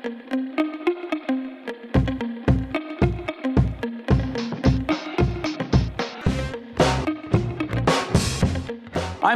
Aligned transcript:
I'm 0.00 0.12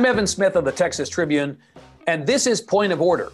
Evan 0.05 0.27
Smith 0.27 0.55
of 0.55 0.65
the 0.65 0.71
Texas 0.71 1.09
Tribune, 1.09 1.59
and 2.07 2.25
this 2.25 2.47
is 2.47 2.61
Point 2.61 2.93
of 2.93 3.01
Order, 3.01 3.33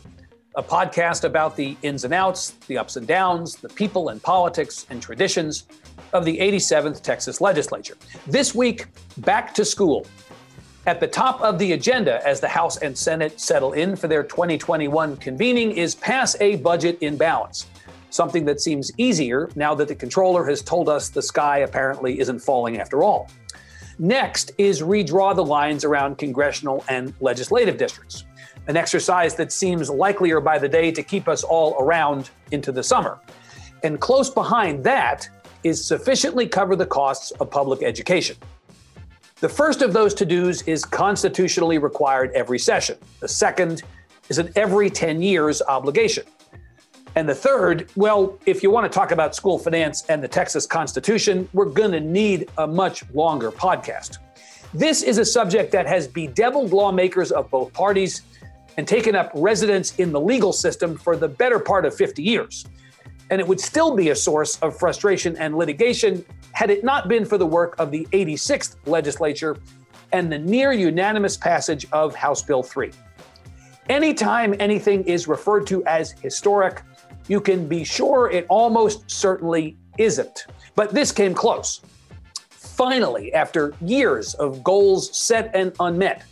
a 0.56 0.62
podcast 0.62 1.24
about 1.24 1.54
the 1.54 1.76
ins 1.82 2.04
and 2.04 2.14
outs, 2.14 2.52
the 2.66 2.78
ups 2.78 2.96
and 2.96 3.06
downs, 3.06 3.56
the 3.56 3.68
people 3.68 4.08
and 4.08 4.22
politics 4.22 4.86
and 4.88 5.02
traditions 5.02 5.66
of 6.14 6.24
the 6.24 6.38
87th 6.38 7.02
Texas 7.02 7.42
legislature. 7.42 7.96
This 8.26 8.54
week, 8.54 8.86
back 9.18 9.52
to 9.54 9.66
school. 9.66 10.06
At 10.88 11.00
the 11.00 11.06
top 11.06 11.42
of 11.42 11.58
the 11.58 11.72
agenda 11.72 12.26
as 12.26 12.40
the 12.40 12.48
House 12.48 12.78
and 12.78 12.96
Senate 12.96 13.38
settle 13.38 13.74
in 13.74 13.94
for 13.94 14.08
their 14.08 14.22
2021 14.22 15.18
convening 15.18 15.72
is 15.72 15.94
pass 15.94 16.34
a 16.40 16.56
budget 16.56 16.96
in 17.02 17.18
balance, 17.18 17.66
something 18.08 18.46
that 18.46 18.58
seems 18.58 18.90
easier 18.96 19.50
now 19.54 19.74
that 19.74 19.88
the 19.88 19.94
comptroller 19.94 20.46
has 20.46 20.62
told 20.62 20.88
us 20.88 21.10
the 21.10 21.20
sky 21.20 21.58
apparently 21.58 22.18
isn't 22.20 22.38
falling 22.38 22.80
after 22.80 23.02
all. 23.02 23.28
Next 23.98 24.52
is 24.56 24.80
redraw 24.80 25.36
the 25.36 25.44
lines 25.44 25.84
around 25.84 26.16
congressional 26.16 26.82
and 26.88 27.12
legislative 27.20 27.76
districts, 27.76 28.24
an 28.66 28.78
exercise 28.78 29.34
that 29.34 29.52
seems 29.52 29.90
likelier 29.90 30.40
by 30.40 30.58
the 30.58 30.70
day 30.70 30.90
to 30.92 31.02
keep 31.02 31.28
us 31.28 31.44
all 31.44 31.76
around 31.78 32.30
into 32.50 32.72
the 32.72 32.82
summer. 32.82 33.18
And 33.82 34.00
close 34.00 34.30
behind 34.30 34.84
that 34.84 35.28
is 35.64 35.84
sufficiently 35.84 36.48
cover 36.48 36.76
the 36.76 36.86
costs 36.86 37.30
of 37.32 37.50
public 37.50 37.82
education. 37.82 38.38
The 39.40 39.48
first 39.48 39.82
of 39.82 39.92
those 39.92 40.14
to 40.14 40.26
dos 40.26 40.62
is 40.62 40.84
constitutionally 40.84 41.78
required 41.78 42.32
every 42.34 42.58
session. 42.58 42.98
The 43.20 43.28
second 43.28 43.84
is 44.28 44.38
an 44.38 44.50
every 44.56 44.90
10 44.90 45.22
years 45.22 45.62
obligation. 45.62 46.24
And 47.14 47.28
the 47.28 47.36
third, 47.36 47.88
well, 47.94 48.36
if 48.46 48.64
you 48.64 48.72
want 48.72 48.90
to 48.90 48.96
talk 48.96 49.12
about 49.12 49.36
school 49.36 49.56
finance 49.56 50.04
and 50.08 50.20
the 50.20 50.26
Texas 50.26 50.66
Constitution, 50.66 51.48
we're 51.52 51.66
going 51.66 51.92
to 51.92 52.00
need 52.00 52.50
a 52.58 52.66
much 52.66 53.08
longer 53.14 53.52
podcast. 53.52 54.18
This 54.74 55.04
is 55.04 55.18
a 55.18 55.24
subject 55.24 55.70
that 55.70 55.86
has 55.86 56.08
bedeviled 56.08 56.72
lawmakers 56.72 57.30
of 57.30 57.48
both 57.48 57.72
parties 57.72 58.22
and 58.76 58.88
taken 58.88 59.14
up 59.14 59.30
residence 59.34 59.94
in 60.00 60.10
the 60.10 60.20
legal 60.20 60.52
system 60.52 60.98
for 60.98 61.16
the 61.16 61.28
better 61.28 61.60
part 61.60 61.86
of 61.86 61.94
50 61.94 62.24
years. 62.24 62.66
And 63.30 63.40
it 63.40 63.46
would 63.46 63.60
still 63.60 63.94
be 63.94 64.10
a 64.10 64.16
source 64.16 64.58
of 64.60 64.78
frustration 64.78 65.36
and 65.36 65.56
litigation 65.56 66.24
had 66.52 66.70
it 66.70 66.82
not 66.82 67.08
been 67.08 67.24
for 67.24 67.38
the 67.38 67.46
work 67.46 67.74
of 67.78 67.90
the 67.90 68.06
86th 68.12 68.76
legislature 68.86 69.56
and 70.12 70.32
the 70.32 70.38
near 70.38 70.72
unanimous 70.72 71.36
passage 71.36 71.86
of 71.92 72.14
House 72.14 72.42
Bill 72.42 72.62
3. 72.62 72.90
Anytime 73.88 74.54
anything 74.58 75.04
is 75.04 75.28
referred 75.28 75.66
to 75.68 75.84
as 75.84 76.12
historic, 76.12 76.82
you 77.28 77.40
can 77.40 77.68
be 77.68 77.84
sure 77.84 78.30
it 78.30 78.46
almost 78.48 79.10
certainly 79.10 79.76
isn't. 79.98 80.46
But 80.74 80.90
this 80.92 81.12
came 81.12 81.34
close. 81.34 81.80
Finally, 82.50 83.32
after 83.34 83.74
years 83.80 84.34
of 84.34 84.62
goals 84.62 85.16
set 85.16 85.50
and 85.54 85.72
unmet, 85.80 86.22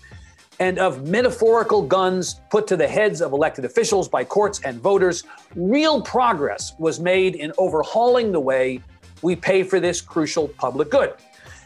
and 0.59 0.79
of 0.79 1.07
metaphorical 1.09 1.83
guns 1.83 2.41
put 2.51 2.67
to 2.69 2.77
the 2.77 2.89
heads 2.89 3.21
of 3.21 3.33
elected 3.33 3.65
officials 3.65 4.09
by 4.09 4.25
courts 4.25 4.61
and 4.65 4.81
voters, 4.81 5.25
real 5.55 6.01
progress 6.01 6.75
was 6.79 6.99
made 6.99 7.35
in 7.35 7.53
overhauling 7.59 8.33
the 8.33 8.41
way 8.41 8.81
we 9.23 9.37
pay 9.37 9.63
for 9.63 9.81
this 9.81 10.01
crucial 10.01 10.49
public 10.49 10.91
good. 10.91 11.15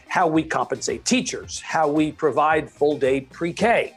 How 0.09 0.27
we 0.27 0.43
compensate 0.43 1.05
teachers, 1.05 1.61
how 1.61 1.89
we 1.89 2.13
provide 2.13 2.69
full 2.69 2.99
day 2.99 3.21
pre 3.23 3.53
K, 3.53 3.95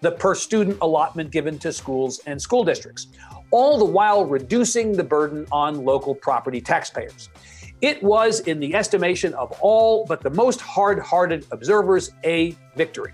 the 0.00 0.12
per 0.12 0.34
student 0.34 0.78
allotment 0.80 1.30
given 1.30 1.58
to 1.58 1.72
schools 1.72 2.20
and 2.26 2.40
school 2.40 2.64
districts, 2.64 3.08
all 3.50 3.78
the 3.78 3.84
while 3.84 4.24
reducing 4.24 4.92
the 4.92 5.04
burden 5.04 5.46
on 5.52 5.84
local 5.84 6.14
property 6.14 6.60
taxpayers. 6.60 7.28
It 7.82 8.02
was, 8.02 8.40
in 8.40 8.60
the 8.60 8.74
estimation 8.74 9.34
of 9.34 9.52
all 9.60 10.04
but 10.06 10.22
the 10.22 10.30
most 10.30 10.60
hard 10.60 10.98
hearted 10.98 11.46
observers, 11.50 12.12
a 12.24 12.54
victory. 12.76 13.12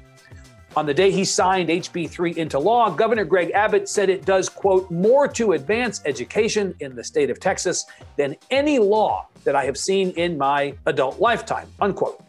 On 0.76 0.84
the 0.84 0.92
day 0.92 1.10
he 1.10 1.25
signed 1.25 1.70
HB 1.70 2.10
3 2.10 2.37
into 2.37 2.59
law, 2.59 2.91
Governor 2.91 3.25
Greg 3.25 3.50
Abbott 3.53 3.88
said 3.88 4.10
it 4.10 4.26
does, 4.26 4.50
quote, 4.50 4.91
more 4.91 5.26
to 5.26 5.53
advance 5.53 6.03
education 6.04 6.75
in 6.81 6.94
the 6.94 7.03
state 7.03 7.31
of 7.31 7.41
Texas 7.41 7.87
than 8.19 8.37
any 8.50 8.78
law 8.78 9.26
that 9.44 9.56
I 9.56 9.65
have 9.65 9.78
seen 9.78 10.10
in 10.10 10.36
my 10.36 10.75
adult 10.84 11.19
lifetime, 11.19 11.66
unquote. 11.81 12.22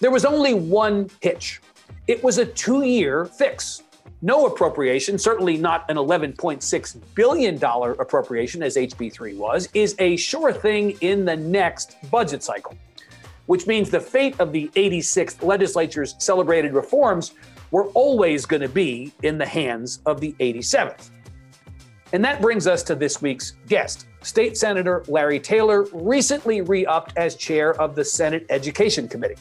There 0.00 0.10
was 0.10 0.24
only 0.24 0.54
one 0.54 1.08
hitch. 1.20 1.60
It 2.08 2.24
was 2.24 2.38
a 2.38 2.46
two 2.46 2.82
year 2.82 3.26
fix 3.26 3.84
no 4.24 4.46
appropriation, 4.46 5.18
certainly 5.18 5.56
not 5.56 5.88
an 5.90 5.96
$11.6 5.96 7.00
billion 7.14 7.56
appropriation 7.56 8.62
as 8.62 8.76
HB3 8.76 9.36
was, 9.36 9.68
is 9.74 9.96
a 9.98 10.16
sure 10.16 10.52
thing 10.52 10.96
in 11.00 11.24
the 11.24 11.36
next 11.36 11.96
budget 12.08 12.44
cycle, 12.44 12.76
which 13.46 13.66
means 13.66 13.90
the 13.90 13.98
fate 13.98 14.38
of 14.38 14.52
the 14.52 14.70
86th 14.76 15.42
legislature's 15.42 16.14
celebrated 16.18 16.72
reforms 16.72 17.32
were 17.72 17.86
always 17.88 18.46
going 18.46 18.62
to 18.62 18.68
be 18.68 19.12
in 19.24 19.38
the 19.38 19.46
hands 19.46 20.00
of 20.06 20.20
the 20.20 20.32
87th. 20.38 21.10
And 22.12 22.24
that 22.24 22.40
brings 22.40 22.66
us 22.66 22.82
to 22.84 22.94
this 22.94 23.20
week's 23.20 23.52
guest. 23.66 24.06
State 24.20 24.56
Senator 24.56 25.02
Larry 25.08 25.40
Taylor 25.40 25.86
recently 25.92 26.60
re 26.60 26.86
upped 26.86 27.16
as 27.16 27.34
chair 27.34 27.74
of 27.80 27.96
the 27.96 28.04
Senate 28.04 28.46
Education 28.50 29.08
Committee. 29.08 29.40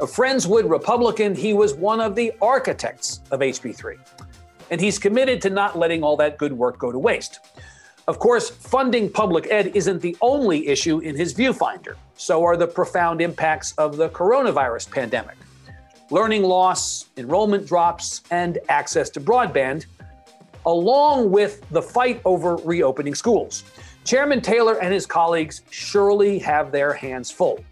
A 0.00 0.06
Friendswood 0.06 0.68
Republican, 0.68 1.34
he 1.34 1.52
was 1.52 1.74
one 1.74 2.00
of 2.00 2.14
the 2.14 2.32
architects 2.40 3.20
of 3.30 3.40
HB3. 3.40 3.98
And 4.70 4.80
he's 4.80 4.98
committed 4.98 5.42
to 5.42 5.50
not 5.50 5.78
letting 5.78 6.02
all 6.02 6.16
that 6.16 6.38
good 6.38 6.52
work 6.52 6.78
go 6.78 6.90
to 6.90 6.98
waste. 6.98 7.40
Of 8.06 8.18
course, 8.18 8.48
funding 8.48 9.10
public 9.10 9.48
ed 9.50 9.72
isn't 9.74 10.00
the 10.00 10.16
only 10.22 10.68
issue 10.68 11.00
in 11.00 11.14
his 11.14 11.34
viewfinder. 11.34 11.96
So 12.16 12.42
are 12.44 12.56
the 12.56 12.66
profound 12.66 13.20
impacts 13.20 13.72
of 13.72 13.98
the 13.98 14.08
coronavirus 14.08 14.90
pandemic. 14.90 15.36
Learning 16.10 16.42
loss, 16.42 17.06
enrollment 17.16 17.66
drops, 17.66 18.22
and 18.30 18.58
access 18.68 19.10
to 19.10 19.20
broadband, 19.20 19.86
along 20.64 21.30
with 21.30 21.68
the 21.70 21.82
fight 21.82 22.20
over 22.24 22.56
reopening 22.56 23.14
schools. 23.14 23.64
Chairman 24.04 24.40
Taylor 24.40 24.80
and 24.80 24.92
his 24.92 25.06
colleagues 25.06 25.62
surely 25.70 26.38
have 26.38 26.72
their 26.72 26.94
hands 26.94 27.30
full 27.30 27.62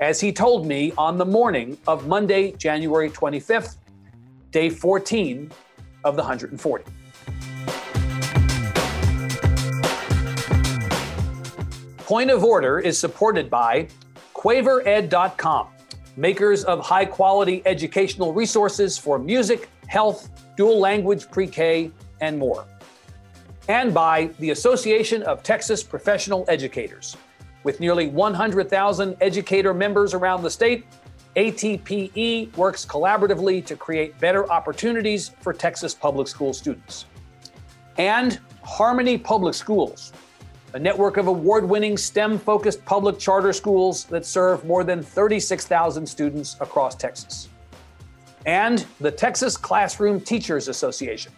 as 0.00 0.18
he 0.18 0.32
told 0.32 0.66
me 0.66 0.92
on 0.96 1.18
the 1.18 1.24
morning 1.24 1.76
of 1.86 2.06
Monday, 2.08 2.52
January 2.52 3.10
25th, 3.10 3.76
day 4.50 4.70
14 4.70 5.50
of 6.04 6.16
the 6.16 6.22
140. 6.22 6.84
Point 11.98 12.30
of 12.30 12.42
Order 12.42 12.80
is 12.80 12.98
supported 12.98 13.48
by 13.50 13.88
QuaverEd.com, 14.34 15.68
makers 16.16 16.64
of 16.64 16.80
high 16.80 17.04
quality 17.04 17.62
educational 17.66 18.32
resources 18.32 18.98
for 18.98 19.18
music, 19.18 19.70
health, 19.86 20.30
dual 20.56 20.78
language 20.78 21.30
pre 21.30 21.46
K, 21.46 21.90
and 22.20 22.38
more. 22.38 22.64
And 23.68 23.94
by 23.94 24.30
the 24.38 24.50
Association 24.50 25.22
of 25.22 25.42
Texas 25.42 25.82
Professional 25.82 26.44
Educators 26.48 27.16
with 27.62 27.78
nearly 27.78 28.08
100,000 28.08 29.16
educator 29.20 29.74
members 29.74 30.14
around 30.14 30.42
the 30.42 30.50
state, 30.50 30.84
ATPE 31.36 32.56
works 32.56 32.84
collaboratively 32.84 33.64
to 33.66 33.76
create 33.76 34.18
better 34.18 34.50
opportunities 34.50 35.30
for 35.40 35.52
Texas 35.52 35.94
public 35.94 36.26
school 36.26 36.52
students. 36.52 37.04
And 37.98 38.40
Harmony 38.62 39.16
Public 39.16 39.54
Schools, 39.54 40.12
a 40.72 40.78
network 40.78 41.16
of 41.16 41.26
award 41.26 41.68
winning 41.68 41.96
STEM 41.96 42.38
focused 42.38 42.84
public 42.84 43.18
charter 43.18 43.52
schools 43.52 44.04
that 44.04 44.24
serve 44.24 44.64
more 44.64 44.84
than 44.84 45.02
36,000 45.02 46.06
students 46.06 46.56
across 46.60 46.94
Texas. 46.94 47.48
And 48.46 48.86
the 49.00 49.10
Texas 49.10 49.56
Classroom 49.56 50.20
Teachers 50.20 50.68
Association, 50.68 51.32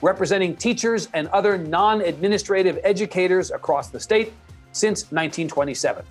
representing 0.00 0.56
teachers 0.56 1.08
and 1.12 1.28
other 1.28 1.58
non 1.58 2.00
administrative 2.00 2.78
educators 2.84 3.50
across 3.50 3.90
the 3.90 4.00
state 4.00 4.32
since 4.72 5.02
1927. 5.10 6.04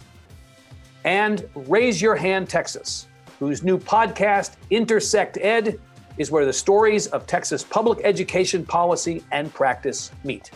And 1.05 1.47
Raise 1.55 2.01
Your 2.01 2.15
Hand 2.15 2.49
Texas, 2.49 3.07
whose 3.39 3.63
new 3.63 3.77
podcast, 3.77 4.55
Intersect 4.69 5.37
Ed, 5.37 5.79
is 6.17 6.31
where 6.31 6.45
the 6.45 6.53
stories 6.53 7.07
of 7.07 7.25
Texas 7.25 7.63
public 7.63 7.99
education 8.03 8.65
policy 8.65 9.23
and 9.31 9.53
practice 9.53 10.11
meet. 10.23 10.51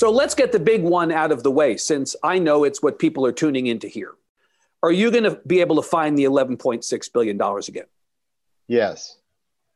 So 0.00 0.10
let's 0.10 0.34
get 0.34 0.50
the 0.50 0.58
big 0.58 0.82
one 0.82 1.12
out 1.12 1.30
of 1.30 1.42
the 1.42 1.50
way 1.50 1.76
since 1.76 2.16
I 2.22 2.38
know 2.38 2.64
it's 2.64 2.82
what 2.82 2.98
people 2.98 3.26
are 3.26 3.32
tuning 3.32 3.66
in 3.66 3.80
to 3.80 3.86
hear. 3.86 4.14
Are 4.82 4.90
you 4.90 5.10
going 5.10 5.24
to 5.24 5.38
be 5.46 5.60
able 5.60 5.76
to 5.76 5.82
find 5.82 6.16
the 6.16 6.24
$11.6 6.24 7.12
billion 7.12 7.38
again? 7.38 7.84
Yes. 8.66 9.18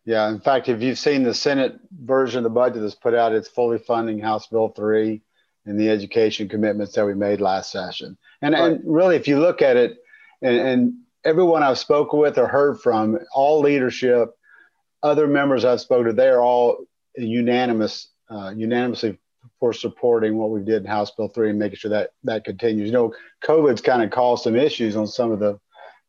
Yeah, 0.06 0.30
in 0.30 0.40
fact, 0.40 0.70
if 0.70 0.80
you've 0.80 0.98
seen 0.98 1.24
the 1.24 1.34
Senate 1.34 1.78
version 1.92 2.38
of 2.38 2.44
the 2.44 2.48
budget 2.48 2.80
that's 2.80 2.94
put 2.94 3.12
out, 3.12 3.34
it's 3.34 3.48
fully 3.48 3.76
funding 3.76 4.18
House 4.18 4.46
Bill 4.46 4.68
3 4.68 5.20
and 5.66 5.78
the 5.78 5.90
education 5.90 6.48
commitments 6.48 6.94
that 6.94 7.04
we 7.04 7.12
made 7.12 7.42
last 7.42 7.70
session. 7.70 8.16
And, 8.40 8.54
right. 8.54 8.62
and 8.62 8.80
really, 8.86 9.16
if 9.16 9.28
you 9.28 9.38
look 9.38 9.60
at 9.60 9.76
it, 9.76 9.98
and, 10.40 10.56
and, 10.56 10.94
everyone 11.22 11.62
I've 11.62 11.78
spoken 11.78 12.18
with 12.18 12.38
or 12.38 12.46
heard 12.46 12.80
from, 12.80 13.18
all 13.34 13.60
leadership 13.60 14.30
other 15.02 15.26
members 15.26 15.66
I've 15.66 15.82
spoken 15.82 16.06
to, 16.06 16.12
they 16.14 16.28
are 16.28 16.40
all 16.40 16.86
unanimous, 17.14 18.08
uh, 18.30 18.54
unanimously 18.56 19.18
for 19.64 19.72
supporting 19.72 20.36
what 20.36 20.50
we 20.50 20.60
did 20.60 20.82
in 20.82 20.84
House 20.84 21.10
Bill 21.12 21.26
3 21.26 21.48
and 21.48 21.58
making 21.58 21.78
sure 21.78 21.90
that 21.90 22.10
that 22.24 22.44
continues. 22.44 22.84
You 22.84 22.92
know, 22.92 23.14
COVID's 23.42 23.80
kind 23.80 24.02
of 24.02 24.10
caused 24.10 24.44
some 24.44 24.56
issues 24.56 24.94
on 24.94 25.06
some 25.06 25.32
of 25.32 25.38
the 25.38 25.58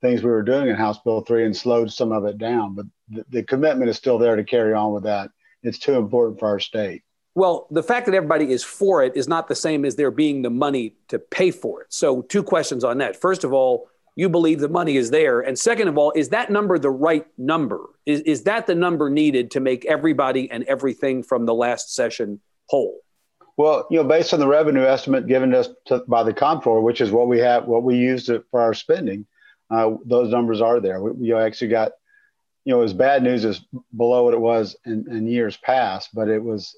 things 0.01 0.21
we 0.21 0.29
were 0.29 0.43
doing 0.43 0.67
in 0.67 0.75
House 0.75 0.99
Bill 1.05 1.21
3 1.21 1.45
and 1.45 1.55
slowed 1.55 1.89
some 1.89 2.11
of 2.11 2.25
it 2.25 2.37
down, 2.37 2.75
but 2.75 2.85
the, 3.07 3.25
the 3.29 3.43
commitment 3.43 3.89
is 3.89 3.95
still 3.95 4.17
there 4.17 4.35
to 4.35 4.43
carry 4.43 4.73
on 4.73 4.91
with 4.91 5.03
that. 5.03 5.29
It's 5.63 5.79
too 5.79 5.93
important 5.93 6.37
for 6.37 6.49
our 6.49 6.59
state. 6.59 7.03
Well, 7.33 7.67
the 7.71 7.81
fact 7.81 8.07
that 8.07 8.13
everybody 8.13 8.51
is 8.51 8.61
for 8.61 9.01
it 9.05 9.15
is 9.15 9.29
not 9.29 9.47
the 9.47 9.55
same 9.55 9.85
as 9.85 9.95
there 9.95 10.11
being 10.11 10.41
the 10.41 10.49
money 10.49 10.97
to 11.07 11.17
pay 11.17 11.49
for 11.49 11.83
it. 11.83 11.87
So, 11.93 12.23
two 12.23 12.43
questions 12.43 12.83
on 12.83 12.97
that. 12.97 13.15
First 13.15 13.45
of 13.45 13.53
all, 13.53 13.87
you 14.17 14.27
believe 14.27 14.59
the 14.59 14.67
money 14.67 14.97
is 14.97 15.11
there. 15.11 15.39
And 15.39 15.57
second 15.57 15.87
of 15.87 15.97
all, 15.97 16.11
is 16.13 16.27
that 16.29 16.49
number 16.49 16.77
the 16.77 16.89
right 16.89 17.25
number? 17.37 17.85
Is, 18.05 18.19
is 18.21 18.43
that 18.43 18.67
the 18.67 18.75
number 18.75 19.09
needed 19.09 19.51
to 19.51 19.61
make 19.61 19.85
everybody 19.85 20.51
and 20.51 20.65
everything 20.65 21.23
from 21.23 21.45
the 21.45 21.53
last 21.53 21.95
session 21.95 22.41
whole? 22.67 22.99
Well, 23.57 23.87
you 23.89 24.01
know, 24.01 24.07
based 24.07 24.33
on 24.33 24.39
the 24.39 24.47
revenue 24.47 24.83
estimate 24.83 25.27
given 25.27 25.53
us 25.53 25.69
to, 25.85 26.03
by 26.07 26.23
the 26.23 26.33
comptroller, 26.33 26.81
which 26.81 27.01
is 27.01 27.11
what 27.11 27.27
we 27.27 27.39
have, 27.39 27.65
what 27.65 27.83
we 27.83 27.95
used 27.95 28.29
for 28.51 28.61
our 28.61 28.73
spending, 28.73 29.25
uh, 29.71 29.91
those 30.05 30.29
numbers 30.29 30.61
are 30.61 30.79
there. 30.79 31.01
We, 31.01 31.27
you 31.27 31.37
actually 31.37 31.69
got, 31.69 31.93
you 32.65 32.73
know, 32.73 32.79
it 32.79 32.83
was 32.83 32.93
bad 32.93 33.23
news 33.23 33.45
is 33.45 33.61
below 33.95 34.25
what 34.25 34.33
it 34.33 34.41
was 34.41 34.75
in, 34.85 35.05
in 35.09 35.27
years 35.27 35.55
past, 35.57 36.09
but 36.13 36.27
it 36.27 36.43
was 36.43 36.75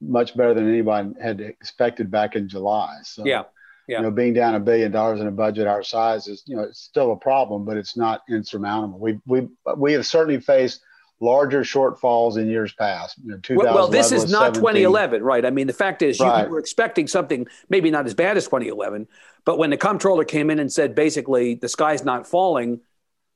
much 0.00 0.36
better 0.36 0.54
than 0.54 0.68
anybody 0.68 1.10
had 1.20 1.40
expected 1.40 2.10
back 2.10 2.36
in 2.36 2.48
July. 2.48 2.98
So, 3.02 3.24
yeah. 3.24 3.44
Yeah. 3.88 3.98
You 3.98 4.02
know, 4.04 4.10
being 4.12 4.32
down 4.32 4.54
a 4.54 4.60
billion 4.60 4.92
dollars 4.92 5.20
in 5.20 5.26
a 5.26 5.32
budget 5.32 5.66
our 5.66 5.82
size 5.82 6.28
is, 6.28 6.44
you 6.46 6.54
know, 6.54 6.62
it's 6.62 6.80
still 6.80 7.10
a 7.10 7.16
problem, 7.16 7.64
but 7.64 7.76
it's 7.76 7.96
not 7.96 8.22
insurmountable. 8.28 9.00
We 9.00 9.18
we 9.26 9.48
we 9.76 9.92
have 9.94 10.06
certainly 10.06 10.40
faced 10.40 10.82
larger 11.22 11.60
shortfalls 11.62 12.36
in 12.36 12.48
years 12.48 12.72
past. 12.72 13.16
You 13.24 13.40
know, 13.48 13.56
well, 13.56 13.88
this 13.88 14.10
is 14.10 14.30
not 14.30 14.54
2011, 14.54 15.22
right? 15.22 15.46
I 15.46 15.50
mean, 15.50 15.68
the 15.68 15.72
fact 15.72 16.02
is, 16.02 16.18
right. 16.18 16.44
you 16.44 16.50
were 16.50 16.58
expecting 16.58 17.06
something 17.06 17.46
maybe 17.68 17.90
not 17.90 18.06
as 18.06 18.12
bad 18.12 18.36
as 18.36 18.44
2011, 18.46 19.06
but 19.44 19.56
when 19.56 19.70
the 19.70 19.76
comptroller 19.76 20.24
came 20.24 20.50
in 20.50 20.58
and 20.58 20.70
said 20.70 20.94
basically 20.94 21.54
the 21.54 21.68
sky's 21.68 22.04
not 22.04 22.26
falling, 22.26 22.80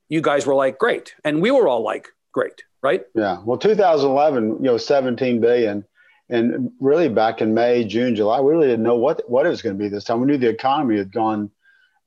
you 0.09 0.21
guys 0.21 0.45
were 0.45 0.53
like, 0.53 0.77
great, 0.77 1.15
and 1.23 1.41
we 1.41 1.49
were 1.49 1.67
all 1.67 1.81
like, 1.81 2.09
great, 2.33 2.63
right? 2.83 3.03
Yeah. 3.15 3.41
Well, 3.43 3.57
2011, 3.57 4.57
you 4.57 4.59
know, 4.63 4.77
17 4.77 5.39
billion, 5.39 5.85
and 6.29 6.71
really 6.81 7.07
back 7.07 7.41
in 7.41 7.53
May, 7.53 7.85
June, 7.85 8.15
July, 8.15 8.41
we 8.41 8.51
really 8.51 8.67
didn't 8.67 8.83
know 8.83 8.97
what 8.97 9.29
what 9.29 9.45
it 9.45 9.49
was 9.49 9.61
going 9.61 9.77
to 9.77 9.81
be 9.81 9.87
this 9.87 10.03
time. 10.03 10.19
We 10.19 10.27
knew 10.27 10.37
the 10.37 10.49
economy 10.49 10.97
had 10.97 11.13
gone 11.13 11.51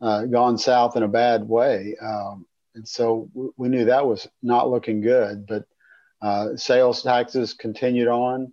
uh, 0.02 0.26
gone 0.26 0.58
south 0.58 0.94
in 0.96 1.02
a 1.02 1.08
bad 1.08 1.48
way. 1.48 1.96
Um, 2.02 2.44
and 2.74 2.86
so 2.86 3.28
we 3.56 3.68
knew 3.68 3.84
that 3.86 4.06
was 4.06 4.28
not 4.42 4.70
looking 4.70 5.00
good. 5.00 5.46
But 5.46 5.64
uh, 6.22 6.56
sales 6.56 7.02
taxes 7.02 7.54
continued 7.54 8.08
on. 8.08 8.52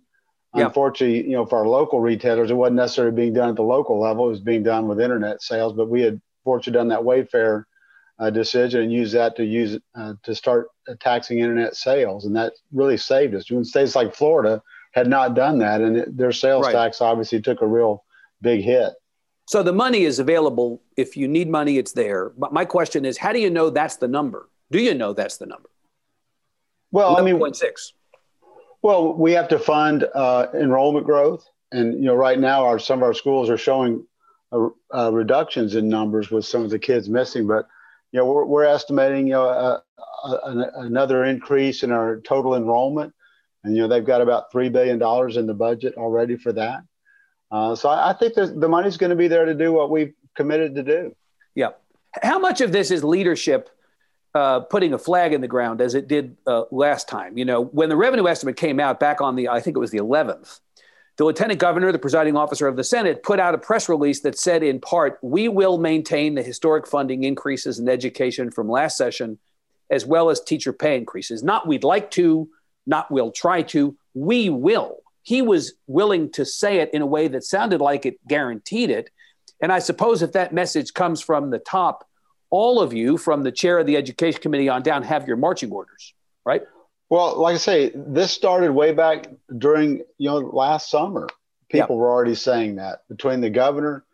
Yeah. 0.54 0.66
Unfortunately, 0.66 1.24
you 1.24 1.36
know, 1.36 1.44
for 1.44 1.58
our 1.58 1.68
local 1.68 2.00
retailers, 2.00 2.50
it 2.50 2.54
wasn't 2.54 2.76
necessarily 2.76 3.14
being 3.14 3.34
done 3.34 3.50
at 3.50 3.56
the 3.56 3.62
local 3.62 4.00
level; 4.00 4.26
it 4.26 4.30
was 4.30 4.40
being 4.40 4.62
done 4.62 4.88
with 4.88 5.00
internet 5.00 5.42
sales. 5.42 5.74
But 5.74 5.88
we 5.88 6.00
had 6.00 6.20
fortunately 6.44 6.78
done 6.78 6.88
that 6.88 7.00
Wayfair 7.00 7.64
uh, 8.18 8.30
decision 8.30 8.82
and 8.82 8.92
used 8.92 9.14
that 9.14 9.36
to 9.36 9.44
use 9.44 9.78
uh, 9.94 10.14
to 10.22 10.34
start 10.34 10.68
taxing 11.00 11.38
internet 11.38 11.76
sales, 11.76 12.24
and 12.24 12.34
that 12.36 12.54
really 12.72 12.96
saved 12.96 13.34
us. 13.34 13.50
When 13.50 13.64
states 13.64 13.94
like 13.94 14.14
Florida 14.14 14.62
had 14.92 15.06
not 15.06 15.34
done 15.34 15.58
that, 15.58 15.80
and 15.82 15.96
it, 15.98 16.16
their 16.16 16.32
sales 16.32 16.66
right. 16.66 16.72
tax 16.72 17.00
obviously 17.00 17.42
took 17.42 17.60
a 17.60 17.66
real 17.66 18.04
big 18.40 18.62
hit. 18.62 18.94
So 19.48 19.62
the 19.62 19.72
money 19.72 20.04
is 20.04 20.18
available. 20.18 20.82
If 20.98 21.16
you 21.16 21.26
need 21.26 21.48
money, 21.48 21.78
it's 21.78 21.92
there. 21.92 22.32
But 22.36 22.52
my 22.52 22.66
question 22.66 23.06
is, 23.06 23.16
how 23.16 23.32
do 23.32 23.38
you 23.38 23.48
know 23.48 23.70
that's 23.70 23.96
the 23.96 24.06
number? 24.06 24.50
Do 24.70 24.78
you 24.78 24.92
know 24.92 25.14
that's 25.14 25.38
the 25.38 25.46
number? 25.46 25.70
Well, 26.90 27.16
I 27.16 27.22
mean, 27.22 27.36
1.6. 27.36 27.92
Well, 28.82 29.14
we 29.14 29.32
have 29.32 29.48
to 29.48 29.58
fund 29.58 30.06
uh, 30.14 30.48
enrollment 30.52 31.06
growth, 31.06 31.48
and 31.72 31.94
you 31.94 32.04
know, 32.04 32.14
right 32.14 32.38
now, 32.38 32.66
our 32.66 32.78
some 32.78 32.98
of 32.98 33.04
our 33.04 33.14
schools 33.14 33.48
are 33.48 33.56
showing 33.56 34.06
uh, 34.52 34.68
uh, 34.94 35.10
reductions 35.14 35.76
in 35.76 35.88
numbers 35.88 36.30
with 36.30 36.44
some 36.44 36.62
of 36.62 36.68
the 36.68 36.78
kids 36.78 37.08
missing. 37.08 37.46
But 37.46 37.66
you 38.12 38.18
know, 38.18 38.26
we're, 38.26 38.44
we're 38.44 38.64
estimating 38.64 39.28
you 39.28 39.32
know 39.32 39.48
uh, 39.48 39.80
another 40.74 41.24
increase 41.24 41.82
in 41.82 41.90
our 41.90 42.20
total 42.20 42.54
enrollment, 42.54 43.14
and 43.64 43.74
you 43.74 43.80
know, 43.80 43.88
they've 43.88 44.04
got 44.04 44.20
about 44.20 44.52
three 44.52 44.68
billion 44.68 44.98
dollars 44.98 45.38
in 45.38 45.46
the 45.46 45.54
budget 45.54 45.94
already 45.96 46.36
for 46.36 46.52
that. 46.52 46.82
Uh, 47.50 47.74
so 47.74 47.88
I, 47.88 48.10
I 48.10 48.12
think 48.12 48.34
the 48.34 48.68
money's 48.68 48.96
going 48.96 49.10
to 49.10 49.16
be 49.16 49.28
there 49.28 49.44
to 49.44 49.54
do 49.54 49.72
what 49.72 49.90
we've 49.90 50.14
committed 50.34 50.74
to 50.76 50.82
do. 50.82 51.16
Yeah. 51.54 51.70
How 52.22 52.38
much 52.38 52.60
of 52.60 52.72
this 52.72 52.90
is 52.90 53.02
leadership 53.02 53.70
uh, 54.34 54.60
putting 54.60 54.92
a 54.92 54.98
flag 54.98 55.32
in 55.32 55.40
the 55.40 55.48
ground 55.48 55.80
as 55.80 55.94
it 55.94 56.08
did 56.08 56.36
uh, 56.46 56.64
last 56.70 57.08
time? 57.08 57.38
You 57.38 57.44
know, 57.44 57.64
when 57.64 57.88
the 57.88 57.96
revenue 57.96 58.26
estimate 58.26 58.56
came 58.56 58.80
out 58.80 59.00
back 59.00 59.20
on 59.20 59.36
the, 59.36 59.48
I 59.48 59.60
think 59.60 59.76
it 59.76 59.80
was 59.80 59.90
the 59.90 59.98
11th, 59.98 60.60
the 61.16 61.24
lieutenant 61.24 61.58
governor, 61.58 61.90
the 61.90 61.98
presiding 61.98 62.36
officer 62.36 62.68
of 62.68 62.76
the 62.76 62.84
Senate, 62.84 63.24
put 63.24 63.40
out 63.40 63.54
a 63.54 63.58
press 63.58 63.88
release 63.88 64.20
that 64.20 64.38
said, 64.38 64.62
in 64.62 64.80
part, 64.80 65.18
we 65.20 65.48
will 65.48 65.76
maintain 65.76 66.36
the 66.36 66.42
historic 66.42 66.86
funding 66.86 67.24
increases 67.24 67.80
in 67.80 67.88
education 67.88 68.52
from 68.52 68.68
last 68.68 68.96
session, 68.96 69.38
as 69.90 70.06
well 70.06 70.30
as 70.30 70.40
teacher 70.40 70.72
pay 70.72 70.96
increases. 70.96 71.42
Not 71.42 71.66
we'd 71.66 71.82
like 71.82 72.12
to, 72.12 72.48
not 72.86 73.10
we'll 73.10 73.32
try 73.32 73.62
to, 73.62 73.96
we 74.14 74.48
will 74.48 74.98
he 75.22 75.42
was 75.42 75.74
willing 75.86 76.30
to 76.32 76.44
say 76.44 76.78
it 76.78 76.90
in 76.92 77.02
a 77.02 77.06
way 77.06 77.28
that 77.28 77.44
sounded 77.44 77.80
like 77.80 78.06
it 78.06 78.18
guaranteed 78.26 78.90
it. 78.90 79.10
And 79.60 79.72
I 79.72 79.78
suppose 79.78 80.22
if 80.22 80.32
that 80.32 80.52
message 80.52 80.94
comes 80.94 81.20
from 81.20 81.50
the 81.50 81.58
top, 81.58 82.06
all 82.50 82.80
of 82.80 82.92
you, 82.92 83.18
from 83.18 83.42
the 83.42 83.52
chair 83.52 83.78
of 83.78 83.86
the 83.86 83.96
education 83.96 84.40
committee 84.40 84.68
on 84.68 84.82
down, 84.82 85.02
have 85.02 85.26
your 85.26 85.36
marching 85.36 85.70
orders, 85.70 86.14
right? 86.44 86.62
Well, 87.10 87.40
like 87.40 87.54
I 87.54 87.58
say, 87.58 87.92
this 87.94 88.32
started 88.32 88.72
way 88.72 88.92
back 88.92 89.28
during 89.56 90.02
you 90.18 90.30
know 90.30 90.36
last 90.38 90.90
summer. 90.90 91.28
People 91.70 91.98
were 91.98 92.10
already 92.10 92.34
saying 92.34 92.76
that 92.76 93.00
between 93.10 93.42
the 93.42 93.50
governor, 93.50 94.04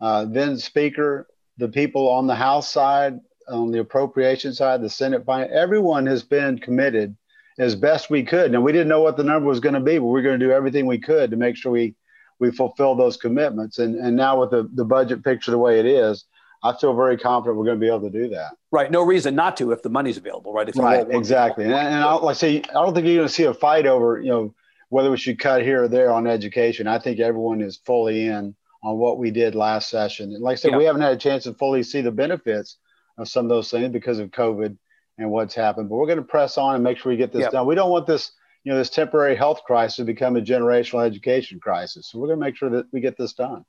uh, 0.00 0.24
then 0.24 0.58
speaker, 0.58 1.28
the 1.58 1.68
people 1.68 2.08
on 2.08 2.26
the 2.26 2.34
House 2.34 2.72
side, 2.72 3.20
on 3.48 3.70
the 3.70 3.78
appropriation 3.78 4.52
side, 4.52 4.82
the 4.82 4.90
Senate, 4.90 5.22
everyone 5.28 6.06
has 6.06 6.24
been 6.24 6.58
committed 6.58 7.16
as 7.58 7.74
best 7.74 8.10
we 8.10 8.22
could. 8.22 8.52
Now 8.52 8.60
we 8.60 8.72
didn't 8.72 8.88
know 8.88 9.02
what 9.02 9.16
the 9.16 9.24
number 9.24 9.48
was 9.48 9.60
going 9.60 9.74
to 9.74 9.80
be, 9.80 9.98
but 9.98 10.06
we 10.06 10.20
are 10.20 10.22
going 10.22 10.38
to 10.38 10.44
do 10.44 10.52
everything 10.52 10.86
we 10.86 10.98
could 10.98 11.30
to 11.30 11.36
make 11.36 11.56
sure 11.56 11.72
we 11.72 11.94
we 12.40 12.50
fulfill 12.50 12.94
those 12.94 13.16
commitments. 13.16 13.78
And 13.78 13.96
and 13.96 14.16
now 14.16 14.40
with 14.40 14.50
the 14.50 14.68
the 14.74 14.84
budget 14.84 15.24
picture 15.24 15.50
the 15.50 15.58
way 15.58 15.78
it 15.78 15.86
is, 15.86 16.24
I 16.62 16.74
feel 16.74 16.94
very 16.94 17.16
confident 17.16 17.56
we're 17.56 17.66
going 17.66 17.78
to 17.78 17.80
be 17.80 17.88
able 17.88 18.10
to 18.10 18.10
do 18.10 18.28
that. 18.30 18.52
Right. 18.70 18.90
No 18.90 19.02
reason 19.02 19.34
not 19.34 19.56
to 19.58 19.72
if 19.72 19.82
the 19.82 19.90
money's 19.90 20.16
available. 20.16 20.52
Right. 20.52 20.68
If 20.68 20.76
right. 20.76 21.06
Exactly. 21.10 21.64
And, 21.64 21.74
and 21.74 22.02
I, 22.04 22.14
like 22.14 22.36
I 22.36 22.38
say, 22.38 22.58
I 22.58 22.72
don't 22.72 22.94
think 22.94 23.06
you're 23.06 23.16
going 23.16 23.28
to 23.28 23.34
see 23.34 23.44
a 23.44 23.54
fight 23.54 23.86
over 23.86 24.20
you 24.20 24.30
know 24.30 24.54
whether 24.88 25.10
we 25.10 25.16
should 25.16 25.38
cut 25.38 25.62
here 25.62 25.84
or 25.84 25.88
there 25.88 26.12
on 26.12 26.26
education. 26.26 26.86
I 26.86 26.98
think 26.98 27.20
everyone 27.20 27.60
is 27.60 27.80
fully 27.84 28.26
in 28.26 28.54
on 28.82 28.98
what 28.98 29.18
we 29.18 29.30
did 29.30 29.54
last 29.54 29.88
session. 29.88 30.32
And 30.32 30.42
like 30.42 30.52
I 30.52 30.56
said, 30.56 30.70
yeah. 30.72 30.78
we 30.78 30.84
haven't 30.84 31.02
had 31.02 31.12
a 31.12 31.16
chance 31.16 31.44
to 31.44 31.54
fully 31.54 31.82
see 31.82 32.02
the 32.02 32.12
benefits 32.12 32.76
of 33.16 33.28
some 33.28 33.46
of 33.46 33.48
those 33.48 33.70
things 33.70 33.92
because 33.92 34.18
of 34.18 34.30
COVID 34.30 34.76
and 35.18 35.30
what's 35.30 35.54
happened. 35.54 35.88
But 35.88 35.96
we're 35.96 36.06
going 36.06 36.18
to 36.18 36.24
press 36.24 36.58
on 36.58 36.74
and 36.74 36.84
make 36.84 36.98
sure 36.98 37.10
we 37.10 37.16
get 37.16 37.32
this 37.32 37.42
yep. 37.42 37.52
done. 37.52 37.66
We 37.66 37.74
don't 37.74 37.90
want 37.90 38.06
this, 38.06 38.32
you 38.64 38.72
know, 38.72 38.78
this 38.78 38.90
temporary 38.90 39.36
health 39.36 39.62
crisis 39.64 39.96
to 39.96 40.04
become 40.04 40.36
a 40.36 40.40
generational 40.40 41.04
education 41.04 41.60
crisis. 41.60 42.08
So 42.08 42.18
we're 42.18 42.28
going 42.28 42.40
to 42.40 42.46
make 42.46 42.56
sure 42.56 42.70
that 42.70 42.86
we 42.92 43.00
get 43.00 43.16
this 43.16 43.32
done. 43.32 43.64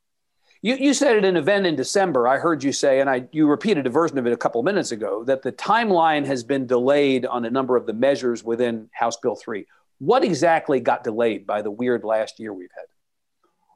You, 0.62 0.76
you 0.76 0.94
said 0.94 1.18
at 1.18 1.26
an 1.26 1.38
event 1.38 1.68
in 1.68 1.76
December, 1.76 2.28
I 2.28 2.38
heard 2.38 2.64
you 2.64 2.72
say, 2.72 3.00
and 3.00 3.10
I 3.10 3.28
you 3.32 3.46
repeated 3.46 3.86
a 3.86 3.90
version 3.90 4.18
of 4.18 4.26
it 4.26 4.34
a 4.34 4.38
couple 4.38 4.60
of 4.60 4.66
minutes 4.66 4.92
ago, 4.92 5.24
that 5.26 5.44
the 5.44 5.52
timeline 5.52 6.26
has 6.26 6.44
been 6.44 6.66
delayed 6.66 7.26
on 7.26 7.46
a 7.46 7.52
number 7.52 7.76
of 7.76 7.86
the 7.86 7.94
measures 7.94 8.44
within 8.44 8.90
House 8.92 9.18
Bill 9.18 9.36
3. 9.36 9.68
What 10.00 10.24
exactly 10.24 10.80
got 10.80 11.04
delayed 11.04 11.46
by 11.46 11.62
the 11.62 11.72
weird 11.72 12.04
last 12.04 12.40
year 12.40 12.54
we've 12.54 12.70
had? 12.76 12.86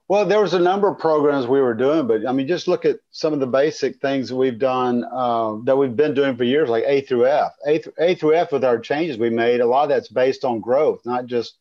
Well, 0.09 0.25
there 0.25 0.41
was 0.41 0.55
a 0.55 0.59
number 0.59 0.87
of 0.87 0.97
programs 0.97 1.45
we 1.45 1.61
were 1.61 1.75
doing, 1.75 2.07
but 2.07 2.27
I 2.27 2.31
mean, 2.31 2.47
just 2.47 2.67
look 2.67 2.83
at 2.83 2.97
some 3.11 3.31
of 3.31 3.39
the 3.39 3.45
basic 3.45 4.01
things 4.01 4.29
that 4.29 4.35
we've 4.35 4.57
done 4.57 5.05
uh, 5.05 5.57
that 5.65 5.77
we've 5.77 5.95
been 5.95 6.15
doing 6.15 6.35
for 6.35 6.43
years, 6.43 6.67
like 6.67 6.83
A 6.87 7.01
through 7.01 7.27
F. 7.27 7.51
A, 7.67 7.77
th- 7.77 7.95
a 7.99 8.15
through 8.15 8.33
F 8.33 8.51
with 8.51 8.63
our 8.63 8.79
changes 8.79 9.19
we 9.19 9.29
made, 9.29 9.61
a 9.61 9.67
lot 9.67 9.83
of 9.83 9.89
that's 9.89 10.07
based 10.07 10.43
on 10.43 10.61
growth, 10.61 11.05
not 11.05 11.27
just 11.27 11.59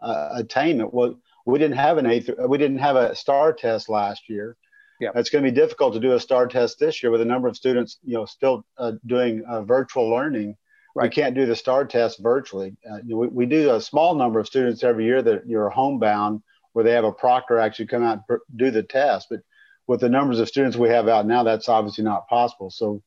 uh, 0.00 0.30
attainment. 0.32 0.94
Well, 0.94 1.20
we 1.44 1.58
didn't 1.58 1.76
have 1.76 1.98
an 1.98 2.06
A 2.06 2.20
through, 2.20 2.46
we 2.48 2.56
didn't 2.56 2.78
have 2.78 2.96
a 2.96 3.14
STAAR 3.14 3.52
test 3.52 3.90
last 3.90 4.30
year. 4.30 4.56
Yeah. 4.98 5.10
It's 5.14 5.28
going 5.28 5.44
to 5.44 5.50
be 5.50 5.54
difficult 5.54 5.92
to 5.92 6.00
do 6.00 6.14
a 6.14 6.20
STAAR 6.20 6.46
test 6.46 6.78
this 6.78 7.02
year 7.02 7.12
with 7.12 7.20
a 7.20 7.26
number 7.26 7.48
of 7.48 7.56
students, 7.56 7.98
you 8.02 8.14
know, 8.14 8.24
still 8.24 8.64
uh, 8.78 8.92
doing 9.04 9.44
uh, 9.46 9.60
virtual 9.60 10.08
learning. 10.08 10.56
Right. 10.94 11.10
We 11.10 11.14
can't 11.14 11.34
do 11.34 11.44
the 11.44 11.54
STAAR 11.54 11.84
test 11.84 12.18
virtually. 12.22 12.78
Uh, 12.90 13.00
we, 13.06 13.26
we 13.28 13.46
do 13.46 13.74
a 13.74 13.80
small 13.80 14.14
number 14.14 14.40
of 14.40 14.46
students 14.46 14.82
every 14.82 15.04
year 15.04 15.20
that 15.20 15.46
you're 15.46 15.68
homebound 15.68 16.42
where 16.72 16.84
they 16.84 16.92
have 16.92 17.04
a 17.04 17.12
proctor 17.12 17.58
actually 17.58 17.86
come 17.86 18.02
out 18.02 18.20
and 18.28 18.38
do 18.54 18.70
the 18.70 18.82
test. 18.82 19.28
But 19.30 19.40
with 19.86 20.00
the 20.00 20.08
numbers 20.08 20.40
of 20.40 20.48
students 20.48 20.76
we 20.76 20.88
have 20.88 21.08
out 21.08 21.26
now, 21.26 21.42
that's 21.42 21.68
obviously 21.68 22.04
not 22.04 22.28
possible. 22.28 22.70
So 22.70 23.02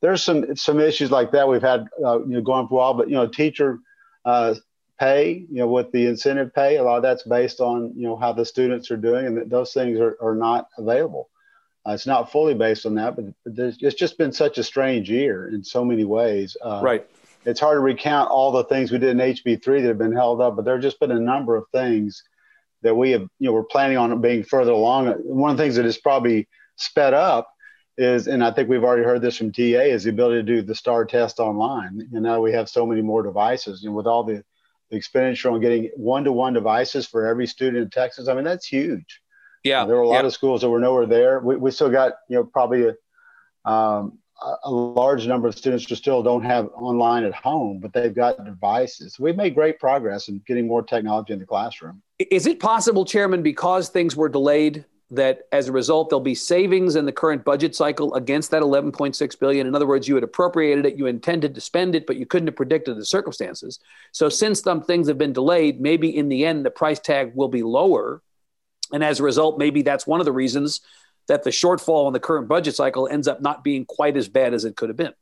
there's 0.00 0.22
some 0.22 0.56
some 0.56 0.80
issues 0.80 1.10
like 1.10 1.32
that 1.32 1.48
we've 1.48 1.62
had 1.62 1.88
uh, 2.04 2.20
you 2.20 2.34
know 2.34 2.42
going 2.42 2.68
for 2.68 2.74
a 2.74 2.78
while. 2.78 2.94
But 2.94 3.08
you 3.08 3.14
know, 3.14 3.26
teacher 3.26 3.78
uh, 4.24 4.54
pay, 4.98 5.46
you 5.50 5.58
know, 5.58 5.68
with 5.68 5.92
the 5.92 6.06
incentive 6.06 6.54
pay, 6.54 6.76
a 6.76 6.82
lot 6.82 6.96
of 6.96 7.02
that's 7.02 7.22
based 7.22 7.60
on 7.60 7.92
you 7.96 8.06
know 8.06 8.16
how 8.16 8.32
the 8.32 8.44
students 8.44 8.90
are 8.90 8.96
doing, 8.96 9.26
and 9.26 9.50
those 9.50 9.72
things 9.72 9.98
are, 9.98 10.16
are 10.20 10.34
not 10.34 10.68
available. 10.76 11.30
Uh, 11.86 11.92
it's 11.92 12.06
not 12.06 12.32
fully 12.32 12.54
based 12.54 12.84
on 12.84 12.96
that, 12.96 13.14
but, 13.14 13.26
but 13.44 13.76
it's 13.80 13.94
just 13.94 14.18
been 14.18 14.32
such 14.32 14.58
a 14.58 14.64
strange 14.64 15.08
year 15.08 15.48
in 15.48 15.62
so 15.62 15.84
many 15.84 16.04
ways. 16.04 16.56
Uh, 16.60 16.80
right. 16.82 17.06
it's 17.44 17.60
hard 17.60 17.76
to 17.76 17.80
recount 17.80 18.28
all 18.28 18.50
the 18.50 18.64
things 18.64 18.90
we 18.90 18.98
did 18.98 19.10
in 19.10 19.18
HB3 19.18 19.64
that 19.82 19.88
have 19.88 19.98
been 19.98 20.12
held 20.12 20.40
up, 20.40 20.56
but 20.56 20.64
there 20.64 20.74
have 20.74 20.82
just 20.82 20.98
been 20.98 21.12
a 21.12 21.20
number 21.20 21.54
of 21.54 21.64
things 21.72 22.24
that 22.86 22.94
we 22.94 23.10
have, 23.10 23.22
you 23.38 23.46
know, 23.46 23.52
we're 23.52 23.64
planning 23.64 23.98
on 23.98 24.20
being 24.20 24.44
further 24.44 24.70
along. 24.70 25.08
One 25.24 25.50
of 25.50 25.56
the 25.56 25.62
things 25.62 25.76
that 25.76 25.84
is 25.84 25.98
probably 25.98 26.48
sped 26.76 27.14
up 27.14 27.50
is, 27.98 28.28
and 28.28 28.44
I 28.44 28.50
think 28.50 28.68
we've 28.68 28.84
already 28.84 29.04
heard 29.04 29.22
this 29.22 29.36
from 29.36 29.52
TEA, 29.52 29.90
is 29.90 30.04
the 30.04 30.10
ability 30.10 30.36
to 30.36 30.42
do 30.42 30.62
the 30.62 30.74
STAAR 30.74 31.04
test 31.04 31.40
online. 31.40 32.08
And 32.12 32.22
now 32.22 32.40
we 32.40 32.52
have 32.52 32.68
so 32.68 32.86
many 32.86 33.02
more 33.02 33.22
devices, 33.22 33.84
and 33.84 33.94
with 33.94 34.06
all 34.06 34.24
the, 34.24 34.44
the 34.90 34.96
expenditure 34.96 35.50
on 35.50 35.60
getting 35.60 35.90
one-to-one 35.96 36.52
devices 36.52 37.06
for 37.06 37.26
every 37.26 37.46
student 37.46 37.82
in 37.82 37.90
Texas, 37.90 38.28
I 38.28 38.34
mean 38.34 38.44
that's 38.44 38.66
huge. 38.66 39.20
Yeah, 39.64 39.84
there 39.84 39.96
were 39.96 40.02
a 40.02 40.08
lot 40.08 40.20
yeah. 40.20 40.26
of 40.26 40.32
schools 40.32 40.60
that 40.60 40.70
were 40.70 40.80
nowhere 40.80 41.06
there. 41.06 41.40
We, 41.40 41.56
we 41.56 41.70
still 41.70 41.90
got, 41.90 42.12
you 42.28 42.36
know, 42.36 42.44
probably 42.44 42.88
a, 42.90 43.70
um, 43.70 44.18
a 44.62 44.70
large 44.70 45.26
number 45.26 45.48
of 45.48 45.56
students 45.56 45.88
who 45.88 45.94
still 45.94 46.22
don't 46.22 46.44
have 46.44 46.68
online 46.76 47.24
at 47.24 47.34
home, 47.34 47.80
but 47.80 47.92
they've 47.94 48.14
got 48.14 48.44
devices. 48.44 49.18
We've 49.18 49.34
made 49.34 49.54
great 49.54 49.80
progress 49.80 50.28
in 50.28 50.42
getting 50.46 50.66
more 50.68 50.82
technology 50.82 51.32
in 51.32 51.38
the 51.38 51.46
classroom. 51.46 52.02
Is 52.18 52.46
it 52.46 52.60
possible, 52.60 53.04
Chairman, 53.04 53.42
because 53.42 53.88
things 53.88 54.16
were 54.16 54.28
delayed, 54.28 54.84
that 55.10 55.42
as 55.52 55.68
a 55.68 55.72
result 55.72 56.08
there'll 56.08 56.20
be 56.20 56.34
savings 56.34 56.96
in 56.96 57.06
the 57.06 57.12
current 57.12 57.44
budget 57.44 57.76
cycle 57.76 58.12
against 58.14 58.50
that 58.50 58.62
11.6 58.62 59.38
billion? 59.38 59.66
In 59.66 59.74
other 59.74 59.86
words, 59.86 60.08
you 60.08 60.14
had 60.14 60.24
appropriated 60.24 60.84
it, 60.84 60.96
you 60.96 61.06
intended 61.06 61.54
to 61.54 61.60
spend 61.60 61.94
it, 61.94 62.06
but 62.06 62.16
you 62.16 62.26
couldn't 62.26 62.48
have 62.48 62.56
predicted 62.56 62.96
the 62.96 63.04
circumstances. 63.04 63.78
So 64.12 64.28
since 64.28 64.60
some 64.60 64.82
things 64.82 65.06
have 65.08 65.18
been 65.18 65.32
delayed, 65.32 65.80
maybe 65.80 66.16
in 66.16 66.28
the 66.28 66.44
end 66.44 66.64
the 66.64 66.70
price 66.70 66.98
tag 66.98 67.32
will 67.34 67.48
be 67.48 67.62
lower, 67.62 68.22
and 68.92 69.04
as 69.04 69.20
a 69.20 69.22
result, 69.22 69.58
maybe 69.58 69.82
that's 69.82 70.06
one 70.06 70.20
of 70.20 70.26
the 70.26 70.32
reasons 70.32 70.80
that 71.28 71.44
the 71.44 71.50
shortfall 71.50 72.06
in 72.06 72.12
the 72.12 72.20
current 72.20 72.48
budget 72.48 72.74
cycle 72.74 73.08
ends 73.08 73.28
up 73.28 73.40
not 73.40 73.62
being 73.62 73.84
quite 73.84 74.16
as 74.16 74.28
bad 74.28 74.54
as 74.54 74.64
it 74.64 74.76
could 74.76 74.88
have 74.88 74.96
been. 74.96 75.12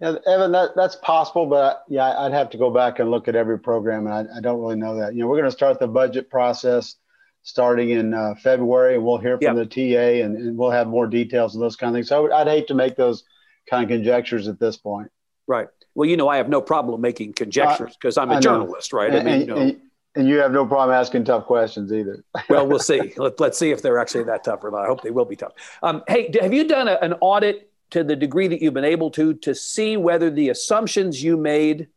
Yeah, 0.00 0.16
Evan, 0.26 0.52
that, 0.52 0.70
that's 0.74 0.96
possible, 0.96 1.46
but 1.46 1.84
yeah, 1.88 2.18
I'd 2.18 2.32
have 2.32 2.50
to 2.50 2.58
go 2.58 2.70
back 2.70 2.98
and 2.98 3.10
look 3.10 3.28
at 3.28 3.36
every 3.36 3.58
program, 3.58 4.06
and 4.06 4.28
I, 4.28 4.38
I 4.38 4.40
don't 4.40 4.60
really 4.60 4.76
know 4.76 4.96
that. 4.96 5.14
You 5.14 5.20
know, 5.20 5.28
we're 5.28 5.38
going 5.38 5.50
to 5.50 5.52
start 5.52 5.78
the 5.78 5.86
budget 5.86 6.28
process 6.30 6.96
starting 7.42 7.90
in 7.90 8.12
uh, 8.12 8.34
February, 8.42 8.96
and 8.96 9.04
we'll 9.04 9.18
hear 9.18 9.38
from 9.38 9.56
yep. 9.56 9.56
the 9.56 9.66
TEA, 9.66 10.22
and, 10.22 10.36
and, 10.36 10.58
we'll 10.58 10.70
have 10.70 10.88
more 10.88 11.06
details 11.06 11.54
and 11.54 11.62
those 11.62 11.76
kind 11.76 11.90
of 11.90 11.96
things. 11.96 12.08
So 12.08 12.32
I'd 12.32 12.48
hate 12.48 12.66
to 12.68 12.74
make 12.74 12.96
those 12.96 13.22
kind 13.70 13.84
of 13.84 13.88
conjectures 13.88 14.48
at 14.48 14.58
this 14.58 14.76
point. 14.76 15.10
Right. 15.46 15.68
Well, 15.94 16.08
you 16.08 16.16
know, 16.16 16.28
I 16.28 16.38
have 16.38 16.48
no 16.48 16.60
problem 16.60 17.00
making 17.00 17.34
conjectures 17.34 17.94
because 17.94 18.18
I'm 18.18 18.30
a 18.30 18.40
journalist, 18.40 18.92
right? 18.92 19.14
And, 19.14 19.28
I 19.28 19.32
mean, 19.32 19.40
you 19.42 19.46
know, 19.46 19.56
and, 19.56 19.80
and 20.16 20.28
you 20.28 20.38
have 20.38 20.52
no 20.52 20.66
problem 20.66 20.94
asking 20.96 21.24
tough 21.24 21.44
questions 21.44 21.92
either. 21.92 22.24
well, 22.48 22.66
we'll 22.66 22.80
see. 22.80 23.12
Let, 23.16 23.40
us 23.40 23.58
see 23.58 23.70
if 23.70 23.82
they're 23.82 23.98
actually 23.98 24.24
that 24.24 24.42
tough 24.42 24.64
or 24.64 24.70
not. 24.70 24.82
I 24.82 24.86
hope 24.86 25.02
they 25.02 25.10
will 25.10 25.24
be 25.24 25.36
tough. 25.36 25.52
Um, 25.82 26.02
hey, 26.08 26.34
have 26.40 26.52
you 26.52 26.66
done 26.66 26.88
a, 26.88 26.94
an 26.94 27.14
audit 27.20 27.70
to 27.90 28.04
the 28.04 28.16
degree 28.16 28.48
that 28.48 28.60
you've 28.60 28.74
been 28.74 28.84
able 28.84 29.10
to 29.12 29.34
to 29.34 29.54
see 29.54 29.96
whether 29.96 30.30
the 30.30 30.48
assumptions 30.48 31.22
you 31.22 31.36
made 31.36 31.88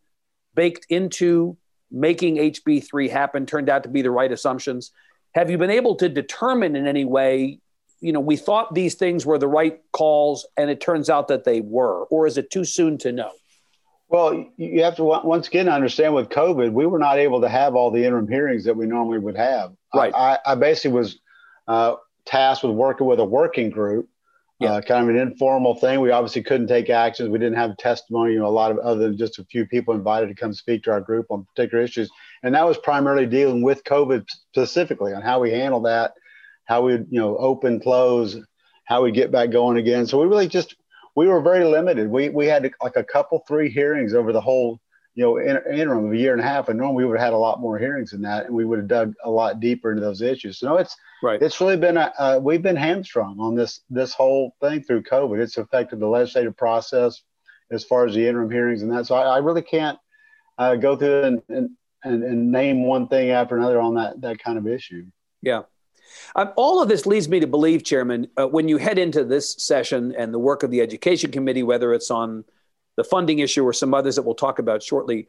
baked 0.55 0.85
into 0.89 1.57
making 1.91 2.35
HB3 2.35 3.09
happen 3.09 3.45
turned 3.45 3.69
out 3.69 3.83
to 3.83 3.89
be 3.89 4.01
the 4.01 4.11
right 4.11 4.31
assumptions? 4.31 4.91
Have 5.33 5.49
you 5.49 5.57
been 5.57 5.69
able 5.69 5.95
to 5.95 6.09
determine 6.09 6.75
in 6.75 6.87
any 6.87 7.05
way, 7.05 7.59
you 7.99 8.11
know, 8.11 8.19
we 8.19 8.35
thought 8.35 8.73
these 8.73 8.95
things 8.95 9.25
were 9.25 9.37
the 9.37 9.47
right 9.47 9.79
calls 9.91 10.47
and 10.57 10.69
it 10.69 10.81
turns 10.81 11.09
out 11.09 11.27
that 11.29 11.43
they 11.43 11.61
were, 11.61 12.05
or 12.05 12.27
is 12.27 12.37
it 12.37 12.49
too 12.49 12.65
soon 12.65 12.97
to 12.99 13.11
know? 13.11 13.31
Well, 14.09 14.45
you 14.55 14.83
have 14.83 14.95
to 14.97 15.03
once 15.03 15.47
again 15.47 15.67
understand 15.67 16.13
with 16.13 16.29
COVID, 16.29 16.71
we 16.71 16.85
were 16.85 16.99
not 16.99 17.17
able 17.17 17.41
to 17.41 17.49
have 17.49 17.75
all 17.75 17.91
the 17.91 18.05
interim 18.05 18.27
hearings 18.27 18.63
that 18.63 18.75
we 18.75 18.85
normally 18.85 19.19
would 19.19 19.35
have. 19.35 19.73
Right. 19.93 20.13
I, 20.15 20.39
I 20.45 20.55
basically 20.55 20.91
was 20.97 21.19
uh, 21.67 21.95
tasked 22.25 22.63
with 22.63 22.73
working 22.73 23.05
with 23.05 23.19
a 23.19 23.25
working 23.25 23.69
group, 23.69 24.07
yeah. 24.59 24.73
uh, 24.73 24.81
kind 24.81 25.03
of 25.03 25.15
an 25.15 25.21
informal 25.21 25.75
thing. 25.75 25.99
We 25.99 26.11
obviously 26.11 26.43
couldn't 26.43 26.67
take 26.67 26.89
actions. 26.89 27.29
We 27.29 27.39
didn't 27.39 27.57
have 27.57 27.77
testimony, 27.77 28.33
you 28.33 28.39
know, 28.39 28.47
a 28.47 28.49
lot 28.49 28.71
of 28.71 28.79
other 28.79 29.07
than 29.07 29.17
just 29.17 29.39
a 29.39 29.45
few 29.45 29.65
people 29.65 29.93
invited 29.93 30.27
to 30.27 30.35
come 30.35 30.53
speak 30.53 30.83
to 30.83 30.91
our 30.91 31.01
group 31.01 31.27
on 31.29 31.45
particular 31.55 31.83
issues. 31.83 32.09
And 32.43 32.55
that 32.55 32.67
was 32.67 32.77
primarily 32.77 33.25
dealing 33.25 33.61
with 33.61 33.83
COVID 33.83 34.25
specifically 34.51 35.13
on 35.13 35.21
how 35.21 35.39
we 35.39 35.51
handle 35.51 35.81
that, 35.81 36.13
how 36.65 36.81
we, 36.81 36.93
you 36.93 37.07
know, 37.11 37.37
open, 37.37 37.79
close, 37.79 38.37
how 38.85 39.03
we 39.03 39.11
get 39.11 39.31
back 39.31 39.51
going 39.51 39.77
again. 39.77 40.07
So 40.07 40.19
we 40.19 40.27
really 40.27 40.47
just 40.47 40.75
we 41.15 41.27
were 41.27 41.41
very 41.41 41.65
limited. 41.65 42.09
We 42.09 42.29
we 42.29 42.45
had 42.47 42.69
like 42.81 42.95
a 42.95 43.03
couple 43.03 43.43
three 43.47 43.69
hearings 43.69 44.13
over 44.13 44.31
the 44.31 44.41
whole 44.41 44.79
you 45.13 45.23
know 45.23 45.37
in, 45.37 45.57
interim 45.71 46.05
of 46.05 46.11
a 46.13 46.17
year 46.17 46.31
and 46.31 46.41
a 46.41 46.45
half, 46.45 46.69
and 46.69 46.79
normally 46.79 47.03
we 47.03 47.09
would 47.09 47.17
have 47.17 47.25
had 47.25 47.33
a 47.33 47.37
lot 47.37 47.59
more 47.59 47.77
hearings 47.77 48.11
than 48.11 48.21
that, 48.21 48.45
and 48.45 48.55
we 48.55 48.65
would 48.65 48.79
have 48.79 48.87
dug 48.87 49.13
a 49.23 49.29
lot 49.29 49.59
deeper 49.59 49.91
into 49.91 50.01
those 50.01 50.21
issues. 50.21 50.59
So 50.59 50.67
no, 50.67 50.77
it's 50.77 50.95
right. 51.23 51.41
It's 51.41 51.59
really 51.59 51.77
been 51.77 51.97
a, 51.97 52.13
uh, 52.17 52.39
we've 52.41 52.61
been 52.61 52.75
hamstrung 52.75 53.39
on 53.39 53.55
this 53.55 53.81
this 53.89 54.13
whole 54.13 54.55
thing 54.61 54.83
through 54.83 55.03
COVID. 55.03 55.39
It's 55.39 55.57
affected 55.57 55.99
the 55.99 56.07
legislative 56.07 56.55
process 56.55 57.21
as 57.71 57.83
far 57.83 58.05
as 58.05 58.15
the 58.15 58.27
interim 58.27 58.49
hearings 58.49 58.81
and 58.81 58.91
that. 58.91 59.05
So 59.05 59.15
I, 59.15 59.35
I 59.35 59.37
really 59.39 59.61
can't 59.61 59.97
uh, 60.57 60.75
go 60.75 60.95
through 60.95 61.23
and, 61.23 61.41
and 61.49 61.69
and 62.03 62.23
and 62.23 62.51
name 62.51 62.83
one 62.83 63.07
thing 63.07 63.31
after 63.31 63.57
another 63.57 63.79
on 63.79 63.95
that 63.95 64.21
that 64.21 64.39
kind 64.39 64.57
of 64.57 64.67
issue. 64.67 65.05
Yeah. 65.41 65.63
Um, 66.35 66.53
all 66.55 66.81
of 66.81 66.87
this 66.87 67.05
leads 67.05 67.27
me 67.27 67.41
to 67.41 67.47
believe, 67.47 67.83
Chairman, 67.83 68.27
uh, 68.37 68.47
when 68.47 68.69
you 68.69 68.77
head 68.77 68.97
into 68.97 69.25
this 69.25 69.55
session 69.57 70.15
and 70.17 70.33
the 70.33 70.39
work 70.39 70.63
of 70.63 70.71
the 70.71 70.81
Education 70.81 71.31
Committee, 71.31 71.63
whether 71.63 71.93
it's 71.93 72.09
on 72.09 72.45
the 72.95 73.03
funding 73.03 73.39
issue 73.39 73.63
or 73.63 73.73
some 73.73 73.93
others 73.93 74.15
that 74.15 74.23
we'll 74.23 74.35
talk 74.35 74.57
about 74.57 74.81
shortly, 74.81 75.27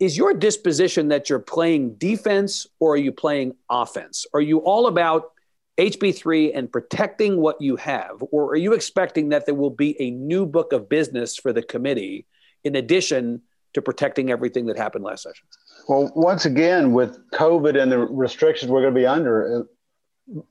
is 0.00 0.16
your 0.16 0.34
disposition 0.34 1.08
that 1.08 1.30
you're 1.30 1.38
playing 1.38 1.94
defense 1.94 2.66
or 2.80 2.94
are 2.94 2.98
you 2.98 3.12
playing 3.12 3.54
offense? 3.70 4.26
Are 4.34 4.40
you 4.40 4.58
all 4.58 4.86
about 4.86 5.32
HB3 5.78 6.52
and 6.54 6.70
protecting 6.70 7.40
what 7.40 7.60
you 7.60 7.76
have, 7.76 8.22
or 8.32 8.46
are 8.46 8.56
you 8.56 8.72
expecting 8.72 9.28
that 9.28 9.44
there 9.44 9.54
will 9.54 9.70
be 9.70 10.00
a 10.00 10.10
new 10.10 10.46
book 10.46 10.72
of 10.72 10.88
business 10.88 11.36
for 11.36 11.52
the 11.52 11.62
committee 11.62 12.26
in 12.64 12.76
addition 12.76 13.42
to 13.74 13.82
protecting 13.82 14.30
everything 14.30 14.66
that 14.66 14.78
happened 14.78 15.04
last 15.04 15.22
session? 15.22 15.46
Well, 15.86 16.10
once 16.16 16.46
again, 16.46 16.92
with 16.92 17.18
COVID 17.32 17.80
and 17.80 17.92
the 17.92 17.98
restrictions 17.98 18.72
we're 18.72 18.80
going 18.80 18.94
to 18.94 19.00
be 19.00 19.06
under, 19.06 19.66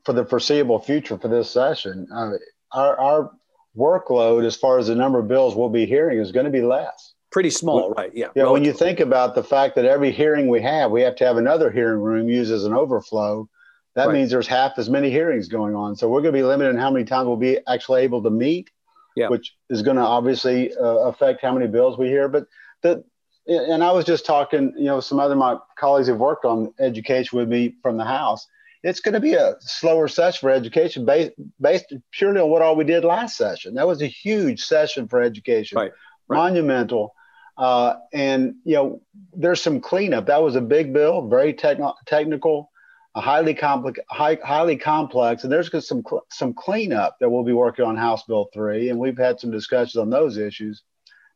for 0.04 0.12
the 0.12 0.24
foreseeable 0.24 0.78
future 0.78 1.18
for 1.18 1.28
this 1.28 1.50
session. 1.50 2.06
Uh, 2.12 2.32
our, 2.72 2.98
our 2.98 3.30
workload, 3.76 4.44
as 4.46 4.56
far 4.56 4.78
as 4.78 4.86
the 4.88 4.94
number 4.94 5.18
of 5.18 5.28
bills 5.28 5.54
we'll 5.54 5.68
be 5.68 5.86
hearing, 5.86 6.18
is 6.18 6.32
going 6.32 6.46
to 6.46 6.52
be 6.52 6.62
less. 6.62 7.14
Pretty 7.30 7.50
small, 7.50 7.90
right? 7.90 8.10
Yeah. 8.14 8.28
Yeah. 8.34 8.48
When 8.50 8.64
you 8.64 8.72
think 8.72 9.00
about 9.00 9.34
the 9.34 9.42
fact 9.42 9.74
that 9.76 9.84
every 9.84 10.12
hearing 10.12 10.48
we 10.48 10.62
have, 10.62 10.90
we 10.90 11.02
have 11.02 11.16
to 11.16 11.24
have 11.24 11.36
another 11.36 11.70
hearing 11.70 12.00
room 12.00 12.28
used 12.28 12.52
as 12.52 12.64
an 12.64 12.72
overflow. 12.72 13.48
That 13.94 14.06
right. 14.06 14.14
means 14.14 14.30
there's 14.30 14.46
half 14.46 14.72
as 14.78 14.88
many 14.88 15.10
hearings 15.10 15.48
going 15.48 15.74
on. 15.74 15.96
So 15.96 16.08
we're 16.08 16.20
going 16.20 16.32
to 16.32 16.38
be 16.38 16.44
limited 16.44 16.70
in 16.70 16.76
how 16.76 16.90
many 16.90 17.04
times 17.04 17.26
we'll 17.26 17.36
be 17.36 17.58
actually 17.66 18.02
able 18.02 18.22
to 18.22 18.30
meet, 18.30 18.70
yeah. 19.16 19.28
which 19.28 19.54
is 19.70 19.82
going 19.82 19.96
to 19.96 20.02
obviously 20.02 20.74
uh, 20.76 21.08
affect 21.08 21.42
how 21.42 21.52
many 21.52 21.66
bills 21.66 21.98
we 21.98 22.06
hear. 22.06 22.28
But 22.28 22.46
the 22.82 23.04
and 23.48 23.84
I 23.84 23.92
was 23.92 24.04
just 24.04 24.26
talking, 24.26 24.72
you 24.76 24.86
know, 24.86 24.98
some 24.98 25.20
other 25.20 25.36
my 25.36 25.56
colleagues 25.78 26.08
have 26.08 26.18
worked 26.18 26.44
on 26.44 26.74
education 26.80 27.38
with 27.38 27.48
me 27.48 27.76
from 27.80 27.96
the 27.96 28.04
House 28.04 28.46
it's 28.86 29.00
going 29.00 29.14
to 29.14 29.20
be 29.20 29.34
a 29.34 29.56
slower 29.58 30.06
session 30.06 30.40
for 30.40 30.50
education 30.50 31.04
based, 31.04 31.32
based 31.60 31.92
purely 32.12 32.40
on 32.40 32.48
what 32.48 32.62
all 32.62 32.76
we 32.76 32.84
did 32.84 33.04
last 33.04 33.36
session. 33.36 33.74
That 33.74 33.86
was 33.86 34.00
a 34.00 34.06
huge 34.06 34.62
session 34.62 35.08
for 35.08 35.20
education, 35.20 35.76
right, 35.76 35.90
right. 36.28 36.36
monumental. 36.38 37.12
Uh, 37.56 37.94
and, 38.12 38.56
you 38.64 38.74
know, 38.74 39.00
there's 39.32 39.62
some 39.62 39.80
cleanup. 39.80 40.26
That 40.26 40.42
was 40.42 40.56
a 40.56 40.60
big 40.60 40.92
bill, 40.92 41.26
very 41.26 41.54
techn- 41.54 41.94
technical, 42.06 42.70
highly, 43.14 43.54
complex, 43.54 43.98
high, 44.10 44.38
highly 44.44 44.76
complex. 44.76 45.42
And 45.42 45.52
there's 45.52 45.70
some, 45.86 46.02
some 46.30 46.52
cleanup 46.52 47.16
that 47.20 47.30
we'll 47.30 47.44
be 47.44 47.52
working 47.52 47.84
on 47.84 47.96
House 47.96 48.24
Bill 48.24 48.48
3. 48.52 48.90
And 48.90 48.98
we've 48.98 49.16
had 49.16 49.40
some 49.40 49.50
discussions 49.50 49.96
on 49.96 50.10
those 50.10 50.36
issues. 50.36 50.82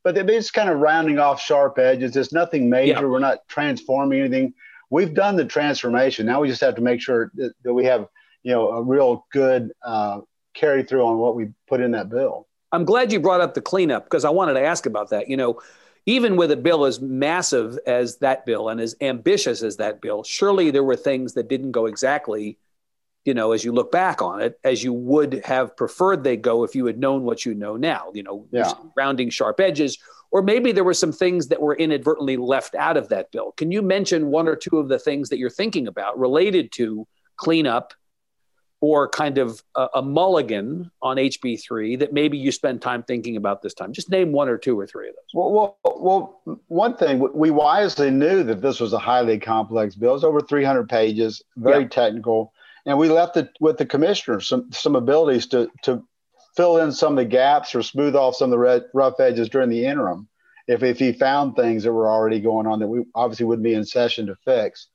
But 0.02 0.16
it's 0.16 0.50
kind 0.50 0.70
of 0.70 0.78
rounding 0.78 1.18
off 1.18 1.40
sharp 1.40 1.78
edges. 1.78 2.12
There's 2.12 2.32
nothing 2.32 2.70
major. 2.70 2.92
Yeah. 2.92 3.04
We're 3.04 3.18
not 3.18 3.46
transforming 3.48 4.20
anything 4.20 4.54
we've 4.90 5.14
done 5.14 5.36
the 5.36 5.44
transformation. 5.44 6.26
Now 6.26 6.40
we 6.40 6.48
just 6.48 6.60
have 6.60 6.74
to 6.74 6.82
make 6.82 7.00
sure 7.00 7.30
that, 7.34 7.52
that 7.62 7.72
we 7.72 7.84
have, 7.86 8.06
you 8.42 8.52
know, 8.52 8.68
a 8.68 8.82
real 8.82 9.26
good 9.32 9.72
uh, 9.82 10.20
carry 10.54 10.82
through 10.82 11.06
on 11.06 11.18
what 11.18 11.36
we 11.36 11.48
put 11.68 11.80
in 11.80 11.92
that 11.92 12.10
bill. 12.10 12.46
I'm 12.72 12.84
glad 12.84 13.12
you 13.12 13.20
brought 13.20 13.40
up 13.40 13.54
the 13.54 13.60
cleanup 13.60 14.04
because 14.04 14.24
I 14.24 14.30
wanted 14.30 14.54
to 14.54 14.64
ask 14.64 14.86
about 14.86 15.10
that. 15.10 15.28
You 15.28 15.36
know, 15.36 15.60
even 16.06 16.36
with 16.36 16.50
a 16.50 16.56
bill 16.56 16.84
as 16.84 17.00
massive 17.00 17.78
as 17.86 18.18
that 18.18 18.46
bill 18.46 18.68
and 18.68 18.80
as 18.80 18.96
ambitious 19.00 19.62
as 19.62 19.76
that 19.76 20.00
bill, 20.00 20.22
surely 20.24 20.70
there 20.70 20.84
were 20.84 20.96
things 20.96 21.34
that 21.34 21.48
didn't 21.48 21.72
go 21.72 21.86
exactly, 21.86 22.58
you 23.24 23.34
know, 23.34 23.52
as 23.52 23.64
you 23.64 23.72
look 23.72 23.92
back 23.92 24.22
on 24.22 24.40
it, 24.40 24.58
as 24.64 24.82
you 24.82 24.92
would 24.92 25.42
have 25.44 25.76
preferred 25.76 26.24
they 26.24 26.36
go 26.36 26.64
if 26.64 26.74
you 26.74 26.86
had 26.86 26.98
known 26.98 27.22
what 27.22 27.44
you 27.44 27.54
know 27.54 27.76
now. 27.76 28.10
You 28.14 28.22
know, 28.22 28.46
yeah. 28.50 28.72
rounding 28.96 29.30
sharp 29.30 29.60
edges 29.60 29.98
or 30.30 30.42
maybe 30.42 30.72
there 30.72 30.84
were 30.84 30.94
some 30.94 31.12
things 31.12 31.48
that 31.48 31.60
were 31.60 31.74
inadvertently 31.74 32.36
left 32.36 32.74
out 32.74 32.96
of 32.96 33.08
that 33.08 33.30
bill. 33.32 33.52
Can 33.52 33.72
you 33.72 33.82
mention 33.82 34.26
one 34.26 34.46
or 34.46 34.56
two 34.56 34.78
of 34.78 34.88
the 34.88 34.98
things 34.98 35.28
that 35.28 35.38
you're 35.38 35.50
thinking 35.50 35.88
about 35.88 36.18
related 36.18 36.72
to 36.72 37.06
cleanup 37.36 37.92
or 38.80 39.08
kind 39.08 39.38
of 39.38 39.62
a, 39.74 39.88
a 39.96 40.02
mulligan 40.02 40.90
on 41.02 41.16
HB3 41.16 41.98
that 41.98 42.12
maybe 42.12 42.38
you 42.38 42.50
spend 42.50 42.80
time 42.80 43.02
thinking 43.02 43.36
about 43.36 43.62
this 43.62 43.74
time? 43.74 43.92
Just 43.92 44.10
name 44.10 44.32
one 44.32 44.48
or 44.48 44.56
two 44.56 44.78
or 44.78 44.86
three 44.86 45.08
of 45.08 45.14
those. 45.14 45.30
Well, 45.34 45.52
well, 45.52 45.78
well 45.84 46.62
one 46.68 46.96
thing 46.96 47.28
we 47.34 47.50
wisely 47.50 48.10
knew 48.10 48.42
that 48.44 48.62
this 48.62 48.80
was 48.80 48.92
a 48.92 48.98
highly 48.98 49.38
complex 49.38 49.94
bill. 49.94 50.14
It's 50.14 50.24
over 50.24 50.40
300 50.40 50.88
pages, 50.88 51.42
very 51.56 51.82
yeah. 51.82 51.88
technical, 51.88 52.52
and 52.86 52.98
we 52.98 53.08
left 53.08 53.36
it 53.36 53.50
with 53.60 53.78
the 53.78 53.86
commissioners 53.86 54.48
some 54.48 54.72
some 54.72 54.96
abilities 54.96 55.46
to 55.48 55.70
to 55.82 56.02
fill 56.56 56.78
in 56.78 56.92
some 56.92 57.12
of 57.12 57.16
the 57.16 57.24
gaps 57.24 57.74
or 57.74 57.82
smooth 57.82 58.16
off 58.16 58.34
some 58.34 58.46
of 58.46 58.50
the 58.50 58.58
red, 58.58 58.84
rough 58.92 59.20
edges 59.20 59.48
during 59.48 59.68
the 59.68 59.86
interim. 59.86 60.28
if, 60.66 60.82
if 60.82 60.98
he 60.98 61.12
found 61.12 61.56
things 61.56 61.84
that 61.84 61.92
were 61.92 62.10
already 62.10 62.40
going 62.40 62.66
on 62.66 62.78
that 62.80 62.88
we 62.88 63.04
obviously 63.14 63.46
wouldn't 63.46 63.64
be 63.64 63.74
in 63.74 63.84
session 63.84 64.26
to 64.26 64.36
fix. 64.44 64.88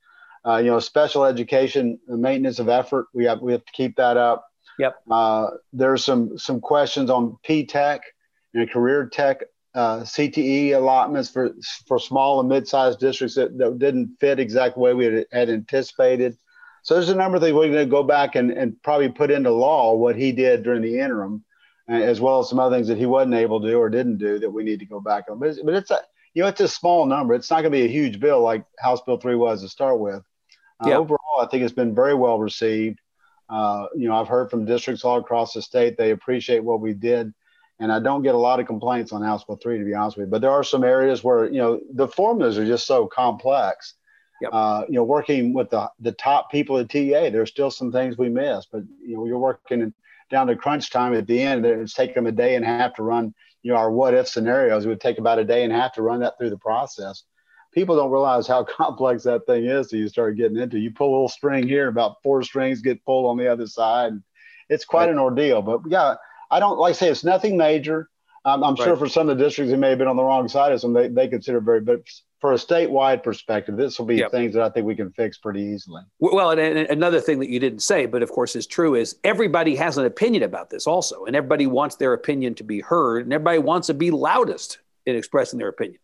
Uh, 0.46 0.58
you 0.58 0.70
know, 0.70 0.80
special 0.80 1.25
education 1.25 2.00
maintenance 2.08 2.60
of 2.60 2.70
effort, 2.70 3.08
we 3.14 3.25
have 3.25 3.42
we 3.42 3.52
have 3.52 3.66
to 3.66 3.72
keep 3.72 3.96
that 3.96 4.18
up. 4.18 4.46
Yep. 4.78 4.96
Uh, 5.10 5.48
there's 5.74 6.04
some 6.04 6.38
some 6.38 6.60
questions 6.62 7.10
on 7.10 7.38
P 7.44 7.66
Tech 7.66 8.02
and 8.54 8.70
career 8.70 9.08
tech 9.08 9.42
uh, 9.75 10.00
CTE 10.00 10.74
allotments 10.74 11.30
for 11.30 11.52
for 11.88 12.00
small 12.00 12.40
and 12.40 12.50
mid-sized 12.50 13.00
districts 13.00 13.36
that, 13.36 13.58
that 13.58 13.78
didn't 13.78 14.16
fit 14.20 14.40
exactly 14.40 14.80
the 14.80 14.84
way 14.84 14.94
we 14.94 15.06
had, 15.06 15.25
had 15.32 15.50
anticipated. 15.50 16.38
So 16.84 16.94
there's 16.94 17.10
a 17.10 17.16
number 17.16 17.38
of 17.38 17.42
things 17.42 17.54
we're 17.54 17.72
going 17.72 17.78
to 17.78 17.86
go 17.86 18.04
back 18.04 18.36
and, 18.36 18.52
and 18.52 18.82
probably 18.84 19.10
put 19.10 19.32
into 19.32 19.52
law 19.52 19.96
what 19.96 20.16
he 20.16 20.32
did 20.32 20.64
during 20.64 20.84
the 20.84 21.00
interim, 21.00 21.44
as 21.90 22.22
well 22.22 22.40
as 22.40 22.50
some 22.50 22.60
other 22.60 22.75
things 22.75 22.88
that 22.88 22.98
he 22.98 23.08
wasn't 23.08 23.34
able 23.34 23.60
to 23.60 23.68
do 23.68 23.80
or 23.80 23.90
didn't 23.90 24.18
do 24.18 24.38
that 24.40 24.52
we 24.52 24.64
need 24.64 24.80
to 24.80 24.86
go 24.86 25.00
back 25.02 25.25
on. 25.30 25.40
But 25.40 25.50
it's, 25.50 25.62
but 25.62 25.74
it's 25.74 25.92
a 25.92 26.00
you 26.34 26.44
know 26.44 26.48
it's 26.48 26.62
a 26.62 26.68
small 26.68 27.06
number. 27.06 27.34
It's 27.34 27.50
not 27.50 27.62
going 27.62 27.72
to 27.72 27.78
be 27.78 27.86
a 27.86 27.90
huge 27.90 28.20
bill 28.20 28.42
like 28.42 28.66
House 28.80 29.02
Bill 29.02 29.18
three 29.18 29.36
was 29.36 29.62
to 29.62 29.70
start 29.70 30.00
with. 30.00 30.24
Uh, 30.84 30.89
yeah. 30.89 30.98
Overall, 30.98 31.41
I 31.41 31.48
think 31.48 31.63
it's 31.63 31.74
been 31.74 31.96
very 31.96 32.13
well 32.13 32.39
received. 32.39 33.00
Uh, 33.50 33.86
you 33.96 34.08
know, 34.08 34.15
I've 34.15 34.27
heard 34.27 34.50
from 34.50 34.65
districts 34.65 35.05
all 35.05 35.17
across 35.17 35.53
the 35.53 35.62
state 35.62 35.98
they 35.98 36.12
appreciate 36.12 36.63
what 36.63 36.82
we 36.82 36.94
did 36.94 37.34
and 37.79 37.91
I 37.91 38.00
don't 38.00 38.24
get 38.24 38.36
a 38.36 38.39
lot 38.39 38.60
of 38.60 38.67
complaints 38.67 39.12
on 39.12 39.22
House 39.22 39.44
Bill 39.44 39.58
three, 39.58 39.77
to 39.77 39.84
be 39.86 39.94
honest 39.94 40.17
with 40.17 40.27
you. 40.27 40.32
But 40.32 40.41
there 40.41 40.51
are 40.51 40.63
some 40.63 40.84
areas 40.84 41.24
where 41.24 41.46
you 41.46 41.58
know 41.58 41.79
the 41.94 42.08
formulas 42.08 42.58
are 42.58 42.65
just 42.65 42.88
so 42.88 43.08
complex. 43.08 43.96
Yep. 44.41 44.50
Uh, 44.53 44.84
you 44.88 44.96
know, 44.96 45.03
working 45.03 45.53
with 45.53 45.70
the 45.70 45.89
the 46.00 46.13
top 46.13 46.51
people 46.51 46.77
at 46.77 46.89
TEA, 46.89 47.29
there's 47.29 47.50
still 47.50 47.72
some 47.72 47.91
things 47.91 48.17
we 48.17 48.29
miss. 48.29 48.65
But 48.72 48.84
you 49.01 49.15
know, 49.15 49.25
you're 49.25 49.39
working 49.39 49.94
down 50.32 50.48
to 50.48 50.55
crunch 50.55 50.89
time 50.89 51.13
at 51.13 51.27
the 51.27 51.41
end. 51.41 51.65
It's 51.65 51.94
taking 51.94 52.15
them 52.15 52.27
a 52.27 52.32
day 52.32 52.55
and 52.55 52.63
a 52.63 52.67
half 52.67 52.96
to 52.96 53.03
run. 53.03 53.34
You 53.62 53.74
know, 53.74 53.77
our 53.77 53.91
what 53.91 54.13
if 54.13 54.27
scenarios 54.27 54.86
it 54.86 54.89
would 54.89 55.01
take 55.01 55.17
about 55.17 55.39
a 55.39 55.44
day 55.44 55.63
and 55.63 55.74
a 55.74 55.75
half 55.75 55.94
to 55.94 56.01
run 56.01 56.22
that 56.22 56.38
through 56.38 56.51
the 56.51 56.58
process. 56.58 57.24
People 57.75 57.96
don't 57.96 58.12
realize 58.12 58.48
how 58.48 58.63
complex 58.77 59.24
that 59.24 59.46
thing 59.46 59.65
is 59.65 59.89
till 59.89 60.00
you 60.00 60.08
start 60.08 60.38
getting 60.38 60.58
into. 60.58 60.79
You 60.79 60.89
pull 60.89 61.10
a 61.10 61.12
little 61.12 61.29
string 61.29 61.67
here, 61.67 61.88
about 61.88 62.24
four 62.24 62.41
strings 62.41 62.82
get 62.82 63.05
pulled 63.05 63.29
on 63.29 63.38
the 63.38 63.48
other 63.48 63.67
side. 63.67 64.13
It's 64.70 64.86
quite 64.86 65.05
right. 65.05 65.12
an 65.12 65.20
ordeal. 65.20 65.62
But 65.62 65.82
yeah 65.88 66.15
I 66.51 66.60
don't 66.60 66.77
like 66.77 66.91
I 66.91 66.94
say 66.94 67.10
it's 67.10 67.24
nothing 67.24 67.58
major. 67.58 68.10
Um, 68.46 68.63
I'm 68.63 68.75
right. 68.75 68.84
sure 68.84 68.96
for 68.96 69.10
some 69.10 69.27
of 69.27 69.38
the 69.38 69.44
districts 69.44 69.72
who 69.72 69.77
may 69.77 69.89
have 69.89 69.98
been 69.98 70.08
on 70.08 70.15
the 70.15 70.24
wrong 70.24 70.48
side 70.48 70.72
of 70.72 70.79
some, 70.79 70.94
they, 70.94 71.08
they 71.08 71.27
consider 71.27 71.60
very, 71.60 71.82
but 71.82 72.01
for 72.39 72.53
a 72.53 72.55
statewide 72.55 73.24
perspective, 73.24 73.75
this 73.75 73.98
will 73.98 74.05
be 74.05 74.17
yep. 74.17 74.29
things 74.29 74.53
that 74.53 74.62
I 74.62 74.70
think 74.70 74.86
we 74.86 74.96
can 74.96 75.12
fix 75.12 75.39
pretty 75.39 75.62
easily. 75.62 76.03
Well, 76.20 76.51
and, 76.51 76.60
and, 76.60 76.88
another 76.89 77.20
thing 77.20 77.39
that 77.39 77.50
you 77.50 77.60
didn't 77.60 77.79
say, 77.79 78.05
but 78.05 78.22
of 78.22 78.29
course 78.29 78.55
is 78.55 78.67
true, 78.67 78.94
is 78.94 79.15
everybody 79.24 79.75
has 79.77 79.98
an 79.98 80.05
opinion 80.05 80.44
about 80.44 80.70
this 80.70 80.86
also, 80.86 81.25
and 81.25 81.36
everybody 81.36 81.65
wants 81.65 81.96
their 81.96 82.13
opinion 82.13 82.53
to 82.55 82.63
be 82.63 82.82
heard, 82.82 83.24
and 83.24 83.34
everybody 83.34 83.58
wants 83.58 83.88
to 83.88 83.96
be 83.96 84.12
loudest 84.12 84.77
in 85.08 85.15
expressing 85.15 85.58
their 85.58 85.70
opinion. 85.70 86.00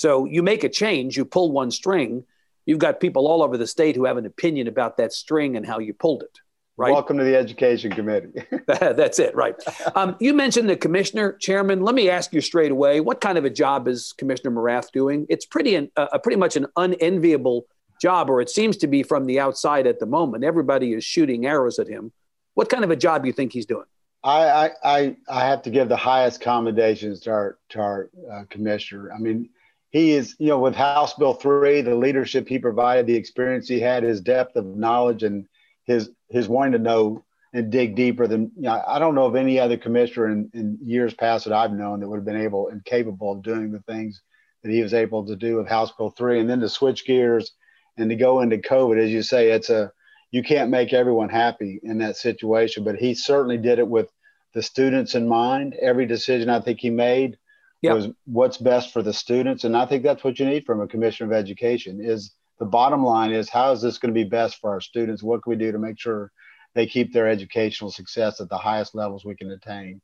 So 0.00 0.24
you 0.24 0.42
make 0.42 0.64
a 0.64 0.68
change, 0.70 1.18
you 1.18 1.26
pull 1.26 1.52
one 1.52 1.70
string, 1.70 2.24
you've 2.64 2.78
got 2.78 3.00
people 3.00 3.28
all 3.28 3.42
over 3.42 3.58
the 3.58 3.66
state 3.66 3.96
who 3.96 4.06
have 4.06 4.16
an 4.16 4.24
opinion 4.24 4.66
about 4.66 4.96
that 4.96 5.12
string 5.12 5.58
and 5.58 5.66
how 5.66 5.78
you 5.78 5.92
pulled 5.92 6.22
it. 6.22 6.38
Right? 6.78 6.90
Welcome 6.90 7.18
to 7.18 7.24
the 7.24 7.36
Education 7.36 7.92
Committee. 7.92 8.42
That's 8.66 9.18
it, 9.18 9.36
right? 9.36 9.54
Um, 9.94 10.16
you 10.18 10.32
mentioned 10.32 10.70
the 10.70 10.76
commissioner, 10.76 11.34
chairman. 11.34 11.82
Let 11.82 11.94
me 11.94 12.08
ask 12.08 12.32
you 12.32 12.40
straight 12.40 12.70
away: 12.70 13.00
What 13.00 13.20
kind 13.20 13.36
of 13.36 13.44
a 13.44 13.50
job 13.50 13.86
is 13.86 14.14
Commissioner 14.16 14.52
Morath 14.52 14.90
doing? 14.90 15.26
It's 15.28 15.44
pretty, 15.44 15.74
an, 15.74 15.90
uh, 15.98 16.16
pretty 16.16 16.38
much 16.38 16.56
an 16.56 16.66
unenviable 16.78 17.66
job, 18.00 18.30
or 18.30 18.40
it 18.40 18.48
seems 18.48 18.78
to 18.78 18.86
be 18.86 19.02
from 19.02 19.26
the 19.26 19.38
outside 19.38 19.86
at 19.86 20.00
the 20.00 20.06
moment. 20.06 20.44
Everybody 20.44 20.94
is 20.94 21.04
shooting 21.04 21.44
arrows 21.44 21.78
at 21.78 21.88
him. 21.88 22.10
What 22.54 22.70
kind 22.70 22.84
of 22.84 22.90
a 22.90 22.96
job 22.96 23.24
do 23.24 23.26
you 23.26 23.34
think 23.34 23.52
he's 23.52 23.66
doing? 23.66 23.84
I 24.24 24.70
I 24.82 25.16
I 25.28 25.46
have 25.46 25.60
to 25.64 25.70
give 25.70 25.90
the 25.90 25.96
highest 25.98 26.40
commendations 26.40 27.20
to 27.20 27.32
our 27.32 27.58
to 27.68 27.80
our 27.80 28.10
uh, 28.32 28.44
commissioner. 28.48 29.12
I 29.12 29.18
mean, 29.18 29.50
he 29.90 30.12
is 30.12 30.36
you 30.38 30.48
know 30.48 30.58
with 30.58 30.74
House 30.74 31.14
Bill 31.14 31.34
three, 31.34 31.82
the 31.82 31.94
leadership 31.94 32.48
he 32.48 32.58
provided, 32.58 33.06
the 33.06 33.16
experience 33.16 33.68
he 33.68 33.80
had, 33.80 34.02
his 34.02 34.20
depth 34.20 34.56
of 34.56 34.64
knowledge, 34.64 35.22
and 35.22 35.46
his 35.84 36.10
his 36.28 36.48
wanting 36.48 36.72
to 36.72 36.78
know 36.78 37.24
and 37.52 37.70
dig 37.70 37.96
deeper 37.96 38.26
than 38.28 38.52
you 38.56 38.62
know, 38.62 38.82
I 38.86 38.98
don't 38.98 39.16
know 39.16 39.24
of 39.26 39.34
any 39.34 39.58
other 39.58 39.76
commissioner 39.76 40.28
in, 40.28 40.50
in 40.54 40.78
years 40.82 41.12
past 41.14 41.44
that 41.44 41.54
I've 41.54 41.72
known 41.72 42.00
that 42.00 42.08
would 42.08 42.18
have 42.18 42.24
been 42.24 42.40
able 42.40 42.68
and 42.68 42.84
capable 42.84 43.32
of 43.32 43.42
doing 43.42 43.72
the 43.72 43.80
things 43.80 44.22
that 44.62 44.70
he 44.70 44.82
was 44.82 44.94
able 44.94 45.26
to 45.26 45.36
do 45.36 45.56
with 45.56 45.68
House 45.68 45.92
Bill 45.98 46.10
three, 46.10 46.40
and 46.40 46.48
then 46.48 46.60
to 46.60 46.68
switch 46.68 47.04
gears 47.04 47.52
and 47.96 48.08
to 48.10 48.16
go 48.16 48.40
into 48.40 48.58
COVID, 48.58 49.02
as 49.02 49.10
you 49.10 49.22
say, 49.22 49.50
it's 49.50 49.70
a 49.70 49.92
you 50.30 50.44
can't 50.44 50.70
make 50.70 50.92
everyone 50.92 51.28
happy 51.28 51.80
in 51.82 51.98
that 51.98 52.16
situation, 52.16 52.84
but 52.84 52.94
he 52.94 53.14
certainly 53.14 53.58
did 53.58 53.80
it 53.80 53.88
with 53.88 54.12
the 54.54 54.62
students 54.62 55.16
in 55.16 55.26
mind. 55.26 55.74
Every 55.74 56.06
decision 56.06 56.48
I 56.48 56.60
think 56.60 56.78
he 56.78 56.90
made 56.90 57.36
yep. 57.82 57.94
was 57.94 58.08
what's 58.26 58.58
best 58.58 58.92
for 58.92 59.02
the 59.02 59.12
students, 59.12 59.64
and 59.64 59.76
I 59.76 59.86
think 59.86 60.02
that's 60.02 60.24
what 60.24 60.38
you 60.38 60.46
need 60.46 60.64
from 60.64 60.80
a 60.80 60.86
commissioner 60.86 61.32
of 61.32 61.38
education 61.38 62.00
is 62.02 62.34
the 62.58 62.66
bottom 62.66 63.02
line 63.02 63.32
is 63.32 63.48
how 63.48 63.72
is 63.72 63.80
this 63.80 63.98
going 63.98 64.14
to 64.14 64.18
be 64.24 64.28
best 64.28 64.60
for 64.60 64.70
our 64.70 64.80
students? 64.80 65.22
What 65.22 65.42
can 65.42 65.50
we 65.50 65.56
do 65.56 65.72
to 65.72 65.78
make 65.78 65.98
sure 65.98 66.30
they 66.74 66.86
keep 66.86 67.12
their 67.12 67.28
educational 67.28 67.90
success 67.90 68.40
at 68.40 68.48
the 68.48 68.58
highest 68.58 68.94
levels 68.94 69.24
we 69.24 69.34
can 69.34 69.50
attain? 69.50 70.00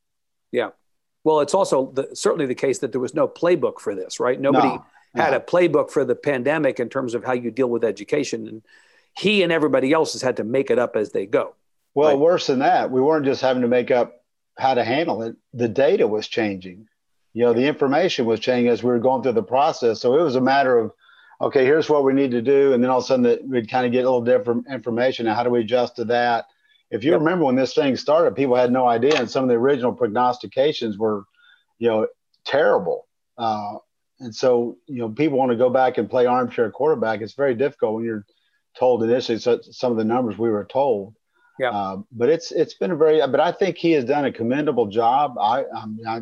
Yeah. 0.51 0.69
Well, 1.23 1.41
it's 1.41 1.53
also 1.53 1.91
the, 1.91 2.09
certainly 2.13 2.45
the 2.45 2.55
case 2.55 2.79
that 2.79 2.91
there 2.91 3.01
was 3.01 3.13
no 3.13 3.27
playbook 3.27 3.79
for 3.79 3.93
this, 3.93 4.19
right? 4.19 4.39
Nobody 4.39 4.69
no, 4.69 4.85
had 5.15 5.31
no. 5.31 5.37
a 5.37 5.39
playbook 5.39 5.91
for 5.91 6.03
the 6.03 6.15
pandemic 6.15 6.79
in 6.79 6.89
terms 6.89 7.13
of 7.13 7.23
how 7.23 7.33
you 7.33 7.51
deal 7.51 7.69
with 7.69 7.83
education. 7.83 8.47
And 8.47 8.63
he 9.17 9.43
and 9.43 9.51
everybody 9.51 9.93
else 9.93 10.13
has 10.13 10.21
had 10.21 10.37
to 10.37 10.43
make 10.43 10.71
it 10.71 10.79
up 10.79 10.95
as 10.95 11.11
they 11.11 11.25
go. 11.25 11.53
Well, 11.93 12.09
right? 12.09 12.19
worse 12.19 12.47
than 12.47 12.59
that, 12.59 12.91
we 12.91 13.01
weren't 13.01 13.25
just 13.25 13.41
having 13.41 13.61
to 13.61 13.67
make 13.67 13.91
up 13.91 14.23
how 14.57 14.73
to 14.73 14.83
handle 14.83 15.21
it. 15.21 15.35
The 15.53 15.67
data 15.67 16.07
was 16.07 16.27
changing. 16.27 16.87
You 17.37 17.43
know, 17.43 17.53
the 17.53 17.67
information 17.67 18.25
was 18.25 18.39
changing 18.39 18.69
as 18.69 18.81
we 18.81 18.89
were 18.89 18.97
going 18.97 19.21
through 19.21 19.33
the 19.33 19.43
process. 19.43 20.01
So 20.01 20.19
it 20.19 20.23
was 20.23 20.35
a 20.35 20.41
matter 20.41 20.79
of 20.79 20.91
okay, 21.39 21.65
here's 21.65 21.87
what 21.87 22.03
we 22.03 22.11
need 22.11 22.31
to 22.31 22.41
do. 22.41 22.73
And 22.73 22.83
then 22.83 22.89
all 22.89 22.97
of 22.97 23.03
a 23.03 23.07
sudden 23.07 23.21
that 23.23 23.47
we'd 23.47 23.69
kind 23.69 23.85
of 23.85 23.91
get 23.91 24.05
a 24.05 24.09
little 24.09 24.23
different 24.23 24.65
information. 24.71 25.27
And 25.27 25.35
how 25.35 25.43
do 25.43 25.51
we 25.51 25.59
adjust 25.59 25.97
to 25.97 26.05
that? 26.05 26.45
If 26.89 27.03
you 27.03 27.11
yep. 27.11 27.19
remember 27.19 27.45
when 27.45 27.55
this 27.55 27.75
thing 27.75 27.95
started, 27.95 28.35
people 28.35 28.55
had 28.55 28.71
no 28.71 28.87
idea. 28.87 29.19
And 29.19 29.29
some 29.29 29.43
of 29.43 29.49
the 29.49 29.53
original 29.53 29.93
prognostications 29.93 30.97
were, 30.97 31.25
you 31.77 31.89
know, 31.89 32.07
terrible. 32.43 33.07
Uh, 33.37 33.75
and 34.19 34.33
so, 34.33 34.77
you 34.87 34.97
know, 34.97 35.09
people 35.09 35.37
want 35.37 35.51
to 35.51 35.57
go 35.57 35.69
back 35.69 35.99
and 35.99 36.09
play 36.09 36.25
armchair 36.25 36.71
quarterback. 36.71 37.21
It's 37.21 37.33
very 37.33 37.53
difficult 37.53 37.93
when 37.93 38.03
you're 38.05 38.25
told 38.79 39.03
initially 39.03 39.37
some 39.37 39.91
of 39.91 39.97
the 39.97 40.03
numbers 40.03 40.39
we 40.39 40.49
were 40.49 40.65
told. 40.65 41.13
Yeah. 41.59 41.69
Uh, 41.69 41.97
but 42.11 42.29
it's 42.29 42.51
it's 42.51 42.73
been 42.73 42.89
a 42.89 42.95
very. 42.95 43.19
But 43.19 43.41
I 43.41 43.51
think 43.51 43.77
he 43.77 43.91
has 43.91 44.05
done 44.05 44.25
a 44.25 44.31
commendable 44.31 44.87
job. 44.87 45.37
I 45.39 45.65
I, 45.65 45.85
mean, 45.85 46.07
I 46.07 46.21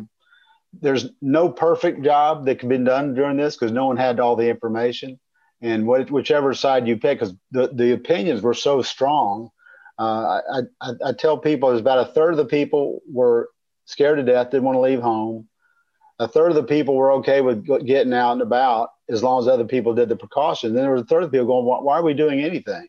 there's 0.80 1.06
no 1.20 1.48
perfect 1.48 2.02
job 2.02 2.46
that 2.46 2.58
can 2.58 2.68
be 2.68 2.78
done 2.78 3.14
during 3.14 3.36
this 3.36 3.56
because 3.56 3.72
no 3.72 3.86
one 3.86 3.96
had 3.96 4.20
all 4.20 4.36
the 4.36 4.48
information. 4.48 5.18
And 5.60 5.86
what, 5.86 6.10
whichever 6.10 6.54
side 6.54 6.86
you 6.86 6.96
pick, 6.96 7.18
because 7.18 7.34
the, 7.50 7.70
the 7.72 7.92
opinions 7.92 8.42
were 8.42 8.54
so 8.54 8.82
strong, 8.82 9.50
uh, 9.98 10.40
I, 10.52 10.60
I, 10.80 10.92
I, 11.06 11.12
tell 11.12 11.38
people 11.38 11.70
there's 11.70 11.80
about 11.80 12.06
a 12.06 12.12
third 12.12 12.32
of 12.32 12.36
the 12.36 12.44
people 12.44 13.00
were 13.10 13.48
scared 13.86 14.18
to 14.18 14.22
death, 14.22 14.50
didn't 14.50 14.64
want 14.64 14.76
to 14.76 14.80
leave 14.80 15.00
home. 15.00 15.48
A 16.18 16.28
third 16.28 16.50
of 16.50 16.56
the 16.56 16.64
people 16.64 16.94
were 16.94 17.12
okay 17.12 17.40
with 17.40 17.64
getting 17.86 18.12
out 18.12 18.32
and 18.32 18.42
about 18.42 18.90
as 19.08 19.22
long 19.22 19.40
as 19.40 19.48
other 19.48 19.64
people 19.64 19.94
did 19.94 20.08
the 20.08 20.16
precautions. 20.16 20.74
Then 20.74 20.82
there 20.82 20.92
was 20.92 21.02
a 21.02 21.06
third 21.06 21.22
of 21.22 21.30
the 21.30 21.38
people 21.38 21.46
going, 21.46 21.64
why, 21.64 21.80
why 21.80 21.98
are 21.98 22.02
we 22.02 22.14
doing 22.14 22.40
anything? 22.40 22.86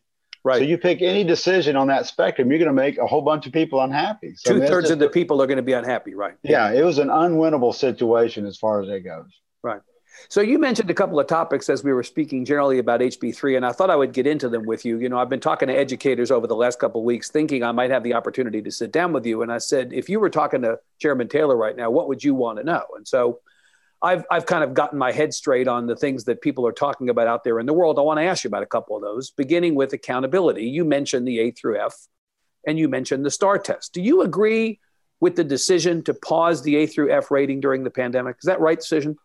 Right. 0.48 0.60
So 0.60 0.64
you 0.64 0.78
pick 0.78 1.02
any 1.02 1.26
decision 1.26 1.76
on 1.76 1.88
that 1.88 2.06
spectrum, 2.06 2.50
you're 2.50 2.58
going 2.58 2.68
to 2.68 2.74
make 2.74 2.98
a 2.98 3.06
whole 3.06 3.22
bunch 3.22 3.46
of 3.48 3.52
people 3.52 3.82
unhappy. 3.82 4.34
So 4.38 4.54
Two 4.54 4.66
thirds 4.66 4.90
of 4.90 4.98
the 4.98 5.10
people 5.10 5.42
are 5.42 5.46
going 5.46 5.58
to 5.58 5.64
be 5.64 5.74
unhappy, 5.74 6.16
right? 6.16 6.36
Yeah, 6.42 6.72
it 6.72 6.84
was 6.84 7.00
an 7.00 7.10
unwinnable 7.10 7.76
situation 7.76 8.46
as 8.46 8.56
far 8.56 8.82
as 8.82 8.88
it 8.88 9.02
goes. 9.02 9.28
Right. 9.62 9.82
So 10.30 10.40
you 10.40 10.58
mentioned 10.58 10.90
a 10.90 10.94
couple 10.94 11.20
of 11.20 11.28
topics 11.28 11.70
as 11.70 11.84
we 11.84 11.92
were 11.92 12.02
speaking 12.02 12.46
generally 12.46 12.80
about 12.80 13.02
HB3, 13.02 13.58
and 13.58 13.66
I 13.66 13.74
thought 13.74 13.90
I 13.90 13.98
would 13.98 14.14
get 14.14 14.26
into 14.26 14.48
them 14.48 14.66
with 14.66 14.86
you. 14.86 14.98
You 15.00 15.10
know, 15.10 15.20
I've 15.20 15.28
been 15.28 15.42
talking 15.42 15.68
to 15.68 15.74
educators 15.74 16.32
over 16.32 16.48
the 16.48 16.56
last 16.56 16.80
couple 16.80 17.02
of 17.02 17.06
weeks, 17.06 17.30
thinking 17.30 17.62
I 17.62 17.74
might 17.74 17.92
have 17.92 18.04
the 18.04 18.14
opportunity 18.14 18.62
to 18.62 18.72
sit 18.72 18.94
down 18.94 19.12
with 19.12 19.26
you. 19.26 19.42
And 19.42 19.52
I 19.52 19.58
said, 19.58 19.92
if 19.92 20.08
you 20.08 20.22
were 20.22 20.30
talking 20.30 20.62
to 20.62 20.80
Chairman 21.00 21.28
Taylor 21.28 21.58
right 21.58 21.76
now, 21.76 21.92
what 21.92 22.08
would 22.08 22.24
you 22.24 22.34
want 22.34 22.58
to 22.60 22.64
know? 22.64 22.86
And 22.96 23.06
so 23.06 23.42
I've, 24.02 24.26
I've 24.30 24.46
kind 24.46 24.64
of 24.64 24.74
gotten 24.74 25.00
my 25.00 25.12
head 25.12 25.34
straight 25.34 25.68
on 25.68 25.88
the 25.88 25.96
things 25.96 26.26
that 26.26 26.42
people 26.42 26.68
are 26.68 26.72
talking 26.72 27.10
about 27.10 27.28
out 27.28 27.44
there 27.44 27.60
in 27.60 27.66
the 27.66 27.74
world. 27.74 27.98
I 27.98 28.04
want 28.04 28.20
to 28.20 28.24
ask 28.24 28.44
you 28.44 28.48
about 28.48 28.64
a 28.64 28.68
couple 28.68 28.96
of 28.96 29.02
those, 29.02 29.32
beginning 29.32 29.76
with 29.76 29.94
accountability. 29.94 30.66
You 30.66 30.86
mentioned 30.86 31.28
the 31.28 31.40
A 31.40 31.52
through 31.52 31.80
F, 31.80 31.96
and 32.68 32.78
you 32.78 32.88
mentioned 32.88 33.26
the 33.26 33.32
STAAR 33.32 33.58
test. 33.58 33.94
Do 33.94 34.02
you 34.02 34.22
agree 34.22 34.80
with 35.20 35.36
the 35.36 35.44
decision 35.44 36.04
to 36.04 36.14
pause 36.14 36.62
the 36.62 36.76
A 36.76 36.86
through 36.86 37.12
F 37.12 37.32
rating 37.32 37.60
during 37.60 37.84
the 37.84 37.90
pandemic? 37.90 38.38
Is 38.40 38.46
that 38.46 38.60
right 38.60 38.80
decision? 38.80 39.18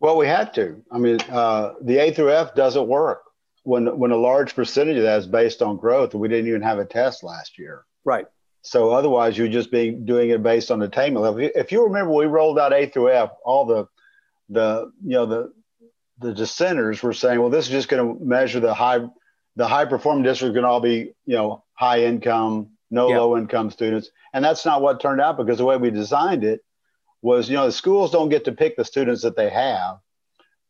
Well, 0.00 0.16
we 0.16 0.26
had 0.26 0.52
to. 0.54 0.82
I 0.90 0.98
mean, 0.98 1.18
uh, 1.30 1.74
the 1.80 1.98
A 1.98 2.12
through 2.12 2.32
F 2.32 2.54
doesn't 2.54 2.86
work 2.86 3.22
when 3.62 3.98
when 3.98 4.10
a 4.10 4.16
large 4.16 4.54
percentage 4.54 4.96
of 4.96 5.02
that 5.04 5.20
is 5.20 5.26
based 5.26 5.62
on 5.62 5.76
growth. 5.76 6.14
We 6.14 6.28
didn't 6.28 6.48
even 6.48 6.62
have 6.62 6.78
a 6.78 6.84
test 6.84 7.22
last 7.22 7.58
year. 7.58 7.84
Right. 8.04 8.26
So 8.62 8.90
otherwise, 8.90 9.38
you're 9.38 9.48
just 9.48 9.70
being 9.70 10.04
doing 10.04 10.30
it 10.30 10.42
based 10.42 10.70
on 10.70 10.82
attainment 10.82 11.22
level. 11.22 11.48
If 11.54 11.72
you 11.72 11.84
remember, 11.84 12.12
we 12.12 12.26
rolled 12.26 12.58
out 12.58 12.74
A 12.74 12.86
through 12.86 13.12
F, 13.12 13.30
all 13.44 13.64
the 13.64 13.86
the 14.50 14.92
you 15.02 15.14
know 15.14 15.26
the 15.26 15.52
the 16.18 16.34
dissenters 16.34 17.02
were 17.02 17.14
saying, 17.14 17.40
well, 17.40 17.48
this 17.48 17.64
is 17.64 17.70
just 17.70 17.88
going 17.88 18.18
to 18.18 18.24
measure 18.24 18.60
the 18.60 18.74
high 18.74 19.00
the 19.56 19.66
high 19.66 19.86
performing 19.86 20.22
districts 20.22 20.54
going 20.54 20.64
to 20.64 20.68
all 20.68 20.80
be 20.80 21.14
you 21.24 21.36
know 21.36 21.64
high 21.72 22.04
income, 22.04 22.70
no 22.90 23.08
yep. 23.08 23.18
low 23.18 23.36
income 23.38 23.70
students, 23.70 24.10
and 24.34 24.44
that's 24.44 24.66
not 24.66 24.82
what 24.82 25.00
turned 25.00 25.20
out 25.20 25.36
because 25.36 25.58
the 25.58 25.64
way 25.64 25.76
we 25.76 25.90
designed 25.90 26.44
it 26.44 26.60
was 27.22 27.48
you 27.48 27.56
know 27.56 27.66
the 27.66 27.72
schools 27.72 28.10
don't 28.10 28.28
get 28.28 28.44
to 28.44 28.52
pick 28.52 28.76
the 28.76 28.84
students 28.84 29.22
that 29.22 29.36
they 29.36 29.50
have. 29.50 29.98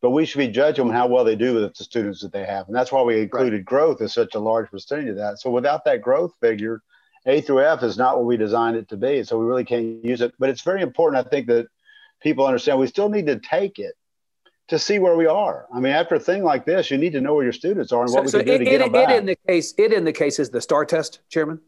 but 0.01 0.09
we 0.09 0.25
should 0.25 0.39
be 0.39 0.47
judging 0.47 0.87
on 0.87 0.93
how 0.93 1.07
well 1.07 1.23
they 1.23 1.35
do 1.35 1.53
with 1.53 1.75
the 1.75 1.83
students 1.83 2.21
that 2.21 2.33
they 2.33 2.45
have. 2.45 2.67
And 2.67 2.75
that's 2.75 2.91
why 2.91 3.03
we 3.03 3.21
included 3.21 3.57
right. 3.57 3.65
growth 3.65 4.01
as 4.01 4.13
such 4.13 4.35
a 4.35 4.39
large 4.39 4.69
percentage 4.69 5.09
of 5.09 5.15
that. 5.17 5.39
So 5.39 5.51
without 5.51 5.85
that 5.85 6.01
growth 6.01 6.33
figure, 6.41 6.81
A 7.25 7.41
through 7.41 7.63
F 7.63 7.83
is 7.83 7.97
not 7.97 8.17
what 8.17 8.25
we 8.25 8.35
designed 8.35 8.77
it 8.77 8.89
to 8.89 8.97
be. 8.97 9.23
So 9.23 9.37
we 9.37 9.45
really 9.45 9.63
can't 9.63 10.03
use 10.03 10.21
it. 10.21 10.33
But 10.39 10.49
it's 10.49 10.63
very 10.63 10.81
important, 10.81 11.25
I 11.25 11.29
think, 11.29 11.47
that 11.47 11.67
people 12.21 12.45
understand 12.45 12.79
we 12.79 12.87
still 12.87 13.09
need 13.09 13.27
to 13.27 13.39
take 13.39 13.79
it 13.79 13.93
to 14.69 14.79
see 14.79 14.99
where 14.99 15.17
we 15.17 15.25
are. 15.25 15.65
I 15.73 15.79
mean, 15.79 15.91
after 15.91 16.15
a 16.15 16.19
thing 16.19 16.43
like 16.43 16.65
this, 16.65 16.89
you 16.89 16.97
need 16.97 17.11
to 17.13 17.21
know 17.21 17.35
where 17.35 17.43
your 17.43 17.53
students 17.53 17.91
are 17.91 18.03
and 18.03 18.13
what 18.13 18.29
so, 18.29 18.39
we 18.39 18.43
can 18.43 18.45
so 18.45 18.45
do 18.45 18.53
it, 18.53 18.57
to 18.59 18.65
get 18.65 18.73
it, 18.75 18.79
them 18.79 18.91
back. 18.93 19.09
It 19.09 19.17
in 19.17 19.25
the 19.25 19.37
case, 19.47 19.73
it 19.77 19.91
in 19.91 20.05
the 20.05 20.13
case 20.13 20.39
is 20.39 20.49
the 20.49 20.61
STAAR 20.61 20.85
test, 20.85 21.19
Chairman. 21.29 21.59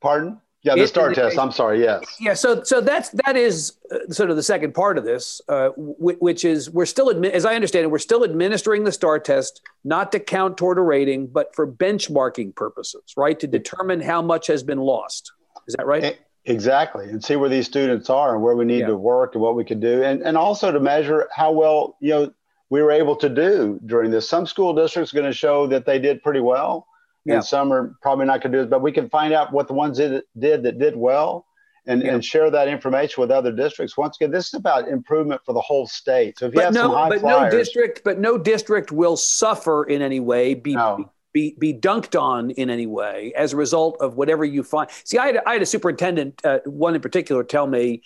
Pardon? 0.00 0.40
Yeah, 0.64 0.76
the 0.76 0.86
STAAR 0.86 1.12
test. 1.12 1.36
I'm 1.36 1.50
sorry. 1.50 1.80
Yes. 1.80 2.04
Yeah. 2.20 2.34
So, 2.34 2.62
so 2.62 2.80
that's 2.80 3.08
that 3.26 3.36
is 3.36 3.78
uh, 3.90 4.12
sort 4.12 4.30
of 4.30 4.36
the 4.36 4.44
second 4.44 4.74
part 4.74 4.96
of 4.96 5.04
this, 5.04 5.40
uh, 5.48 5.70
w- 5.70 6.16
which 6.20 6.44
is 6.44 6.70
we're 6.70 6.86
still, 6.86 7.12
admi- 7.12 7.32
as 7.32 7.44
I 7.44 7.56
understand 7.56 7.84
it, 7.84 7.90
we're 7.90 7.98
still 7.98 8.22
administering 8.22 8.84
the 8.84 8.92
STAAR 8.92 9.18
test 9.18 9.60
not 9.82 10.12
to 10.12 10.20
count 10.20 10.56
toward 10.56 10.78
a 10.78 10.82
rating, 10.82 11.26
but 11.26 11.52
for 11.56 11.66
benchmarking 11.66 12.54
purposes, 12.54 13.02
right? 13.16 13.40
To 13.40 13.48
determine 13.48 14.00
how 14.00 14.22
much 14.22 14.46
has 14.46 14.62
been 14.62 14.78
lost. 14.78 15.32
Is 15.66 15.74
that 15.74 15.86
right? 15.86 16.20
Exactly, 16.44 17.08
and 17.08 17.22
see 17.22 17.36
where 17.36 17.48
these 17.48 17.66
students 17.66 18.10
are 18.10 18.34
and 18.34 18.42
where 18.42 18.56
we 18.56 18.64
need 18.64 18.80
yeah. 18.80 18.86
to 18.86 18.96
work 18.96 19.34
and 19.34 19.42
what 19.42 19.54
we 19.54 19.64
can 19.64 19.78
do, 19.78 20.02
and 20.02 20.22
and 20.22 20.36
also 20.36 20.72
to 20.72 20.80
measure 20.80 21.28
how 21.34 21.52
well 21.52 21.96
you 22.00 22.10
know 22.10 22.32
we 22.68 22.82
were 22.82 22.90
able 22.90 23.16
to 23.16 23.28
do 23.28 23.78
during 23.86 24.10
this. 24.10 24.28
Some 24.28 24.46
school 24.46 24.74
districts 24.74 25.12
are 25.12 25.18
going 25.18 25.30
to 25.30 25.36
show 25.36 25.66
that 25.68 25.86
they 25.86 25.98
did 25.98 26.22
pretty 26.22 26.40
well 26.40 26.86
yeah. 27.24 27.34
and 27.34 27.44
some 27.44 27.72
are 27.72 27.96
probably 28.00 28.26
not 28.26 28.42
going 28.42 28.52
to 28.52 28.58
do 28.58 28.62
it. 28.64 28.70
But 28.70 28.82
we 28.82 28.92
can 28.92 29.08
find 29.08 29.32
out 29.32 29.52
what 29.52 29.68
the 29.68 29.74
ones 29.74 29.98
that 29.98 30.24
did 30.38 30.62
that 30.64 30.78
did 30.78 30.96
well, 30.96 31.46
and, 31.86 32.02
yeah. 32.02 32.14
and 32.14 32.24
share 32.24 32.50
that 32.50 32.68
information 32.68 33.20
with 33.20 33.30
other 33.30 33.52
districts. 33.52 33.96
Once 33.96 34.16
again, 34.16 34.30
this 34.30 34.48
is 34.48 34.54
about 34.54 34.88
improvement 34.88 35.40
for 35.44 35.52
the 35.52 35.60
whole 35.60 35.86
state. 35.86 36.38
So 36.38 36.46
if 36.46 36.52
you 36.52 36.56
but 36.56 36.64
have 36.64 36.74
no, 36.74 36.82
some 36.82 36.92
high 36.92 37.08
but 37.08 37.20
flyers, 37.20 37.52
no 37.52 37.58
district, 37.58 38.02
but 38.04 38.18
no 38.18 38.38
district 38.38 38.92
will 38.92 39.16
suffer 39.16 39.84
in 39.84 40.02
any 40.02 40.20
way. 40.20 40.54
Be, 40.54 40.74
no. 40.74 41.10
Be, 41.32 41.56
be 41.58 41.72
dunked 41.72 42.20
on 42.20 42.50
in 42.50 42.68
any 42.68 42.86
way 42.86 43.32
as 43.34 43.54
a 43.54 43.56
result 43.56 43.96
of 44.00 44.16
whatever 44.16 44.44
you 44.44 44.62
find. 44.62 44.90
See, 45.04 45.16
I 45.16 45.26
had, 45.26 45.40
I 45.46 45.52
had 45.54 45.62
a 45.62 45.66
superintendent, 45.66 46.40
uh, 46.44 46.58
one 46.66 46.94
in 46.94 47.00
particular, 47.00 47.42
tell 47.42 47.66
me 47.66 48.02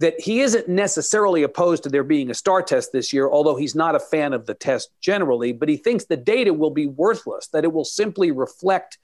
that 0.00 0.18
he 0.20 0.40
isn't 0.40 0.68
necessarily 0.68 1.42
opposed 1.42 1.82
to 1.82 1.88
there 1.88 2.02
being 2.02 2.30
a 2.30 2.34
STAAR 2.34 2.62
test 2.62 2.90
this 2.92 3.12
year, 3.12 3.28
although 3.28 3.54
he's 3.54 3.74
not 3.74 3.94
a 3.94 4.00
fan 4.00 4.32
of 4.32 4.46
the 4.46 4.54
test 4.54 4.90
generally, 5.00 5.52
but 5.52 5.68
he 5.68 5.76
thinks 5.76 6.06
the 6.06 6.16
data 6.16 6.52
will 6.52 6.70
be 6.70 6.86
worthless, 6.86 7.48
that 7.48 7.64
it 7.64 7.72
will 7.72 7.84
simply 7.84 8.30
reflect 8.30 8.98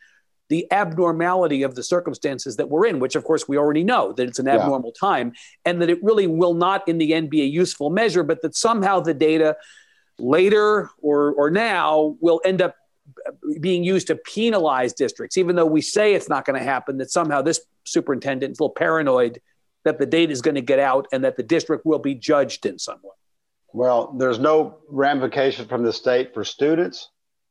the 0.49 0.66
abnormality 0.73 1.62
of 1.62 1.77
the 1.77 1.83
circumstances 1.83 2.57
that 2.57 2.68
we're 2.68 2.87
in, 2.87 2.99
which 2.99 3.14
of 3.14 3.23
course 3.23 3.46
we 3.46 3.57
already 3.57 3.85
know 3.85 4.12
that 4.12 4.27
it's 4.27 4.40
an 4.40 4.49
abnormal 4.49 4.90
time, 4.90 5.33
and 5.64 5.81
that 5.81 5.88
it 5.88 6.03
really 6.03 6.27
will 6.27 6.55
not 6.55 6.87
in 6.88 6.99
the 6.99 7.14
end 7.14 7.31
be 7.31 7.42
a 7.42 7.46
useful 7.46 7.88
measure, 7.88 8.25
but 8.25 8.42
that 8.42 8.57
somehow 8.57 8.99
the 8.99 9.14
data 9.14 9.57
later 10.18 10.90
or, 11.01 11.33
or 11.35 11.51
now 11.51 12.16
will 12.20 12.40
end 12.44 12.61
up 12.61 12.75
being 13.61 13.85
used 13.85 14.07
to 14.09 14.16
penalize 14.16 14.93
districts, 14.93 15.37
even 15.37 15.57
though 15.57 15.66
we 15.66 15.81
say 15.81 16.14
it's 16.14 16.29
not 16.29 16.45
going 16.45 16.59
to 16.59 16.64
happen, 16.64 16.99
that 16.99 17.11
somehow 17.11 17.43
this 17.43 17.61
superintendent 17.85 18.53
is 18.53 18.59
a 18.59 18.62
little 18.62 18.75
paranoid 18.75 19.40
that 19.85 19.99
the 19.99 20.07
data 20.07 20.33
is 20.33 20.43
going 20.43 20.55
to 20.55 20.61
get 20.61 20.79
out 20.79 21.07
and 21.12 21.25
that 21.25 21.37
the 21.37 21.43
district 21.43 21.87
will 21.87 21.99
be 21.99 22.14
judged 22.14 22.66
in 22.66 22.79
some 22.79 22.99
way? 23.03 23.11
Well, 23.73 24.14
there's 24.19 24.38
no 24.38 24.79
ramification 24.88 25.66
from 25.66 25.83
the 25.83 25.93
state 25.93 26.35
for 26.35 26.45
students 26.45 27.09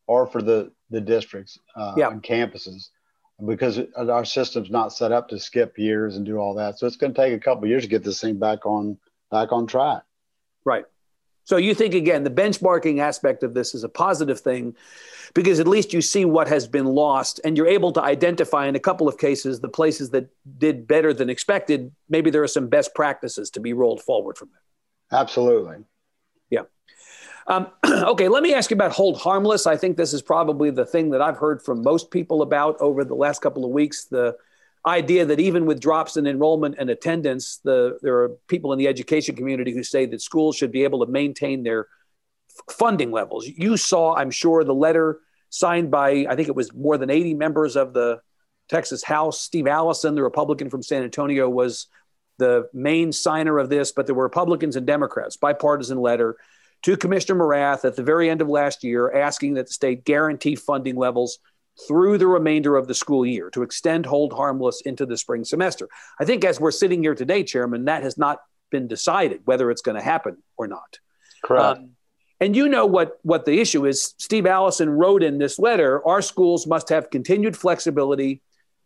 or 0.07 0.27
for 0.27 0.41
the, 0.41 0.71
the 0.89 1.01
districts 1.01 1.57
uh, 1.75 1.93
yeah. 1.97 2.09
and 2.09 2.21
campuses 2.21 2.89
because 3.45 3.79
our 3.95 4.25
system's 4.25 4.69
not 4.69 4.91
set 4.91 5.11
up 5.11 5.29
to 5.29 5.39
skip 5.39 5.77
years 5.77 6.17
and 6.17 6.25
do 6.25 6.37
all 6.37 6.55
that. 6.55 6.77
So 6.77 6.87
it's 6.87 6.97
going 6.97 7.13
to 7.13 7.21
take 7.21 7.33
a 7.33 7.39
couple 7.39 7.67
years 7.67 7.83
to 7.83 7.89
get 7.89 8.03
this 8.03 8.19
thing 8.19 8.37
back 8.37 8.65
on 8.65 8.97
back 9.31 9.51
on 9.51 9.67
track. 9.67 10.03
Right. 10.65 10.85
So 11.49 11.57
you 11.57 11.73
think 11.73 11.95
again 11.95 12.23
the 12.23 12.29
benchmarking 12.29 12.99
aspect 12.99 13.41
of 13.41 13.55
this 13.55 13.73
is 13.73 13.83
a 13.83 13.89
positive 13.89 14.39
thing 14.39 14.75
because 15.33 15.59
at 15.59 15.67
least 15.67 15.93
you 15.93 15.99
see 15.99 16.23
what 16.23 16.47
has 16.47 16.67
been 16.67 16.85
lost 16.85 17.41
and 17.43 17.57
you're 17.57 17.65
able 17.65 17.91
to 17.93 18.03
identify 18.03 18.67
in 18.67 18.75
a 18.75 18.79
couple 18.79 19.07
of 19.07 19.17
cases 19.17 19.59
the 19.59 19.67
places 19.67 20.11
that 20.11 20.29
did 20.59 20.87
better 20.87 21.11
than 21.11 21.27
expected. 21.27 21.91
Maybe 22.07 22.29
there 22.29 22.43
are 22.43 22.47
some 22.47 22.67
best 22.67 22.93
practices 22.93 23.49
to 23.51 23.59
be 23.59 23.73
rolled 23.73 23.99
forward 23.99 24.37
from 24.37 24.49
that. 24.53 25.17
Absolutely. 25.17 25.77
Yeah. 26.51 26.65
Um, 27.47 27.71
okay, 27.83 28.27
let 28.27 28.43
me 28.43 28.53
ask 28.53 28.69
you 28.69 28.75
about 28.75 28.91
hold 28.91 29.19
harmless. 29.19 29.65
I 29.65 29.75
think 29.75 29.97
this 29.97 30.13
is 30.13 30.21
probably 30.21 30.69
the 30.69 30.85
thing 30.85 31.09
that 31.09 31.21
I've 31.23 31.37
heard 31.37 31.63
from 31.63 31.81
most 31.81 32.11
people 32.11 32.43
about 32.43 32.79
over 32.79 33.03
the 33.03 33.15
last 33.15 33.41
couple 33.41 33.65
of 33.65 33.71
weeks. 33.71 34.05
The 34.05 34.37
idea 34.85 35.25
that 35.25 35.39
even 35.39 35.65
with 35.65 35.79
drops 35.79 36.17
in 36.17 36.25
enrollment 36.25 36.75
and 36.79 36.89
attendance, 36.89 37.59
the, 37.63 37.97
there 38.01 38.17
are 38.19 38.29
people 38.47 38.71
in 38.71 38.79
the 38.79 38.87
education 38.87 39.35
community 39.35 39.73
who 39.73 39.83
say 39.83 40.05
that 40.05 40.21
schools 40.21 40.55
should 40.55 40.71
be 40.71 40.83
able 40.83 41.05
to 41.05 41.11
maintain 41.11 41.63
their 41.63 41.87
f- 42.49 42.75
funding 42.75 43.11
levels. 43.11 43.45
You 43.47 43.77
saw, 43.77 44.15
I'm 44.15 44.31
sure, 44.31 44.63
the 44.63 44.73
letter 44.73 45.19
signed 45.49 45.91
by, 45.91 46.25
I 46.29 46.35
think 46.35 46.47
it 46.47 46.55
was 46.55 46.73
more 46.73 46.97
than 46.97 47.09
80 47.09 47.33
members 47.33 47.75
of 47.75 47.93
the 47.93 48.21
Texas 48.69 49.03
House. 49.03 49.41
Steve 49.41 49.67
Allison, 49.67 50.15
the 50.15 50.23
Republican 50.23 50.69
from 50.69 50.83
San 50.83 51.03
Antonio, 51.03 51.49
was 51.49 51.87
the 52.37 52.69
main 52.73 53.11
signer 53.11 53.59
of 53.59 53.69
this, 53.69 53.91
but 53.91 54.05
there 54.05 54.15
were 54.15 54.23
Republicans 54.23 54.75
and 54.75 54.87
Democrats, 54.87 55.35
bipartisan 55.35 55.99
letter 55.99 56.37
to 56.83 56.95
Commissioner 56.95 57.39
Morath 57.39 57.83
at 57.83 57.95
the 57.95 58.03
very 58.03 58.29
end 58.29 58.41
of 58.41 58.47
last 58.47 58.83
year 58.83 59.11
asking 59.11 59.55
that 59.55 59.67
the 59.67 59.73
state 59.73 60.05
guarantee 60.05 60.55
funding 60.55 60.95
levels 60.95 61.39
through 61.87 62.17
the 62.17 62.27
remainder 62.27 62.75
of 62.75 62.87
the 62.87 62.93
school 62.93 63.25
year 63.25 63.49
to 63.51 63.63
extend 63.63 64.05
hold 64.05 64.33
harmless 64.33 64.81
into 64.81 65.05
the 65.05 65.17
spring 65.17 65.43
semester. 65.43 65.87
I 66.19 66.25
think 66.25 66.43
as 66.43 66.59
we're 66.59 66.71
sitting 66.71 67.01
here 67.01 67.15
today, 67.15 67.43
Chairman, 67.43 67.85
that 67.85 68.03
has 68.03 68.17
not 68.17 68.39
been 68.69 68.87
decided 68.87 69.41
whether 69.45 69.71
it's 69.71 69.81
going 69.81 69.95
to 69.95 70.03
happen 70.03 70.37
or 70.57 70.67
not. 70.67 70.99
Correct. 71.43 71.79
Um, 71.79 71.91
and 72.41 72.55
you 72.55 72.69
know 72.69 72.85
what, 72.85 73.19
what 73.23 73.45
the 73.45 73.59
issue 73.59 73.85
is. 73.85 74.13
Steve 74.17 74.45
Allison 74.45 74.89
wrote 74.89 75.23
in 75.23 75.37
this 75.37 75.59
letter 75.59 76.05
our 76.07 76.21
schools 76.21 76.67
must 76.67 76.89
have 76.89 77.09
continued 77.09 77.57
flexibility 77.57 78.41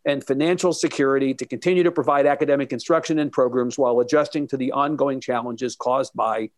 and 0.06 0.26
financial 0.26 0.74
security 0.74 1.34
to 1.34 1.46
continue 1.46 1.84
to 1.84 1.92
provide 1.92 2.26
academic 2.26 2.74
instruction 2.74 3.20
and 3.20 3.32
programs 3.32 3.78
while 3.78 4.00
adjusting 4.00 4.48
to 4.48 4.58
the 4.58 4.72
ongoing 4.72 5.22
challenges 5.22 5.76
caused 5.76 6.14
by 6.14 6.50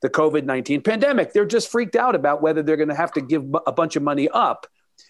the 0.00 0.08
COVID 0.08 0.44
19 0.44 0.82
pandemic. 0.82 1.32
They're 1.32 1.44
just 1.44 1.70
freaked 1.70 1.96
out 1.96 2.14
about 2.14 2.42
whether 2.42 2.62
they're 2.62 2.76
going 2.76 2.88
to 2.88 2.94
have 2.94 3.12
to 3.12 3.20
give 3.20 3.44
a 3.66 3.72
bunch 3.72 3.96
of 3.96 4.02
money 4.02 4.28
up 4.28 4.66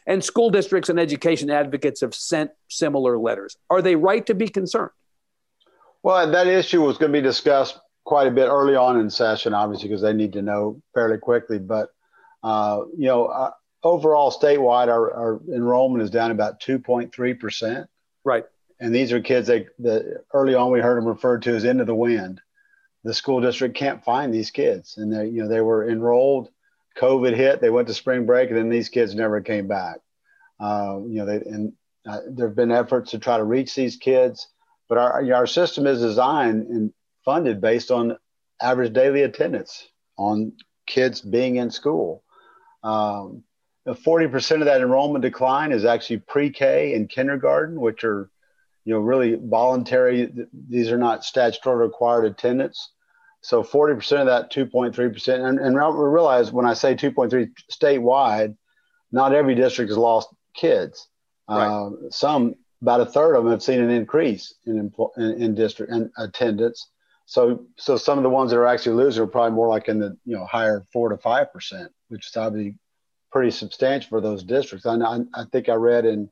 and 0.06 0.22
school 0.22 0.50
districts 0.50 0.88
and 0.88 0.98
education 0.98 1.50
advocates 1.50 2.00
have 2.00 2.14
sent 2.14 2.50
similar 2.68 3.18
letters. 3.18 3.56
Are 3.70 3.82
they 3.82 3.96
right 3.96 4.24
to 4.26 4.34
be 4.34 4.48
concerned? 4.48 4.90
Well, 6.02 6.30
that 6.30 6.46
issue 6.46 6.82
was 6.82 6.98
going 6.98 7.12
to 7.12 7.18
be 7.18 7.22
discussed 7.22 7.78
quite 8.04 8.26
a 8.26 8.30
bit 8.30 8.48
early 8.48 8.74
on 8.74 8.98
in 8.98 9.10
session, 9.10 9.52
obviously, 9.52 9.88
because 9.88 10.02
they 10.02 10.12
need 10.12 10.32
to 10.32 10.42
know 10.42 10.80
fairly 10.94 11.18
quickly. 11.18 11.58
But, 11.58 11.90
uh, 12.42 12.82
you 12.96 13.06
know, 13.06 13.26
uh, 13.26 13.50
overall 13.82 14.30
statewide, 14.30 14.88
our, 14.88 15.12
our, 15.12 15.40
enrollment 15.54 16.02
is 16.02 16.10
down 16.10 16.30
about 16.30 16.60
2.3%. 16.60 17.86
Right. 18.24 18.44
And 18.80 18.94
these 18.94 19.12
are 19.12 19.20
kids 19.20 19.48
that, 19.48 19.66
that 19.80 20.24
early 20.32 20.54
on 20.54 20.72
we 20.72 20.80
heard 20.80 20.96
them 20.96 21.06
referred 21.06 21.42
to 21.42 21.54
as 21.54 21.64
into 21.64 21.84
the 21.84 21.94
wind. 21.94 22.40
The 23.04 23.12
school 23.12 23.40
district 23.40 23.76
can't 23.76 24.04
find 24.04 24.32
these 24.32 24.50
kids. 24.50 24.96
And 24.96 25.12
they, 25.12 25.26
you 25.26 25.42
know, 25.42 25.48
they 25.48 25.60
were 25.60 25.88
enrolled 25.88 26.48
COVID 26.98 27.34
hit, 27.34 27.60
they 27.60 27.70
went 27.70 27.88
to 27.88 27.94
spring 27.94 28.26
break, 28.26 28.50
and 28.50 28.58
then 28.58 28.68
these 28.68 28.88
kids 28.88 29.14
never 29.14 29.40
came 29.40 29.68
back. 29.68 29.98
Uh, 30.60 30.98
you 31.06 31.18
know, 31.18 31.26
they, 31.26 31.36
and 31.36 31.72
uh, 32.08 32.20
there 32.28 32.48
have 32.48 32.56
been 32.56 32.72
efforts 32.72 33.12
to 33.12 33.18
try 33.18 33.36
to 33.36 33.44
reach 33.44 33.74
these 33.74 33.96
kids, 33.96 34.48
but 34.88 34.98
our 34.98 35.32
our 35.32 35.46
system 35.46 35.86
is 35.86 36.00
designed 36.00 36.66
and 36.68 36.92
funded 37.24 37.60
based 37.60 37.90
on 37.90 38.16
average 38.60 38.92
daily 38.92 39.22
attendance 39.22 39.88
on 40.16 40.52
kids 40.86 41.20
being 41.20 41.56
in 41.56 41.70
school. 41.70 42.24
Um, 42.82 43.44
40% 43.86 44.60
of 44.60 44.66
that 44.66 44.80
enrollment 44.80 45.22
decline 45.22 45.72
is 45.72 45.84
actually 45.84 46.18
pre-K 46.18 46.94
and 46.94 47.08
kindergarten, 47.08 47.80
which 47.80 48.04
are, 48.04 48.30
you 48.84 48.94
know, 48.94 49.00
really 49.00 49.38
voluntary. 49.40 50.30
These 50.68 50.90
are 50.90 50.98
not 50.98 51.24
statutory 51.24 51.86
required 51.86 52.24
attendance. 52.24 52.90
So 53.40 53.62
40% 53.62 54.20
of 54.20 54.26
that 54.26 54.52
2.3%, 54.52 55.48
and, 55.48 55.58
and 55.58 55.74
we 55.74 56.04
realize 56.04 56.52
when 56.52 56.66
I 56.66 56.74
say 56.74 56.94
2.3 56.94 57.50
statewide, 57.72 58.56
not 59.12 59.32
every 59.32 59.54
district 59.54 59.90
has 59.90 59.98
lost 59.98 60.28
kids. 60.54 61.08
Right. 61.48 61.66
Uh, 61.66 61.90
some, 62.10 62.56
about 62.82 63.00
a 63.00 63.06
third 63.06 63.36
of 63.36 63.44
them 63.44 63.52
have 63.52 63.62
seen 63.62 63.80
an 63.80 63.90
increase 63.90 64.54
in, 64.66 64.92
in, 65.16 65.42
in 65.42 65.54
district 65.54 65.92
in 65.92 66.10
attendance. 66.18 66.88
So, 67.26 67.66
so 67.76 67.96
some 67.96 68.18
of 68.18 68.24
the 68.24 68.30
ones 68.30 68.50
that 68.50 68.58
are 68.58 68.66
actually 68.66 68.96
losing 68.96 69.22
are 69.22 69.26
probably 69.26 69.54
more 69.54 69.68
like 69.68 69.88
in 69.88 69.98
the 69.98 70.16
you 70.24 70.34
know 70.34 70.46
higher 70.46 70.84
four 70.92 71.10
to 71.10 71.18
five 71.18 71.52
percent, 71.52 71.92
which 72.08 72.26
is 72.26 72.36
obviously 72.36 72.76
pretty 73.30 73.50
substantial 73.50 74.08
for 74.08 74.20
those 74.20 74.42
districts. 74.42 74.86
I, 74.86 74.96
I, 74.96 75.20
I 75.34 75.44
think 75.52 75.68
I 75.68 75.74
read 75.74 76.06
in 76.06 76.30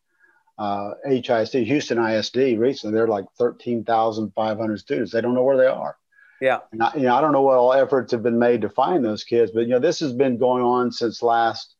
uh, 0.59 0.95
HISD, 1.07 1.67
Houston 1.67 1.99
ISD 1.99 2.59
recently, 2.59 2.95
they're 2.95 3.07
like 3.07 3.27
13,500 3.39 4.79
students. 4.79 5.13
They 5.13 5.21
don't 5.21 5.35
know 5.35 5.43
where 5.43 5.59
they 5.59 5.67
are. 5.67 5.97
Yeah. 6.41 6.59
And 6.73 6.83
I, 6.83 6.93
you 6.95 7.03
know, 7.03 7.15
I 7.15 7.21
don't 7.21 7.33
know 7.33 7.43
what 7.43 7.57
all 7.57 7.73
efforts 7.73 8.13
have 8.13 8.23
been 8.23 8.39
made 8.39 8.63
to 8.63 8.69
find 8.69 9.05
those 9.05 9.25
kids, 9.25 9.53
but 9.53 9.61
you 9.61 9.69
know, 9.69 9.79
this 9.79 10.01
has 10.01 10.13
been 10.13 10.37
going 10.39 10.63
on 10.63 10.93
since 10.93 11.23
last, 11.23 11.75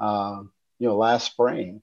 uh, 0.00 0.40
you 0.78 0.88
know, 0.88 0.96
last 0.96 1.26
spring, 1.26 1.82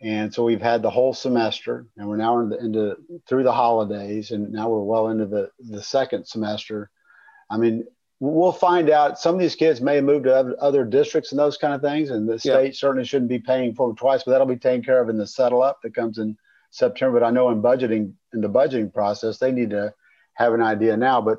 and 0.00 0.32
so 0.32 0.44
we've 0.44 0.60
had 0.60 0.82
the 0.82 0.90
whole 0.90 1.14
semester, 1.14 1.86
and 1.96 2.06
we're 2.06 2.18
now 2.18 2.38
into, 2.40 2.58
into 2.58 2.96
through 3.26 3.44
the 3.44 3.52
holidays, 3.52 4.30
and 4.30 4.52
now 4.52 4.68
we're 4.68 4.82
well 4.82 5.08
into 5.08 5.26
the 5.26 5.50
the 5.58 5.82
second 5.82 6.26
semester. 6.26 6.90
I 7.50 7.56
mean, 7.56 7.86
we'll 8.20 8.52
find 8.52 8.90
out. 8.90 9.18
Some 9.18 9.34
of 9.34 9.40
these 9.40 9.56
kids 9.56 9.80
may 9.80 10.00
move 10.00 10.24
to 10.24 10.54
other 10.60 10.84
districts 10.84 11.32
and 11.32 11.38
those 11.38 11.56
kind 11.56 11.72
of 11.72 11.80
things, 11.80 12.10
and 12.10 12.28
the 12.28 12.38
state 12.38 12.66
yeah. 12.66 12.72
certainly 12.72 13.06
shouldn't 13.06 13.30
be 13.30 13.38
paying 13.38 13.74
for 13.74 13.88
them 13.88 13.96
twice. 13.96 14.22
But 14.22 14.32
that'll 14.32 14.46
be 14.46 14.56
taken 14.56 14.84
care 14.84 15.00
of 15.00 15.08
in 15.08 15.16
the 15.16 15.26
settle 15.26 15.62
up 15.62 15.80
that 15.82 15.94
comes 15.94 16.18
in 16.18 16.36
September. 16.70 17.18
But 17.18 17.26
I 17.26 17.30
know 17.30 17.48
in 17.48 17.62
budgeting 17.62 18.12
in 18.34 18.42
the 18.42 18.50
budgeting 18.50 18.92
process, 18.92 19.38
they 19.38 19.50
need 19.50 19.70
to 19.70 19.94
have 20.36 20.54
an 20.54 20.62
idea 20.62 20.96
now. 20.96 21.20
But 21.20 21.38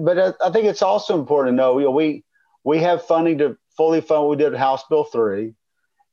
but 0.00 0.36
I 0.42 0.50
think 0.50 0.66
it's 0.66 0.82
also 0.82 1.18
important 1.18 1.52
to 1.52 1.56
know 1.56 1.78
you 1.78 1.86
know, 1.86 1.90
we 1.90 2.24
we 2.64 2.78
have 2.78 3.06
funding 3.06 3.38
to 3.38 3.56
fully 3.76 4.00
fund. 4.00 4.28
We 4.28 4.36
did 4.36 4.54
House 4.54 4.84
Bill 4.88 5.04
three, 5.04 5.54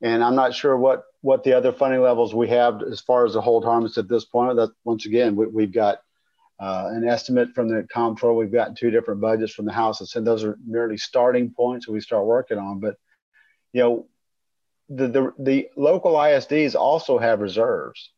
and 0.02 0.22
I'm 0.22 0.34
not 0.34 0.54
sure 0.54 0.76
what 0.76 1.04
what 1.22 1.44
the 1.44 1.52
other 1.52 1.72
funding 1.72 2.00
levels 2.00 2.34
we 2.34 2.48
have 2.48 2.82
as 2.82 3.00
far 3.00 3.26
as 3.26 3.34
the 3.34 3.40
hold 3.40 3.64
harmless 3.64 3.98
at 3.98 4.08
this 4.08 4.24
point. 4.24 4.56
That 4.56 4.70
once 4.84 5.06
again 5.06 5.36
we, 5.36 5.64
have 5.64 5.72
got 5.72 6.00
uh, 6.58 6.88
an 6.92 7.06
estimate 7.06 7.54
from 7.54 7.68
the 7.68 7.86
comptroller. 7.92 8.34
We've 8.34 8.52
got 8.52 8.76
two 8.76 8.90
different 8.90 9.20
budgets 9.20 9.52
from 9.52 9.66
the 9.66 9.72
House, 9.72 10.14
and 10.14 10.26
those 10.26 10.44
are 10.44 10.58
merely 10.66 10.96
starting 10.96 11.52
points 11.52 11.88
we 11.88 12.00
start 12.00 12.26
working 12.26 12.58
on. 12.58 12.80
But 12.80 12.96
you 13.72 13.82
know, 13.82 14.06
the 14.88 15.08
the, 15.08 15.32
the 15.38 15.68
local 15.76 16.12
ISDs 16.12 16.74
also 16.74 17.18
have 17.18 17.40
reserves. 17.40 18.10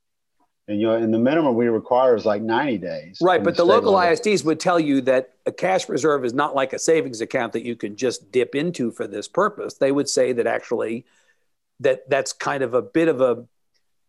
And 0.69 0.81
you 0.81 0.87
know, 0.87 0.95
and 0.95 1.13
the 1.13 1.19
minimum 1.19 1.57
we 1.57 1.67
require 1.67 2.15
is 2.15 2.25
like 2.25 2.41
90 2.41 2.79
days. 2.79 3.19
Right, 3.21 3.43
but 3.43 3.57
the, 3.57 3.65
the 3.65 3.67
local 3.67 3.93
level. 3.93 4.17
ISDs 4.17 4.45
would 4.45 4.61
tell 4.61 4.79
you 4.79 5.01
that 5.03 5.35
a 5.45 5.53
cash 5.53 5.89
reserve 5.89 6.25
is 6.25 6.35
not 6.35 6.55
like 6.55 6.73
a 6.73 6.79
savings 6.79 7.21
account 7.21 7.53
that 7.55 7.65
you 7.65 7.75
can 7.75 7.97
just 7.97 8.31
dip 8.31 8.55
into 8.55 8.93
for 8.93 9.09
this 9.09 9.27
purpose. 9.27 9.75
They 9.75 9.91
would 9.91 10.09
say 10.09 10.33
that 10.33 10.47
actually 10.47 11.05
that 11.81 12.09
that's 12.09 12.33
kind 12.33 12.63
of 12.63 12.75
a 12.75 12.83
bit 12.83 13.09
of 13.09 13.21
a 13.21 13.45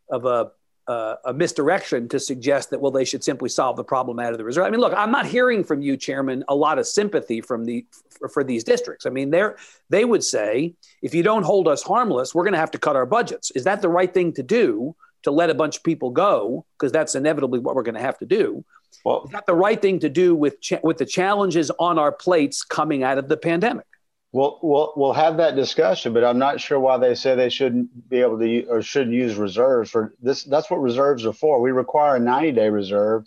of 0.10 0.26
a 0.26 0.52
uh, 0.86 1.16
a 1.24 1.34
misdirection 1.34 2.10
to 2.10 2.20
suggest 2.20 2.70
that 2.70 2.82
well 2.82 2.92
they 2.92 3.06
should 3.06 3.24
simply 3.24 3.48
solve 3.48 3.78
the 3.78 3.84
problem 3.84 4.20
out 4.20 4.32
of 4.34 4.38
the 4.38 4.44
reserve. 4.44 4.66
I 4.66 4.70
mean, 4.70 4.82
look, 4.82 4.94
I'm 4.96 5.12
not 5.12 5.26
hearing 5.26 5.63
from 5.63 5.82
you, 5.82 5.96
Chairman, 5.98 6.44
a 6.50 6.56
lot 6.56 6.78
of 6.78 6.86
sympathy 6.86 7.42
from 7.42 7.66
the 7.66 7.86
for, 8.10 8.28
for 8.28 8.44
these 8.44 8.63
districts. 8.63 9.06
I 9.06 9.10
mean, 9.10 9.32
they're 9.32 9.56
they 9.89 10.06
would 10.06 10.24
say 10.24 10.76
if 11.02 11.16
you 11.16 11.24
don't 11.24 11.44
hold 11.44 11.68
us 11.68 11.82
harmless, 11.82 12.36
we're 12.36 12.44
going 12.44 12.54
to 12.54 12.60
have 12.60 12.72
to 12.72 12.78
cut 12.80 12.96
our 12.96 13.06
budgets. 13.06 13.50
Is 13.52 13.63
that 13.63 13.82
the 13.82 13.89
right 13.89 14.13
thing 14.13 14.34
to 14.34 14.44
do? 14.44 14.96
To 15.24 15.32
let 15.32 15.50
a 15.50 15.54
bunch 15.54 15.78
of 15.78 15.84
people 15.84 16.12
go 16.12 16.66
because 16.78 16.92
that's 16.92 17.16
inevitably 17.16 17.60
what 17.60 17.76
we're 17.76 17.84
going 17.84 17.96
to 17.96 18.02
have 18.02 18.18
to 18.20 18.26
do. 18.26 18.64
Well, 19.04 19.24
is 19.26 19.32
that 19.32 19.46
the 19.46 19.56
right 19.56 19.82
thing 19.82 20.00
to 20.00 20.10
do 20.10 20.36
with 20.36 20.62
cha- 20.62 20.80
with 20.84 20.98
the 20.98 21.06
challenges 21.06 21.72
on 21.80 21.98
our 21.98 22.12
plates 22.12 22.64
coming 22.64 23.04
out 23.04 23.18
of 23.18 23.28
the 23.28 23.38
pandemic? 23.38 23.86
Well, 24.32 24.60
we'll 24.64 24.94
we'll 24.96 25.14
have 25.14 25.38
that 25.38 25.56
discussion, 25.56 26.14
but 26.14 26.24
I'm 26.24 26.40
not 26.40 26.62
sure 26.62 26.80
why 26.80 26.98
they 26.98 27.14
say 27.16 27.36
they 27.36 27.50
shouldn't 27.50 28.10
be 28.10 28.22
able 28.22 28.40
to 28.40 28.66
or 28.66 28.82
shouldn't 28.82 29.16
use 29.16 29.36
reserves 29.36 29.92
for 29.92 30.16
this. 30.22 30.44
That's 30.44 30.70
what 30.70 30.82
reserves 30.82 31.26
are 31.26 31.34
for. 31.34 31.62
We 31.62 31.72
require 31.72 32.16
a 32.16 32.20
90 32.20 32.52
day 32.54 32.70
reserve, 32.70 33.26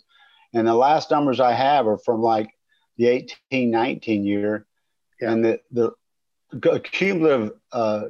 and 0.53 0.67
the 0.67 0.73
last 0.73 1.11
numbers 1.11 1.39
I 1.39 1.53
have 1.53 1.87
are 1.87 1.97
from 1.97 2.21
like 2.21 2.49
the 2.97 3.07
18 3.07 3.71
19 3.71 4.25
year, 4.25 4.65
yeah. 5.21 5.31
and 5.31 5.45
the 5.45 5.59
the 5.71 6.79
cumulative 6.79 7.51
uh, 7.71 8.05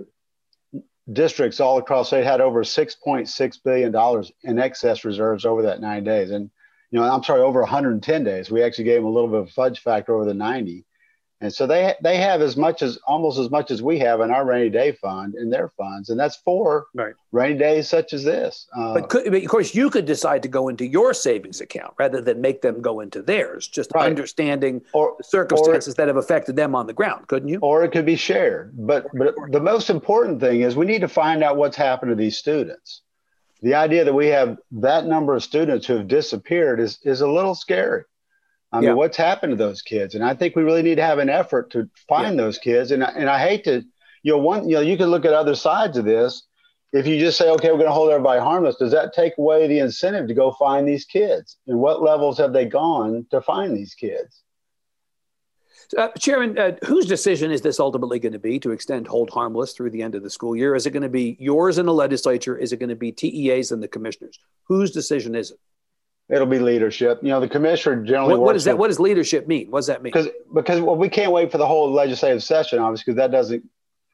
districts 1.11 1.59
all 1.59 1.77
across 1.77 2.07
state 2.07 2.25
had 2.25 2.41
over 2.41 2.63
$6.6 2.63 3.57
billion 3.63 4.23
in 4.43 4.59
excess 4.59 5.05
reserves 5.05 5.45
over 5.45 5.63
that 5.63 5.81
nine 5.81 6.03
days. 6.03 6.31
And, 6.31 6.49
you 6.91 6.99
know, 6.99 7.09
I'm 7.09 7.23
sorry, 7.23 7.41
over 7.41 7.61
110 7.61 8.23
days. 8.23 8.51
We 8.51 8.63
actually 8.63 8.85
gave 8.85 8.97
them 8.97 9.05
a 9.05 9.11
little 9.11 9.29
bit 9.29 9.41
of 9.41 9.51
fudge 9.51 9.79
factor 9.79 10.15
over 10.15 10.25
the 10.25 10.33
90. 10.33 10.85
And 11.39 11.53
so 11.53 11.67
they 11.67 11.93
they 12.01 12.17
have 12.17 12.41
as 12.41 12.57
much 12.57 12.81
as 12.81 12.97
almost 13.05 13.37
as 13.37 13.51
much 13.51 13.69
as 13.69 13.83
we 13.83 13.99
have 13.99 14.21
in 14.21 14.31
our 14.31 14.43
rainy 14.43 14.71
day 14.71 14.93
fund 14.93 15.35
in 15.35 15.51
their 15.51 15.69
funds, 15.69 16.09
and 16.09 16.19
that's 16.19 16.37
for 16.37 16.87
right. 16.95 17.13
rainy 17.31 17.59
days 17.59 17.87
such 17.87 18.11
as 18.11 18.23
this. 18.23 18.65
Uh, 18.75 18.95
but, 18.95 19.09
could, 19.09 19.25
but, 19.25 19.43
of 19.43 19.47
course, 19.47 19.75
you 19.75 19.91
could 19.91 20.05
decide 20.05 20.41
to 20.41 20.49
go 20.49 20.67
into 20.67 20.87
your 20.87 21.13
savings 21.13 21.61
account 21.61 21.93
rather 21.99 22.21
than 22.21 22.41
make 22.41 22.63
them 22.63 22.81
go 22.81 23.01
into 23.01 23.21
theirs. 23.21 23.67
Just 23.67 23.91
right. 23.93 24.07
understanding 24.07 24.81
or, 24.93 25.13
the 25.19 25.23
circumstances 25.23 25.93
or, 25.93 25.97
that 25.97 26.07
have 26.07 26.17
affected 26.17 26.55
them 26.55 26.73
on 26.73 26.87
the 26.87 26.93
ground, 26.93 27.27
couldn't 27.27 27.49
you? 27.49 27.59
Or 27.61 27.83
it 27.83 27.91
could 27.91 28.05
be 28.05 28.15
shared. 28.15 28.71
But 28.73 29.05
but 29.13 29.35
the 29.51 29.61
most 29.61 29.91
important 29.91 30.39
thing 30.39 30.61
is 30.61 30.75
we 30.75 30.87
need 30.87 31.01
to 31.01 31.07
find 31.07 31.43
out 31.43 31.55
what's 31.55 31.77
happened 31.77 32.09
to 32.09 32.15
these 32.15 32.37
students. 32.37 33.03
The 33.61 33.75
idea 33.75 34.05
that 34.05 34.13
we 34.13 34.27
have 34.27 34.57
that 34.71 35.05
number 35.05 35.35
of 35.35 35.43
students 35.43 35.85
who 35.85 35.97
have 35.97 36.07
disappeared 36.07 36.79
is 36.79 36.97
is 37.03 37.21
a 37.21 37.27
little 37.29 37.53
scary. 37.53 38.05
I 38.77 38.79
mean, 38.81 38.89
yeah. 38.89 38.93
what's 38.93 39.17
happened 39.17 39.51
to 39.51 39.57
those 39.57 39.81
kids? 39.81 40.13
And 40.13 40.23
I 40.23 40.35
think 40.35 40.55
we 40.55 40.61
really 40.61 40.83
need 40.83 40.95
to 40.95 41.03
have 41.03 41.17
an 41.17 41.29
effort 41.29 41.71
to 41.71 41.89
find 42.07 42.35
yeah. 42.35 42.43
those 42.43 42.59
kids. 42.59 42.91
And 42.91 43.03
and 43.03 43.27
I 43.29 43.39
hate 43.39 43.63
to, 43.63 43.83
you 44.21 44.33
know, 44.33 44.37
one, 44.37 44.69
you 44.69 44.75
know, 44.75 44.81
you 44.81 44.97
can 44.97 45.09
look 45.09 45.25
at 45.25 45.33
other 45.33 45.55
sides 45.55 45.97
of 45.97 46.05
this. 46.05 46.43
If 46.93 47.07
you 47.07 47.19
just 47.19 47.37
say, 47.37 47.49
okay, 47.49 47.69
we're 47.69 47.77
going 47.77 47.87
to 47.87 47.91
hold 47.91 48.11
everybody 48.11 48.39
harmless, 48.39 48.77
does 48.77 48.91
that 48.91 49.13
take 49.13 49.33
away 49.37 49.67
the 49.67 49.79
incentive 49.79 50.27
to 50.27 50.33
go 50.33 50.51
find 50.51 50.87
these 50.87 51.05
kids? 51.05 51.57
And 51.67 51.79
what 51.79 52.01
levels 52.01 52.37
have 52.37 52.53
they 52.53 52.65
gone 52.65 53.25
to 53.31 53.41
find 53.41 53.75
these 53.75 53.93
kids? 53.93 54.43
Uh, 55.97 56.09
Chairman, 56.19 56.57
uh, 56.57 56.75
whose 56.85 57.05
decision 57.05 57.51
is 57.51 57.61
this 57.61 57.79
ultimately 57.79 58.19
going 58.19 58.33
to 58.33 58.39
be 58.39 58.59
to 58.59 58.71
extend 58.71 59.07
hold 59.07 59.29
harmless 59.29 59.73
through 59.73 59.89
the 59.89 60.01
end 60.01 60.15
of 60.15 60.23
the 60.23 60.29
school 60.29 60.55
year? 60.55 60.75
Is 60.75 60.85
it 60.85 60.91
going 60.91 61.03
to 61.03 61.09
be 61.09 61.35
yours 61.39 61.77
in 61.77 61.85
the 61.85 61.93
legislature? 61.93 62.57
Is 62.57 62.73
it 62.73 62.77
going 62.77 62.89
to 62.89 62.95
be 62.95 63.11
TEA's 63.11 63.71
and 63.71 63.81
the 63.81 63.87
commissioners? 63.87 64.39
Whose 64.63 64.91
decision 64.91 65.35
is 65.35 65.51
it? 65.51 65.59
It'll 66.29 66.47
be 66.47 66.59
leadership. 66.59 67.19
You 67.21 67.29
know, 67.29 67.39
the 67.39 67.47
commissioner 67.47 68.03
generally. 68.03 68.33
What, 68.33 68.41
what 68.41 68.53
does 68.53 68.65
that? 68.65 68.73
With, 68.75 68.79
what 68.79 68.87
does 68.87 68.99
leadership 68.99 69.47
mean? 69.47 69.71
What 69.71 69.79
does 69.79 69.87
that 69.87 70.03
mean? 70.03 70.11
Because 70.11 70.29
because 70.53 70.81
well, 70.81 70.97
we 70.97 71.07
can't 71.09 71.31
wait 71.31 71.51
for 71.51 71.57
the 71.57 71.67
whole 71.67 71.91
legislative 71.91 72.43
session, 72.43 72.79
obviously, 72.79 73.13
because 73.13 73.17
that 73.17 73.31
doesn't. 73.31 73.63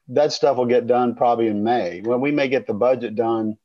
That 0.08 0.32
stuff 0.32 0.58
will 0.58 0.66
get 0.66 0.86
done 0.86 1.16
probably 1.16 1.48
in 1.48 1.64
May. 1.64 2.02
When 2.02 2.20
we 2.20 2.30
may 2.30 2.48
get 2.48 2.66
the 2.66 2.74
budget 2.74 3.16
done. 3.16 3.56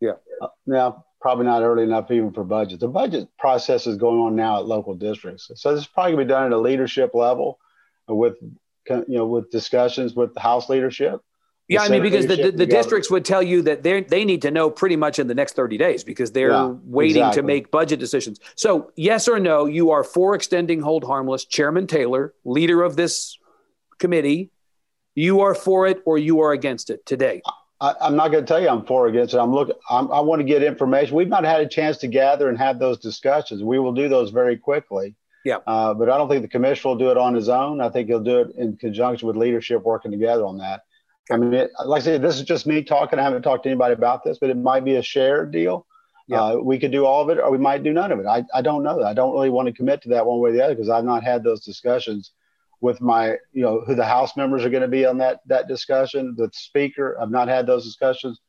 Yeah. 0.00 0.12
Uh, 0.40 0.48
now, 0.64 1.06
probably 1.20 1.46
not 1.46 1.62
early 1.62 1.82
enough 1.82 2.10
even 2.12 2.32
for 2.32 2.44
budget. 2.44 2.78
The 2.78 2.88
budget 2.88 3.28
process 3.36 3.86
is 3.88 3.96
going 3.96 4.20
on 4.20 4.36
now 4.36 4.58
at 4.58 4.66
local 4.66 4.94
districts, 4.94 5.50
so 5.56 5.74
this 5.74 5.80
is 5.82 5.88
probably 5.88 6.12
going 6.12 6.20
to 6.20 6.24
be 6.26 6.36
done 6.36 6.46
at 6.46 6.52
a 6.52 6.58
leadership 6.58 7.14
level, 7.14 7.58
with 8.06 8.36
you 8.88 9.04
know 9.08 9.26
with 9.26 9.50
discussions 9.50 10.14
with 10.14 10.34
the 10.34 10.40
House 10.40 10.68
leadership 10.68 11.20
yeah, 11.68 11.82
I 11.82 11.88
mean, 11.90 12.02
because 12.02 12.26
the, 12.26 12.36
the, 12.36 12.50
the 12.50 12.66
districts 12.66 13.10
would 13.10 13.26
tell 13.26 13.42
you 13.42 13.60
that 13.62 13.82
they 13.82 14.00
they 14.00 14.24
need 14.24 14.42
to 14.42 14.50
know 14.50 14.70
pretty 14.70 14.96
much 14.96 15.18
in 15.18 15.26
the 15.26 15.34
next 15.34 15.54
30 15.54 15.76
days 15.76 16.02
because 16.02 16.32
they're 16.32 16.50
yeah, 16.50 16.74
waiting 16.84 17.22
exactly. 17.22 17.42
to 17.42 17.46
make 17.46 17.70
budget 17.70 18.00
decisions. 18.00 18.40
So, 18.54 18.90
yes 18.96 19.28
or 19.28 19.38
no, 19.38 19.66
you 19.66 19.90
are 19.90 20.02
for 20.02 20.34
extending 20.34 20.80
hold 20.80 21.04
harmless. 21.04 21.44
Chairman 21.44 21.86
Taylor, 21.86 22.32
leader 22.44 22.82
of 22.82 22.96
this 22.96 23.36
committee, 23.98 24.50
you 25.14 25.40
are 25.40 25.54
for 25.54 25.86
it 25.86 26.00
or 26.06 26.16
you 26.16 26.40
are 26.40 26.52
against 26.52 26.88
it 26.88 27.04
today? 27.04 27.42
I, 27.80 27.94
am 28.00 28.16
not 28.16 28.32
going 28.32 28.44
to 28.44 28.48
tell 28.48 28.60
you 28.60 28.68
I'm 28.68 28.84
for 28.86 29.04
or 29.04 29.08
against 29.08 29.34
it. 29.34 29.38
I'm 29.38 29.52
looking. 29.52 29.74
I'm, 29.90 30.10
I 30.10 30.20
want 30.20 30.40
to 30.40 30.44
get 30.44 30.62
information. 30.62 31.14
We've 31.14 31.28
not 31.28 31.44
had 31.44 31.60
a 31.60 31.68
chance 31.68 31.98
to 31.98 32.08
gather 32.08 32.48
and 32.48 32.56
have 32.56 32.78
those 32.78 32.98
discussions. 32.98 33.62
We 33.62 33.78
will 33.78 33.92
do 33.92 34.08
those 34.08 34.30
very 34.30 34.56
quickly. 34.56 35.16
Yeah. 35.44 35.58
Uh, 35.66 35.94
but 35.94 36.10
I 36.10 36.18
don't 36.18 36.28
think 36.28 36.42
the 36.42 36.48
commissioner 36.48 36.90
will 36.90 36.98
do 36.98 37.10
it 37.10 37.18
on 37.18 37.34
his 37.34 37.48
own. 37.48 37.80
I 37.80 37.88
think 37.90 38.08
he'll 38.08 38.20
do 38.20 38.40
it 38.40 38.56
in 38.56 38.76
conjunction 38.76 39.28
with 39.28 39.36
leadership 39.36 39.82
working 39.82 40.10
together 40.10 40.44
on 40.44 40.58
that. 40.58 40.82
I 41.30 41.36
mean, 41.36 41.52
it, 41.54 41.70
like 41.84 42.02
I 42.02 42.04
said, 42.04 42.22
this 42.22 42.36
is 42.36 42.42
just 42.42 42.66
me 42.66 42.82
talking. 42.82 43.18
I 43.18 43.22
haven't 43.22 43.42
talked 43.42 43.64
to 43.64 43.68
anybody 43.68 43.94
about 43.94 44.24
this, 44.24 44.38
but 44.38 44.50
it 44.50 44.56
might 44.56 44.84
be 44.84 44.96
a 44.96 45.02
shared 45.02 45.50
deal. 45.52 45.86
Yeah. 46.26 46.42
Uh, 46.42 46.56
we 46.56 46.78
could 46.78 46.92
do 46.92 47.06
all 47.06 47.22
of 47.22 47.30
it, 47.30 47.40
or 47.40 47.50
we 47.50 47.58
might 47.58 47.82
do 47.82 47.92
none 47.92 48.12
of 48.12 48.20
it. 48.20 48.26
I, 48.26 48.44
I 48.54 48.60
don't 48.60 48.82
know. 48.82 49.02
I 49.02 49.14
don't 49.14 49.32
really 49.32 49.50
want 49.50 49.66
to 49.66 49.72
commit 49.72 50.02
to 50.02 50.10
that 50.10 50.26
one 50.26 50.40
way 50.40 50.50
or 50.50 50.52
the 50.52 50.62
other 50.62 50.74
because 50.74 50.90
I've 50.90 51.04
not 51.04 51.24
had 51.24 51.42
those 51.42 51.64
discussions 51.64 52.32
with 52.80 53.00
my, 53.00 53.30
you 53.52 53.62
know, 53.62 53.80
who 53.80 53.94
the 53.94 54.04
House 54.04 54.36
members 54.36 54.64
are 54.64 54.70
going 54.70 54.82
to 54.82 54.88
be 54.88 55.06
on 55.06 55.18
that 55.18 55.40
that 55.46 55.68
discussion. 55.68 56.34
The 56.36 56.50
Speaker, 56.52 57.16
I've 57.20 57.30
not 57.30 57.48
had 57.48 57.66
those 57.66 57.84
discussions 57.84 58.40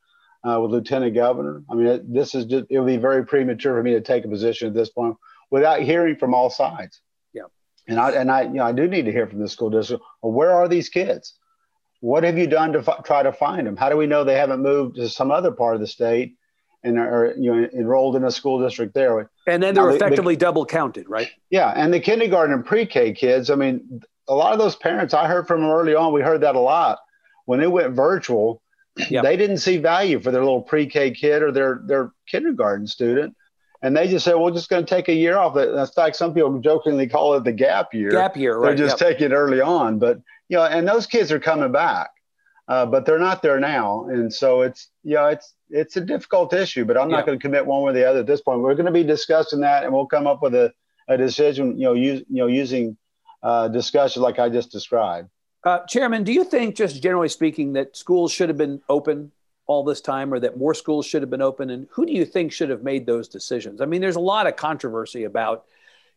uh, 0.43 0.59
with 0.61 0.71
Lieutenant 0.71 1.15
Governor. 1.15 1.63
I 1.69 1.75
mean, 1.75 1.87
it, 1.87 2.13
this 2.13 2.35
is 2.35 2.45
just 2.45 2.65
it 2.69 2.79
would 2.79 2.87
be 2.87 2.97
very 2.97 3.25
premature 3.25 3.75
for 3.75 3.83
me 3.83 3.91
to 3.91 4.01
take 4.01 4.25
a 4.25 4.29
position 4.29 4.67
at 4.67 4.73
this 4.73 4.89
point 4.89 5.15
without 5.49 5.81
hearing 5.81 6.17
from 6.17 6.33
all 6.33 6.49
sides. 6.49 7.01
Yeah. 7.33 7.43
And 7.87 7.99
I 7.99 8.11
and 8.11 8.29
I, 8.29 8.41
you 8.41 8.55
know, 8.55 8.65
I 8.65 8.71
do 8.71 8.87
need 8.87 9.05
to 9.05 9.11
hear 9.11 9.27
from 9.27 9.39
the 9.39 9.49
school 9.49 9.69
district. 9.69 10.03
Well, 10.21 10.33
where 10.33 10.51
are 10.51 10.67
these 10.67 10.89
kids? 10.89 11.35
What 12.01 12.23
have 12.23 12.38
you 12.38 12.47
done 12.47 12.73
to 12.73 12.79
f- 12.79 13.03
try 13.03 13.23
to 13.23 13.33
find 13.33 13.67
them? 13.67 13.75
How 13.75 13.89
do 13.89 13.97
we 13.97 14.07
know 14.07 14.23
they 14.23 14.38
haven't 14.38 14.62
moved 14.62 14.95
to 14.95 15.09
some 15.09 15.31
other 15.31 15.51
part 15.51 15.75
of 15.75 15.81
the 15.81 15.88
state 15.88 16.35
and 16.83 16.97
are 16.97 17.33
you 17.38 17.53
know 17.53 17.67
enrolled 17.73 18.15
in 18.15 18.23
a 18.23 18.31
school 18.31 18.62
district 18.62 18.93
there? 18.93 19.29
And 19.47 19.62
then 19.62 19.75
they're 19.75 19.89
now, 19.89 19.95
effectively 19.95 20.35
the, 20.35 20.39
double 20.39 20.65
counted, 20.65 21.09
right? 21.09 21.29
Yeah, 21.49 21.73
and 21.75 21.93
the 21.93 21.99
kindergarten 21.99 22.53
and 22.53 22.65
pre-K 22.65 23.13
kids. 23.13 23.49
I 23.49 23.55
mean, 23.55 24.01
a 24.27 24.33
lot 24.33 24.53
of 24.53 24.59
those 24.59 24.75
parents 24.75 25.13
I 25.13 25.27
heard 25.27 25.47
from 25.47 25.63
early 25.63 25.95
on. 25.95 26.13
We 26.13 26.21
heard 26.21 26.41
that 26.41 26.55
a 26.55 26.59
lot 26.59 26.99
when 27.45 27.62
it 27.62 27.71
went 27.71 27.93
virtual. 27.93 28.62
Yep. 29.09 29.23
They 29.23 29.38
didn't 29.38 29.59
see 29.59 29.77
value 29.77 30.19
for 30.19 30.31
their 30.31 30.41
little 30.43 30.62
pre-K 30.62 31.12
kid 31.12 31.41
or 31.41 31.51
their 31.51 31.81
their 31.85 32.12
kindergarten 32.27 32.88
student 32.88 33.35
and 33.81 33.95
they 33.95 34.07
just 34.07 34.25
said, 34.25 34.35
"We're 34.35 34.51
just 34.51 34.69
going 34.69 34.85
to 34.85 34.95
take 34.95 35.07
a 35.07 35.13
year 35.13 35.38
off." 35.38 35.55
In 35.55 35.85
fact, 35.88 36.15
some 36.15 36.33
people 36.33 36.59
jokingly 36.59 37.07
call 37.07 37.35
it 37.35 37.43
the 37.43 37.51
gap 37.51 37.93
year. 37.93 38.12
Gap 38.12 38.35
year, 38.35 38.57
right? 38.57 38.75
They're 38.75 38.88
just 38.88 38.99
yep. 38.99 39.12
taking 39.12 39.31
it 39.31 39.33
early 39.33 39.62
on, 39.62 39.99
but 39.99 40.19
you 40.49 40.57
know, 40.57 40.65
and 40.65 40.88
those 40.88 41.07
kids 41.07 41.31
are 41.31 41.39
coming 41.39 41.71
back, 41.71 42.09
uh, 42.67 42.85
but 42.85 43.05
they're 43.05 43.19
not 43.19 43.41
there 43.41 43.59
now, 43.59 44.05
and 44.09 44.33
so 44.33 44.62
it's 44.62 44.89
you 45.03 45.15
know, 45.15 45.27
it's 45.27 45.53
it's 45.69 45.95
a 45.95 46.01
difficult 46.01 46.53
issue. 46.53 46.85
But 46.85 46.97
I'm 46.97 47.09
not 47.09 47.25
going 47.25 47.38
to 47.38 47.41
commit 47.41 47.65
one 47.65 47.83
way 47.83 47.91
or 47.91 47.93
the 47.93 48.09
other 48.09 48.19
at 48.19 48.27
this 48.27 48.41
point. 48.41 48.59
We're 48.59 48.75
going 48.75 48.88
to 48.88 48.91
be 48.91 49.03
discussing 49.03 49.62
that, 49.62 49.83
and 49.83 49.93
we'll 49.93 50.07
come 50.07 50.27
up 50.27 50.41
with 50.41 50.55
a, 50.55 50.73
a 51.07 51.17
decision. 51.17 51.77
You 51.77 51.85
know, 51.85 51.93
use, 51.93 52.23
you 52.29 52.38
know, 52.38 52.47
using 52.47 52.97
uh, 53.43 53.67
discussion 53.69 54.21
like 54.21 54.39
I 54.39 54.49
just 54.49 54.71
described. 54.71 55.29
Uh, 55.63 55.79
Chairman, 55.85 56.23
do 56.23 56.31
you 56.31 56.43
think, 56.43 56.75
just 56.75 57.01
generally 57.03 57.29
speaking, 57.29 57.73
that 57.73 57.95
schools 57.95 58.31
should 58.31 58.49
have 58.49 58.57
been 58.57 58.81
open 58.88 59.31
all 59.65 59.83
this 59.83 60.01
time 60.01 60.33
or 60.33 60.39
that 60.39 60.57
more 60.57 60.73
schools 60.73 61.05
should 61.05 61.21
have 61.21 61.29
been 61.29 61.41
open? 61.41 61.69
And 61.69 61.88
who 61.91 62.05
do 62.05 62.13
you 62.13 62.25
think 62.25 62.51
should 62.51 62.69
have 62.69 62.81
made 62.81 63.05
those 63.05 63.27
decisions? 63.27 63.81
I 63.81 63.85
mean, 63.85 64.01
there's 64.01 64.15
a 64.15 64.21
lot 64.21 64.47
of 64.47 64.55
controversy 64.55 65.25
about, 65.25 65.65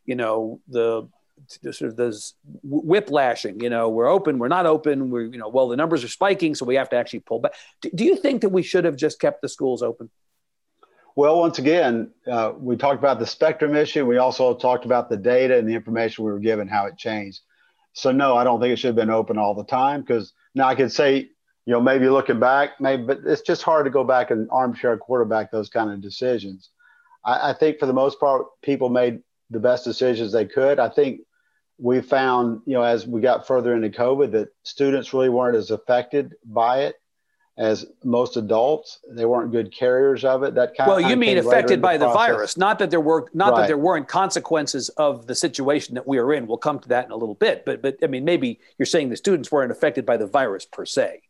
you 0.05 0.15
know, 0.15 0.61
the 0.69 1.07
sort 1.47 1.81
of 1.81 1.95
those 1.95 2.33
whiplashing. 2.63 3.59
You 3.61 3.69
know, 3.69 3.89
we're 3.89 4.07
open, 4.07 4.39
we're 4.39 4.47
not 4.47 4.65
open. 4.65 5.09
We're 5.09 5.25
you 5.25 5.37
know, 5.37 5.49
well, 5.49 5.67
the 5.67 5.77
numbers 5.77 6.03
are 6.03 6.09
spiking, 6.09 6.55
so 6.55 6.65
we 6.65 6.75
have 6.75 6.89
to 6.89 6.95
actually 6.95 7.21
pull 7.21 7.39
back. 7.39 7.53
Do, 7.81 7.89
do 7.93 8.03
you 8.03 8.15
think 8.15 8.41
that 8.41 8.49
we 8.49 8.63
should 8.63 8.85
have 8.85 8.95
just 8.95 9.19
kept 9.19 9.41
the 9.41 9.49
schools 9.49 9.81
open? 9.81 10.09
Well, 11.15 11.39
once 11.39 11.59
again, 11.59 12.11
uh, 12.29 12.53
we 12.57 12.75
talked 12.75 12.97
about 12.97 13.19
the 13.19 13.27
spectrum 13.27 13.75
issue. 13.75 14.05
We 14.05 14.17
also 14.17 14.55
talked 14.55 14.85
about 14.85 15.09
the 15.09 15.17
data 15.17 15.57
and 15.57 15.69
the 15.69 15.75
information 15.75 16.25
we 16.25 16.31
were 16.31 16.39
given, 16.39 16.67
how 16.67 16.87
it 16.87 16.97
changed. 16.97 17.41
So 17.93 18.11
no, 18.11 18.35
I 18.35 18.43
don't 18.43 18.59
think 18.59 18.73
it 18.73 18.77
should 18.77 18.87
have 18.87 18.95
been 18.95 19.11
open 19.11 19.37
all 19.37 19.53
the 19.53 19.63
time 19.63 20.01
because 20.01 20.33
now 20.55 20.67
I 20.67 20.73
could 20.73 20.91
say, 20.91 21.29
you 21.65 21.71
know, 21.71 21.79
maybe 21.79 22.09
looking 22.09 22.39
back, 22.39 22.81
maybe, 22.81 23.03
but 23.03 23.19
it's 23.25 23.43
just 23.43 23.61
hard 23.61 23.85
to 23.85 23.91
go 23.91 24.03
back 24.03 24.31
and 24.31 24.49
armchair 24.51 24.97
quarterback 24.97 25.51
those 25.51 25.69
kind 25.69 25.91
of 25.91 26.01
decisions. 26.01 26.71
I, 27.23 27.51
I 27.51 27.53
think 27.53 27.79
for 27.79 27.85
the 27.85 27.93
most 27.93 28.19
part, 28.19 28.47
people 28.63 28.89
made 28.89 29.21
the 29.51 29.59
best 29.59 29.85
decisions 29.85 30.31
they 30.31 30.45
could. 30.45 30.79
I 30.79 30.89
think 30.89 31.21
we 31.83 31.99
found, 31.99 32.61
you 32.65 32.73
know, 32.73 32.81
as 32.81 33.05
we 33.05 33.19
got 33.19 33.45
further 33.45 33.75
into 33.75 33.89
COVID, 33.89 34.31
that 34.31 34.47
students 34.63 35.13
really 35.13 35.27
weren't 35.27 35.57
as 35.57 35.69
affected 35.69 36.33
by 36.45 36.83
it 36.83 36.95
as 37.57 37.85
most 38.05 38.37
adults. 38.37 38.99
They 39.11 39.25
weren't 39.25 39.51
good 39.51 39.69
carriers 39.75 40.23
of 40.23 40.43
it. 40.43 40.55
That 40.55 40.77
kind. 40.77 40.87
Well, 40.87 41.01
you 41.01 41.17
mean 41.17 41.37
affected 41.37 41.81
by 41.81 41.97
the, 41.97 42.07
the 42.07 42.13
virus, 42.13 42.55
not 42.55 42.79
that 42.79 42.89
there 42.89 43.01
were 43.01 43.29
not 43.33 43.51
right. 43.51 43.59
that 43.59 43.67
there 43.67 43.77
weren't 43.77 44.07
consequences 44.07 44.87
of 44.91 45.27
the 45.27 45.35
situation 45.35 45.93
that 45.95 46.07
we 46.07 46.19
are 46.19 46.33
in. 46.33 46.47
We'll 46.47 46.57
come 46.57 46.79
to 46.79 46.87
that 46.87 47.03
in 47.03 47.11
a 47.11 47.17
little 47.17 47.35
bit. 47.35 47.65
But 47.65 47.81
but 47.81 47.97
I 48.01 48.07
mean, 48.07 48.23
maybe 48.23 48.61
you're 48.79 48.85
saying 48.85 49.09
the 49.09 49.17
students 49.17 49.51
weren't 49.51 49.71
affected 49.71 50.05
by 50.05 50.15
the 50.15 50.25
virus 50.25 50.65
per 50.65 50.85
se. 50.85 51.21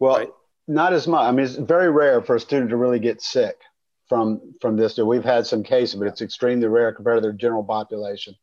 Well, 0.00 0.16
right? 0.16 0.30
not 0.66 0.92
as 0.92 1.06
much. 1.06 1.22
I 1.22 1.30
mean, 1.30 1.46
it's 1.46 1.54
very 1.54 1.88
rare 1.88 2.20
for 2.20 2.34
a 2.34 2.40
student 2.40 2.70
to 2.70 2.76
really 2.76 2.98
get 2.98 3.22
sick 3.22 3.60
from 4.08 4.40
from 4.60 4.76
this. 4.76 4.98
We've 4.98 5.22
had 5.22 5.46
some 5.46 5.62
cases, 5.62 5.94
but 5.94 6.08
it's 6.08 6.20
extremely 6.20 6.66
rare 6.66 6.92
compared 6.92 7.18
to 7.18 7.20
their 7.20 7.32
general 7.32 7.62
population. 7.62 8.34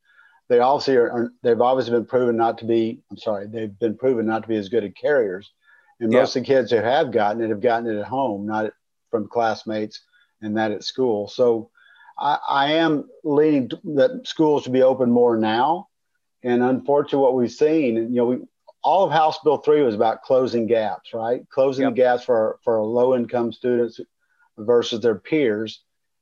They 0.49 0.60
obviously 0.60 0.95
are, 0.95 1.12
are 1.12 1.33
they've 1.43 1.60
obviously 1.60 1.93
been 1.93 2.05
proven 2.05 2.38
not 2.38 2.60
to 2.60 2.65
be. 2.65 3.01
I'm 3.12 3.17
sorry, 3.17 3.47
they've 3.47 3.77
been 3.79 3.97
proven 3.97 4.25
not 4.25 4.43
to 4.43 4.47
be 4.47 4.55
as 4.55 4.69
good 4.69 4.83
at 4.83 4.95
carriers. 4.95 5.51
And 5.99 6.12
most 6.12 6.36
of 6.36 6.43
the 6.43 6.47
kids 6.47 6.71
who 6.71 6.77
have 6.77 7.12
gotten 7.12 7.41
it 7.41 7.49
have 7.49 7.62
gotten 7.62 7.89
it 7.89 7.99
at 7.99 8.05
home, 8.05 8.45
not 8.45 8.71
from 9.10 9.27
classmates 9.27 10.01
and 10.41 10.57
that 10.57 10.71
at 10.71 10.83
school. 10.83 11.27
So 11.27 11.71
I, 12.17 12.38
I 12.47 12.71
am 12.73 13.10
leaning 13.23 13.71
that 13.95 14.27
schools 14.27 14.63
should 14.63 14.73
be 14.73 14.83
open 14.83 15.10
more 15.10 15.38
now. 15.38 15.88
And 16.43 16.62
unfortunately, 16.62 17.19
what 17.19 17.36
we've 17.36 17.51
seen, 17.51 17.95
you 17.95 18.10
know, 18.10 18.25
we 18.25 18.38
all 18.83 19.05
of 19.05 19.12
House 19.12 19.39
Bill 19.43 19.57
3 19.57 19.81
was 19.81 19.95
about 19.95 20.21
closing 20.21 20.65
gaps, 20.65 21.13
right? 21.13 21.47
Closing 21.49 21.83
yep. 21.83 21.91
the 21.91 21.95
gaps 21.97 22.23
for, 22.23 22.60
for 22.63 22.81
low 22.81 23.15
income 23.15 23.51
students 23.51 23.99
versus 24.57 25.01
their 25.01 25.15
peers. 25.15 25.81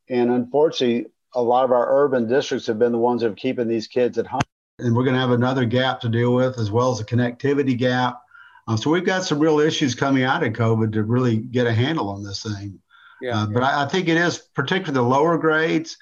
And 0.09 0.31
unfortunately, 0.31 1.11
a 1.36 1.41
lot 1.41 1.63
of 1.63 1.71
our 1.71 2.04
urban 2.04 2.28
districts 2.28 2.67
have 2.67 2.80
been 2.80 2.91
the 2.91 2.98
ones 2.98 3.21
that 3.21 3.28
have 3.28 3.36
keeping 3.36 3.67
these 3.67 3.88
kids 3.88 4.17
at 4.17 4.26
home. 4.26 4.41
And 4.80 4.95
we're 4.95 5.04
going 5.04 5.15
to 5.15 5.21
have 5.21 5.32
another 5.32 5.65
gap 5.65 6.02
to 6.02 6.10
deal 6.10 6.34
with, 6.34 6.58
as 6.58 6.71
well 6.71 6.91
as 6.91 7.00
a 7.00 7.06
connectivity 7.06 7.78
gap. 7.78 8.21
Um, 8.67 8.78
so 8.78 8.89
we've 8.89 9.06
got 9.06 9.24
some 9.24 9.39
real 9.39 9.60
issues 9.60 9.95
coming 9.95 10.24
out 10.24 10.43
of 10.43 10.54
COVID 10.54 10.93
to 10.93 11.04
really 11.04 11.38
get 11.38 11.67
a 11.67 11.74
handle 11.74 12.10
on 12.10 12.24
this 12.24 12.43
thing. 12.43 12.80
Yeah, 13.21 13.41
uh, 13.41 13.48
yeah. 13.48 13.54
But 13.54 13.63
I, 13.63 13.84
I, 13.84 13.88
think 13.88 14.08
it 14.08 14.17
is, 14.17 14.39
particularly 14.56 14.93
the 14.93 15.02
lower 15.04 15.38
grades, 15.38 15.98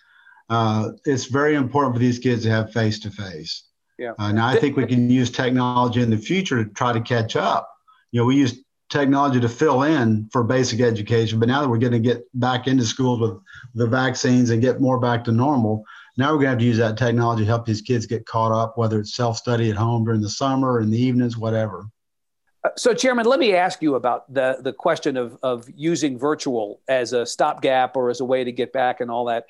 uh, 0.49 0.91
it's 1.05 1.25
very 1.25 1.55
important 1.55 1.95
for 1.95 1.99
these 1.99 2.19
kids 2.19 2.43
to 2.43 2.49
have 2.49 2.71
face 2.71 2.99
to 2.99 3.11
face. 3.11 3.63
Yeah. 3.97 4.13
Uh, 4.17 4.31
now 4.31 4.47
I 4.47 4.59
think 4.59 4.75
we 4.75 4.87
can 4.87 5.09
use 5.09 5.29
technology 5.29 6.01
in 6.01 6.09
the 6.09 6.17
future 6.17 6.63
to 6.63 6.69
try 6.71 6.93
to 6.93 7.01
catch 7.01 7.35
up. 7.35 7.69
You 8.11 8.21
know, 8.21 8.25
we 8.25 8.37
use 8.37 8.62
technology 8.93 9.39
to 9.41 9.49
fill 9.49 9.83
in 9.83 10.29
for 10.31 10.43
basic 10.43 10.79
education. 10.79 11.39
But 11.39 11.49
now 11.49 11.61
that 11.61 11.69
we're 11.69 11.79
going 11.79 11.93
to 11.93 11.99
get 11.99 12.23
back 12.39 12.67
into 12.67 12.85
schools 12.85 13.19
with 13.19 13.41
the 13.73 13.87
vaccines 13.87 14.51
and 14.51 14.61
get 14.61 14.79
more 14.79 14.99
back 14.99 15.23
to 15.25 15.31
normal, 15.31 15.83
now 16.15 16.27
we're 16.27 16.37
going 16.37 16.45
to 16.45 16.49
have 16.51 16.59
to 16.59 16.65
use 16.65 16.77
that 16.77 16.97
technology 16.97 17.41
to 17.43 17.47
help 17.47 17.65
these 17.65 17.81
kids 17.81 18.05
get 18.05 18.25
caught 18.25 18.51
up, 18.51 18.77
whether 18.77 18.99
it's 18.99 19.15
self 19.15 19.35
study 19.37 19.69
at 19.71 19.75
home 19.75 20.05
during 20.05 20.21
the 20.21 20.29
summer, 20.29 20.79
in 20.79 20.91
the 20.91 20.97
evenings, 20.97 21.35
whatever. 21.35 21.87
Uh, 22.63 22.69
so, 22.77 22.93
Chairman, 22.93 23.25
let 23.25 23.39
me 23.39 23.55
ask 23.55 23.81
you 23.81 23.95
about 23.95 24.31
the, 24.33 24.57
the 24.61 24.71
question 24.71 25.17
of, 25.17 25.37
of 25.43 25.67
using 25.75 26.17
virtual 26.17 26.79
as 26.87 27.11
a 27.11 27.25
stopgap 27.25 27.97
or 27.97 28.09
as 28.09 28.21
a 28.21 28.25
way 28.25 28.43
to 28.43 28.51
get 28.51 28.71
back 28.71 29.01
and 29.01 29.11
all 29.11 29.25
that. 29.25 29.47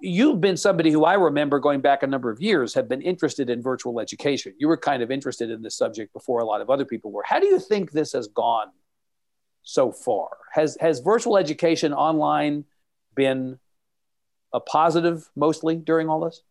You've 0.00 0.40
been 0.40 0.56
somebody 0.56 0.90
who 0.90 1.04
I 1.04 1.14
remember 1.14 1.58
going 1.58 1.80
back 1.80 2.02
a 2.02 2.06
number 2.06 2.30
of 2.30 2.40
years 2.40 2.74
have 2.74 2.88
been 2.88 3.02
interested 3.02 3.50
in 3.50 3.62
virtual 3.62 4.00
education. 4.00 4.54
You 4.58 4.68
were 4.68 4.76
kind 4.76 5.02
of 5.02 5.10
interested 5.10 5.50
in 5.50 5.62
this 5.62 5.76
subject 5.76 6.12
before 6.12 6.40
a 6.40 6.44
lot 6.44 6.60
of 6.60 6.70
other 6.70 6.84
people 6.84 7.10
were. 7.12 7.22
How 7.26 7.40
do 7.40 7.46
you 7.46 7.58
think 7.58 7.92
this 7.92 8.12
has 8.12 8.28
gone 8.28 8.68
so 9.62 9.92
far? 9.92 10.28
Has 10.52 10.76
has 10.80 11.00
virtual 11.00 11.36
education 11.36 11.92
online 11.92 12.64
been 13.14 13.58
a 14.52 14.60
positive 14.60 15.28
mostly 15.36 15.76
during 15.76 16.08
all 16.08 16.20
this? 16.20 16.42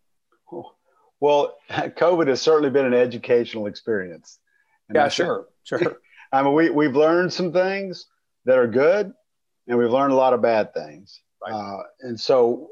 Well, 1.19 1.57
COVID 1.69 2.27
has 2.27 2.41
certainly 2.41 2.69
been 2.69 2.85
an 2.85 2.93
educational 2.93 3.67
experience. 3.67 4.39
And 4.87 4.95
yeah, 4.95 5.09
sure, 5.09 5.47
sure. 5.63 5.97
I 6.31 6.43
mean, 6.43 6.53
we 6.53 6.69
we've 6.69 6.95
learned 6.95 7.33
some 7.33 7.51
things 7.51 8.07
that 8.45 8.57
are 8.57 8.67
good, 8.67 9.13
and 9.67 9.77
we've 9.77 9.91
learned 9.91 10.13
a 10.13 10.15
lot 10.15 10.33
of 10.33 10.41
bad 10.41 10.73
things. 10.73 11.21
Right. 11.41 11.53
Uh, 11.53 11.83
and 12.01 12.19
so, 12.19 12.69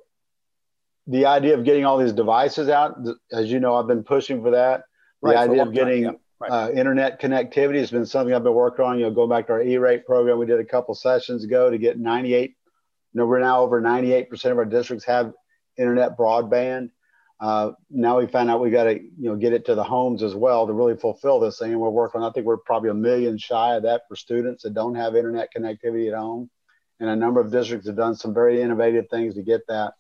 the 1.08 1.26
idea 1.26 1.58
of 1.58 1.64
getting 1.64 1.86
all 1.86 1.98
these 1.98 2.14
devices 2.14 2.70
out, 2.70 2.98
as 3.32 3.52
you 3.52 3.60
know, 3.60 3.76
I've 3.76 3.88
been 3.88 4.04
pushing 4.04 4.42
for 4.42 4.52
that. 4.52 4.84
The 5.22 5.30
right, 5.30 5.50
idea 5.50 5.64
of 5.64 5.74
getting 5.74 6.04
time, 6.04 6.14
yeah 6.14 6.20
Right. 6.40 6.52
Uh, 6.52 6.70
internet 6.70 7.20
connectivity 7.20 7.80
has 7.80 7.90
been 7.90 8.06
something 8.06 8.34
I've 8.34 8.44
been 8.44 8.54
working 8.54 8.86
on. 8.86 9.00
You 9.00 9.06
know, 9.06 9.12
going 9.12 9.30
back 9.30 9.48
to 9.48 9.54
our 9.54 9.64
E-rate 9.64 10.06
program, 10.06 10.38
we 10.38 10.46
did 10.46 10.60
a 10.60 10.66
couple 10.66 10.94
sessions 10.94 11.44
ago 11.44 11.72
to 11.72 11.78
get 11.80 11.98
98. 11.98 12.52
You 12.52 13.20
know, 13.20 13.26
we're 13.26 13.40
now 13.40 13.62
over 13.62 13.82
98% 13.82 14.52
of 14.52 14.58
our 14.58 14.66
districts 14.66 15.06
have 15.06 15.34
internet 15.78 16.16
broadband. 16.16 16.92
Uh, 17.40 17.72
now 17.90 18.20
we 18.20 18.28
find 18.28 18.50
out 18.50 18.62
we 18.62 18.70
got 18.70 18.86
to 18.86 18.94
you 18.96 19.30
know 19.30 19.36
get 19.36 19.54
it 19.54 19.66
to 19.66 19.76
the 19.76 19.84
homes 19.84 20.24
as 20.24 20.36
well 20.36 20.66
to 20.68 20.74
really 20.74 20.96
fulfill 20.96 21.40
this 21.40 21.58
thing. 21.58 21.72
And 21.72 21.82
we're 21.82 21.90
working. 21.90 22.22
I 22.22 22.32
think 22.32 22.46
we're 22.46 22.58
probably 22.58 22.90
a 22.90 22.96
million 22.96 23.38
shy 23.40 23.76
of 23.76 23.84
that 23.84 24.04
for 24.08 24.16
students 24.16 24.64
that 24.64 24.76
don't 24.76 24.96
have 24.96 25.16
internet 25.16 25.50
connectivity 25.56 26.12
at 26.12 26.18
home. 26.18 26.52
And 27.00 27.10
a 27.10 27.16
number 27.16 27.40
of 27.40 27.52
districts 27.52 27.88
have 27.88 27.96
done 27.96 28.16
some 28.16 28.34
very 28.34 28.62
innovative 28.62 29.06
things 29.10 29.36
to 29.36 29.44
get 29.44 29.62
that. 29.68 29.94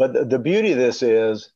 But 0.00 0.14
the, 0.14 0.24
the 0.24 0.38
beauty 0.38 0.72
of 0.72 0.78
this 0.78 1.02
is, 1.02 1.50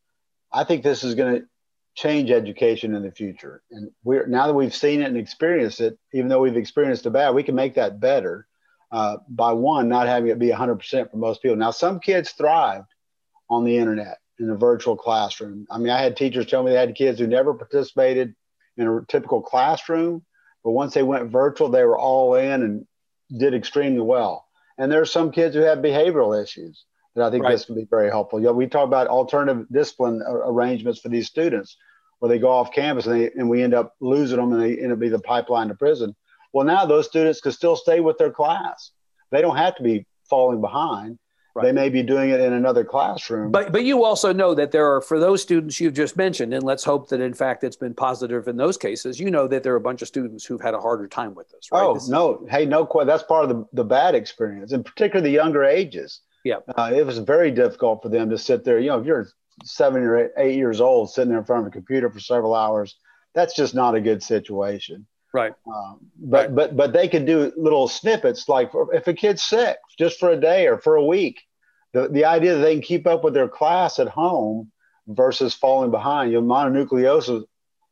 I 0.52 0.64
think 0.64 0.82
this 0.82 1.02
is 1.02 1.14
going 1.14 1.34
to 1.34 1.46
change 1.94 2.30
education 2.30 2.94
in 2.94 3.02
the 3.02 3.10
future. 3.10 3.62
And 3.70 3.90
we're 4.04 4.26
now 4.26 4.46
that 4.46 4.52
we've 4.52 4.74
seen 4.74 5.00
it 5.00 5.06
and 5.06 5.16
experienced 5.16 5.80
it, 5.80 5.98
even 6.12 6.28
though 6.28 6.40
we've 6.40 6.58
experienced 6.58 7.04
the 7.04 7.10
bad, 7.10 7.34
we 7.34 7.42
can 7.42 7.54
make 7.54 7.76
that 7.76 8.00
better 8.00 8.46
uh, 8.92 9.16
by 9.30 9.54
one, 9.54 9.88
not 9.88 10.08
having 10.08 10.28
it 10.28 10.38
be 10.38 10.50
100% 10.50 11.10
for 11.10 11.16
most 11.16 11.40
people. 11.40 11.56
Now, 11.56 11.70
some 11.70 12.00
kids 12.00 12.32
thrived 12.32 12.92
on 13.48 13.64
the 13.64 13.78
internet 13.78 14.18
in 14.38 14.50
a 14.50 14.56
virtual 14.56 14.94
classroom. 14.94 15.66
I 15.70 15.78
mean, 15.78 15.88
I 15.88 16.02
had 16.02 16.14
teachers 16.14 16.44
tell 16.44 16.62
me 16.62 16.72
they 16.72 16.76
had 16.76 16.94
kids 16.94 17.20
who 17.20 17.26
never 17.26 17.54
participated 17.54 18.34
in 18.76 18.86
a 18.86 19.06
typical 19.08 19.40
classroom, 19.40 20.22
but 20.62 20.72
once 20.72 20.92
they 20.92 21.02
went 21.02 21.30
virtual, 21.30 21.70
they 21.70 21.84
were 21.84 21.98
all 21.98 22.34
in 22.34 22.62
and 22.62 22.86
did 23.38 23.54
extremely 23.54 24.02
well. 24.02 24.46
And 24.76 24.92
there 24.92 25.00
are 25.00 25.06
some 25.06 25.32
kids 25.32 25.54
who 25.54 25.62
have 25.62 25.78
behavioral 25.78 26.42
issues 26.42 26.84
I 27.16 27.30
think 27.30 27.44
right. 27.44 27.52
this 27.52 27.64
can 27.64 27.74
be 27.76 27.84
very 27.84 28.10
helpful. 28.10 28.40
You 28.40 28.46
know, 28.46 28.52
we 28.52 28.66
talk 28.66 28.84
about 28.84 29.06
alternative 29.06 29.66
discipline 29.70 30.22
arrangements 30.26 31.00
for 31.00 31.08
these 31.08 31.28
students 31.28 31.76
where 32.18 32.28
they 32.28 32.38
go 32.38 32.50
off 32.50 32.72
campus 32.72 33.06
and, 33.06 33.20
they, 33.20 33.30
and 33.32 33.48
we 33.48 33.62
end 33.62 33.74
up 33.74 33.94
losing 34.00 34.38
them 34.38 34.52
and 34.52 34.62
they 34.62 34.78
end 34.78 34.92
up 34.92 34.98
being 34.98 35.12
the 35.12 35.18
pipeline 35.18 35.68
to 35.68 35.74
prison. 35.74 36.14
Well, 36.52 36.66
now 36.66 36.86
those 36.86 37.06
students 37.06 37.40
can 37.40 37.52
still 37.52 37.76
stay 37.76 38.00
with 38.00 38.18
their 38.18 38.30
class. 38.30 38.90
They 39.30 39.40
don't 39.40 39.56
have 39.56 39.76
to 39.76 39.82
be 39.82 40.06
falling 40.28 40.60
behind. 40.60 41.18
Right. 41.54 41.66
They 41.66 41.72
may 41.72 41.88
be 41.88 42.02
doing 42.02 42.30
it 42.30 42.40
in 42.40 42.52
another 42.52 42.82
classroom. 42.82 43.52
But 43.52 43.70
but 43.70 43.84
you 43.84 44.02
also 44.02 44.32
know 44.32 44.54
that 44.54 44.72
there 44.72 44.92
are 44.92 45.00
for 45.00 45.20
those 45.20 45.40
students 45.40 45.78
you've 45.78 45.94
just 45.94 46.16
mentioned, 46.16 46.52
and 46.52 46.64
let's 46.64 46.82
hope 46.82 47.10
that 47.10 47.20
in 47.20 47.32
fact 47.32 47.62
it's 47.62 47.76
been 47.76 47.94
positive 47.94 48.48
in 48.48 48.56
those 48.56 48.76
cases. 48.76 49.20
You 49.20 49.30
know 49.30 49.46
that 49.46 49.62
there 49.62 49.72
are 49.72 49.76
a 49.76 49.80
bunch 49.80 50.02
of 50.02 50.08
students 50.08 50.44
who've 50.44 50.60
had 50.60 50.74
a 50.74 50.80
harder 50.80 51.06
time 51.06 51.32
with 51.32 51.48
this. 51.50 51.68
Right? 51.70 51.80
Oh 51.80 51.94
this 51.94 52.08
no, 52.08 52.44
hey, 52.50 52.66
no, 52.66 52.88
that's 53.06 53.22
part 53.22 53.44
of 53.44 53.50
the, 53.50 53.68
the 53.72 53.84
bad 53.84 54.16
experience, 54.16 54.72
and 54.72 54.84
particularly 54.84 55.30
the 55.30 55.34
younger 55.34 55.62
ages. 55.62 56.22
Yeah. 56.44 56.56
Uh, 56.76 56.92
it 56.94 57.04
was 57.04 57.18
very 57.18 57.50
difficult 57.50 58.02
for 58.02 58.10
them 58.10 58.30
to 58.30 58.38
sit 58.38 58.64
there. 58.64 58.78
You 58.78 58.90
know, 58.90 59.00
if 59.00 59.06
you're 59.06 59.28
seven 59.64 60.02
or 60.02 60.16
eight, 60.16 60.30
eight 60.36 60.56
years 60.56 60.80
old 60.80 61.10
sitting 61.10 61.30
there 61.30 61.38
in 61.38 61.44
front 61.44 61.62
of 61.62 61.68
a 61.68 61.70
computer 61.70 62.10
for 62.10 62.20
several 62.20 62.54
hours, 62.54 62.96
that's 63.34 63.56
just 63.56 63.74
not 63.74 63.94
a 63.94 64.00
good 64.00 64.22
situation. 64.22 65.06
Right. 65.32 65.52
Um, 65.66 65.98
but 66.16 66.48
right. 66.48 66.54
but 66.54 66.76
but 66.76 66.92
they 66.92 67.08
could 67.08 67.26
do 67.26 67.52
little 67.56 67.88
snippets 67.88 68.48
like 68.48 68.70
if 68.92 69.08
a 69.08 69.14
kid's 69.14 69.42
sick 69.42 69.78
just 69.98 70.20
for 70.20 70.30
a 70.30 70.36
day 70.40 70.68
or 70.68 70.78
for 70.78 70.94
a 70.94 71.04
week, 71.04 71.40
the, 71.92 72.08
the 72.08 72.24
idea 72.24 72.54
that 72.54 72.60
they 72.60 72.74
can 72.74 72.82
keep 72.82 73.06
up 73.06 73.24
with 73.24 73.34
their 73.34 73.48
class 73.48 73.98
at 73.98 74.08
home 74.08 74.70
versus 75.08 75.54
falling 75.54 75.90
behind. 75.90 76.30
You 76.30 76.40
know, 76.40 76.46
mononucleosis, 76.46 77.44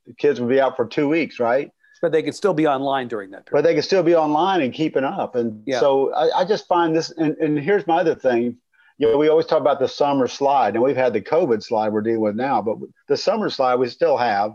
the 0.07 0.15
kids 0.15 0.41
would 0.41 0.51
be 0.51 0.61
out 0.61 0.77
for 0.77 0.87
two 0.87 1.09
weeks, 1.09 1.41
right? 1.41 1.73
But 2.03 2.11
they 2.11 2.23
could 2.23 2.35
still 2.35 2.53
be 2.53 2.67
online 2.67 3.07
during 3.07 3.31
that 3.31 3.47
period. 3.47 3.63
But 3.63 3.67
they 3.67 3.77
could 3.77 3.85
still 3.85 4.03
be 4.03 4.17
online 4.17 4.61
and 4.61 4.75
keeping 4.75 5.05
up. 5.05 5.37
And 5.37 5.63
yeah. 5.65 5.79
so 5.79 6.13
I, 6.13 6.41
I, 6.41 6.45
just 6.45 6.67
find 6.67 6.95
this, 6.95 7.11
and, 7.11 7.37
and 7.37 7.57
here's 7.59 7.87
my 7.87 8.01
other 8.01 8.17
thing. 8.17 8.59
You 8.99 9.11
know, 9.11 9.17
we 9.17 9.29
always 9.29 9.47
talk 9.47 9.61
about 9.61 9.79
the 9.79 9.89
summer 9.89 10.27
slide, 10.27 10.75
and 10.75 10.83
we've 10.83 10.97
had 10.97 11.13
the 11.13 11.21
COVID 11.21 11.63
slide 11.63 11.93
we're 11.93 12.03
dealing 12.03 12.21
with 12.21 12.35
now, 12.35 12.61
but 12.61 12.77
the 13.09 13.17
summer 13.17 13.49
slide 13.51 13.77
we 13.77 13.89
still 13.89 14.17
have. 14.17 14.53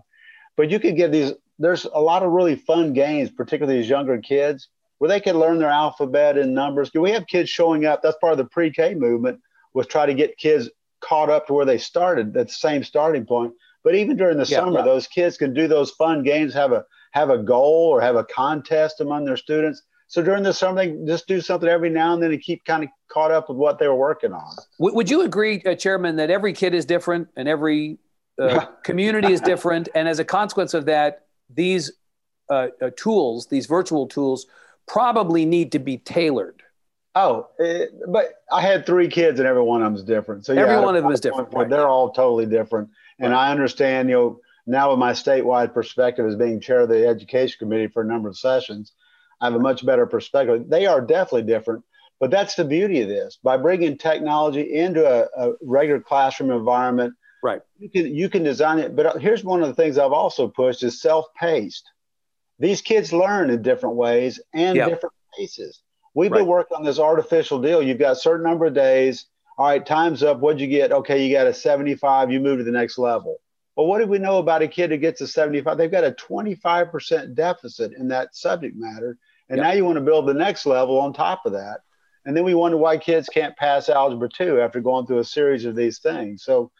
But 0.58 0.70
you 0.70 0.80
could 0.80 0.98
get 0.98 1.12
these, 1.12 1.34
there's 1.58 1.86
a 1.86 2.00
lot 2.00 2.22
of 2.22 2.32
really 2.32 2.56
fun 2.56 2.94
games, 2.94 3.32
particularly 3.32 3.80
these 3.80 3.90
younger 3.90 4.20
kids, 4.20 4.68
where 4.98 5.08
they 5.08 5.22
can 5.22 5.40
learn 5.40 5.58
their 5.58 5.70
alphabet 5.70 6.38
and 6.38 6.54
numbers. 6.54 6.92
Do 6.92 7.02
we 7.02 7.12
have 7.12 7.28
kids 7.28 7.50
showing 7.50 7.86
up? 7.86 8.02
That's 8.02 8.18
part 8.18 8.34
of 8.34 8.38
the 8.38 8.46
pre 8.46 8.72
K 8.72 8.94
movement, 8.94 9.40
was 9.74 9.88
try 9.88 10.06
to 10.06 10.14
get 10.14 10.38
kids 10.38 10.70
caught 11.00 11.30
up 11.30 11.48
to 11.48 11.54
where 11.54 11.66
they 11.66 11.78
started 11.78 12.36
at 12.36 12.48
the 12.48 12.54
same 12.54 12.84
starting 12.84 13.26
point 13.26 13.54
But 13.84 13.96
even 13.96 14.18
during 14.18 14.38
the 14.38 14.46
yeah, 14.46 14.60
summer, 14.60 14.80
yeah. 14.80 14.86
those 14.86 15.08
kids 15.08 15.38
can 15.38 15.54
do 15.54 15.68
those 15.68 15.92
fun 15.92 16.24
games, 16.24 16.54
have 16.54 16.74
a 16.74 16.84
have 17.12 17.30
a 17.30 17.38
goal 17.38 17.90
or 17.90 18.02
have 18.02 18.16
a 18.16 18.24
contest 18.24 19.02
among 19.02 19.26
their 19.26 19.38
students. 19.38 19.84
So 20.08 20.22
during 20.22 20.44
the 20.44 20.54
summer, 20.54 20.86
they 20.86 20.98
just 21.06 21.28
do 21.28 21.42
something 21.42 21.68
every 21.68 21.90
now 21.90 22.14
and 22.14 22.24
then 22.24 22.32
and 22.32 22.42
keep 22.42 22.64
kind 22.66 22.84
of 22.84 22.90
caught 23.12 23.32
up 23.32 23.50
with 23.50 23.58
what 23.58 23.78
they 23.78 23.88
were 23.88 23.96
working 23.96 24.32
on. 24.32 24.56
Would 24.80 25.10
you 25.10 25.22
agree, 25.22 25.62
uh, 25.66 25.76
Chairman, 25.76 26.16
that 26.16 26.30
every 26.30 26.54
kid 26.54 26.74
is 26.74 26.86
different 26.86 27.28
and 27.36 27.48
every 27.48 27.98
uh, 28.42 28.66
community 28.84 29.34
is 29.34 29.42
different, 29.42 29.90
and 29.96 30.08
as 30.08 30.20
a 30.20 30.26
consequence 30.26 30.74
of 30.74 30.86
that, 30.86 31.26
these 31.50 31.92
uh, 32.50 32.68
uh, 32.82 32.90
tools, 32.96 33.48
these 33.48 33.66
virtual 33.66 34.08
tools, 34.08 34.46
probably 34.88 35.46
need 35.46 35.72
to 35.74 35.80
be 35.80 35.98
tailored. 35.98 36.62
Oh, 37.16 37.48
it, 37.58 37.90
but 38.08 38.44
I 38.52 38.62
had 38.62 38.86
three 38.86 39.08
kids, 39.08 39.40
and 44.68 44.76
every 44.76 44.76
one 44.76 44.76
of 44.76 44.76
them 44.76 44.76
is 44.76 44.76
different. 44.76 44.76
So 44.76 44.76
yeah, 44.76 44.76
every 44.76 44.76
one 44.76 44.76
of 44.76 44.76
them 44.76 44.76
is 44.76 44.76
different. 44.76 44.76
Right. 44.76 44.76
They're 44.76 44.76
all 44.76 44.76
totally 44.76 44.76
different, 44.76 44.76
and 44.76 44.76
right. 44.76 44.76
I 44.76 44.76
understand. 44.76 44.76
You 44.76 44.76
know, 44.76 44.80
now 44.80 44.90
with 44.92 45.00
my 45.00 45.12
statewide 45.12 45.74
perspective 45.74 46.26
as 46.26 46.36
being 46.36 46.60
chair 46.60 46.82
of 46.82 46.90
the 46.90 47.08
education 47.08 47.56
committee 47.60 47.88
for 47.88 48.02
a 48.02 48.06
number 48.06 48.30
of 48.30 48.38
sessions, 48.38 48.94
I 49.42 49.46
have 49.46 49.56
a 49.56 49.60
much 49.60 49.86
better 49.86 50.06
perspective. 50.06 50.70
They 50.70 50.86
are 50.86 51.02
definitely 51.02 51.44
different, 51.44 51.84
but 52.20 52.32
that's 52.32 52.56
the 52.56 52.66
beauty 52.66 53.02
of 53.02 53.10
this. 53.10 53.38
By 53.44 53.58
bringing 53.58 53.98
technology 53.98 54.76
into 54.76 55.06
a, 55.06 55.28
a 55.38 55.54
regular 55.62 56.02
classroom 56.02 56.52
environment, 56.52 57.14
right? 57.44 57.62
You 57.80 57.90
can 57.90 58.16
you 58.16 58.30
can 58.30 58.44
design 58.44 58.80
it. 58.80 58.96
But 58.96 59.22
here's 59.22 59.44
one 59.44 59.62
of 59.62 59.68
the 59.68 59.76
things 59.76 59.98
I've 59.98 60.12
also 60.12 60.48
pushed 60.48 60.84
is 60.84 61.02
self-paced. 61.02 61.90
These 62.60 62.82
kids 62.82 63.14
learn 63.14 63.50
in 63.52 63.62
different 63.62 63.96
ways 63.96 64.40
and 64.54 64.76
yep. 64.76 64.90
different 64.90 65.14
paces. 65.38 65.82
We've 66.16 66.32
right. 66.32 66.40
been 66.40 66.48
working 66.48 66.78
on 66.78 66.84
this 66.84 66.98
artificial 66.98 67.62
deal. 67.62 67.84
You've 67.84 68.00
got 68.00 68.14
a 68.14 68.16
certain 68.16 68.44
number 68.44 68.66
of 68.66 68.74
days. 68.74 69.28
All 69.60 69.68
right, 69.68 69.86
time's 69.86 70.24
up. 70.24 70.40
What'd 70.40 70.60
you 70.60 70.68
get? 70.68 70.92
Okay, 70.92 71.26
you 71.26 71.36
got 71.36 71.46
a 71.46 71.54
75. 71.54 72.32
You 72.32 72.40
move 72.40 72.58
to 72.58 72.64
the 72.64 72.72
next 72.72 72.98
level. 72.98 73.38
Well, 73.78 73.86
what 73.86 74.00
do 74.00 74.08
we 74.08 74.18
know 74.18 74.40
about 74.40 74.64
a 74.64 74.68
kid 74.68 74.90
who 74.90 74.98
gets 74.98 75.22
a 75.22 75.28
75? 75.28 75.78
They've 75.78 75.92
got 75.92 76.04
a 76.04 76.12
25% 76.12 77.36
deficit 77.36 77.94
in 77.94 78.08
that 78.08 78.36
subject 78.36 78.76
matter. 78.76 79.20
And 79.50 79.58
yep. 79.58 79.68
now 79.68 79.74
you 79.74 79.86
want 79.86 79.98
to 79.98 80.02
build 80.02 80.28
the 80.28 80.34
next 80.34 80.66
level 80.66 81.00
on 81.00 81.14
top 81.14 81.46
of 81.46 81.52
that. 81.52 81.82
And 82.26 82.36
then 82.36 82.44
we 82.44 82.56
wonder 82.56 82.76
why 82.76 82.98
kids 82.98 83.30
can't 83.30 83.56
pass 83.56 83.88
algebra 83.88 84.30
2 84.30 84.60
after 84.60 84.82
going 84.82 85.06
through 85.06 85.20
a 85.20 85.24
series 85.24 85.64
of 85.64 85.76
these 85.76 86.00
things. 86.00 86.44
So 86.44 86.72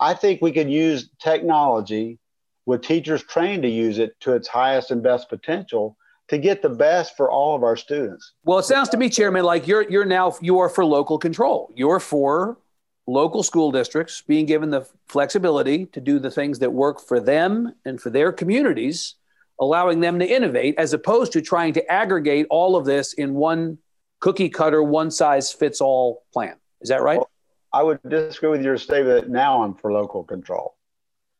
I 0.00 0.12
think 0.12 0.42
we 0.42 0.50
could 0.50 0.68
use 0.68 1.08
technology 1.20 2.18
with 2.66 2.82
teachers 2.82 3.22
trained 3.22 3.62
to 3.62 3.68
use 3.68 3.98
it 3.98 4.18
to 4.20 4.34
its 4.34 4.48
highest 4.48 4.90
and 4.90 5.04
best 5.04 5.28
potential 5.28 5.96
to 6.28 6.38
get 6.38 6.62
the 6.62 6.68
best 6.68 7.16
for 7.16 7.30
all 7.30 7.54
of 7.54 7.62
our 7.62 7.76
students. 7.76 8.32
Well, 8.44 8.58
it 8.58 8.64
sounds 8.64 8.88
to 8.90 8.96
me, 8.96 9.08
Chairman, 9.08 9.44
like 9.44 9.68
you're 9.68 9.88
you're 9.88 10.04
now 10.04 10.36
you 10.40 10.58
are 10.58 10.68
for 10.68 10.84
local 10.84 11.18
control. 11.18 11.72
You're 11.74 12.00
for 12.00 12.58
local 13.06 13.42
school 13.42 13.72
districts 13.72 14.22
being 14.22 14.46
given 14.46 14.70
the 14.70 14.86
flexibility 15.08 15.86
to 15.86 16.00
do 16.00 16.18
the 16.18 16.30
things 16.30 16.58
that 16.60 16.72
work 16.72 17.00
for 17.00 17.20
them 17.20 17.74
and 17.84 18.00
for 18.00 18.10
their 18.10 18.32
communities, 18.32 19.16
allowing 19.58 20.00
them 20.00 20.18
to 20.18 20.26
innovate 20.26 20.74
as 20.78 20.92
opposed 20.92 21.32
to 21.32 21.40
trying 21.40 21.72
to 21.74 21.92
aggregate 21.92 22.46
all 22.50 22.76
of 22.76 22.84
this 22.84 23.12
in 23.14 23.34
one 23.34 23.78
cookie 24.20 24.48
cutter, 24.48 24.82
one 24.82 25.10
size 25.10 25.52
fits 25.52 25.80
all 25.80 26.22
plan. 26.32 26.56
Is 26.80 26.88
that 26.88 27.02
right? 27.02 27.18
Well, 27.18 27.30
I 27.72 27.82
would 27.82 28.00
disagree 28.08 28.50
with 28.50 28.64
your 28.64 28.78
statement 28.78 29.22
that 29.22 29.30
now 29.30 29.62
I'm 29.62 29.74
for 29.74 29.92
local 29.92 30.24
control. 30.24 30.76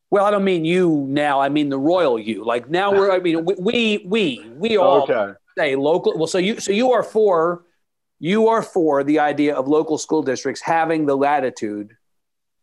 Well, 0.09 0.25
I 0.25 0.31
don't 0.31 0.43
mean 0.43 0.65
you 0.65 1.05
now. 1.07 1.39
I 1.39 1.49
mean 1.49 1.69
the 1.69 1.79
royal 1.79 2.19
you. 2.19 2.43
Like 2.43 2.69
now 2.69 2.91
we're. 2.91 3.11
I 3.11 3.19
mean 3.19 3.45
we 3.45 4.03
we 4.05 4.45
we 4.55 4.77
all 4.77 5.03
okay. 5.03 5.33
say 5.57 5.75
local. 5.75 6.17
Well, 6.17 6.27
so 6.27 6.37
you 6.37 6.59
so 6.59 6.73
you 6.73 6.91
are 6.91 7.03
for 7.03 7.63
you 8.21 8.47
are 8.49 8.61
for 8.61 9.03
the 9.03 9.17
idea 9.17 9.55
of 9.55 9.67
local 9.67 9.97
school 9.97 10.21
districts 10.21 10.61
having 10.61 11.07
the 11.07 11.17
latitude 11.17 11.97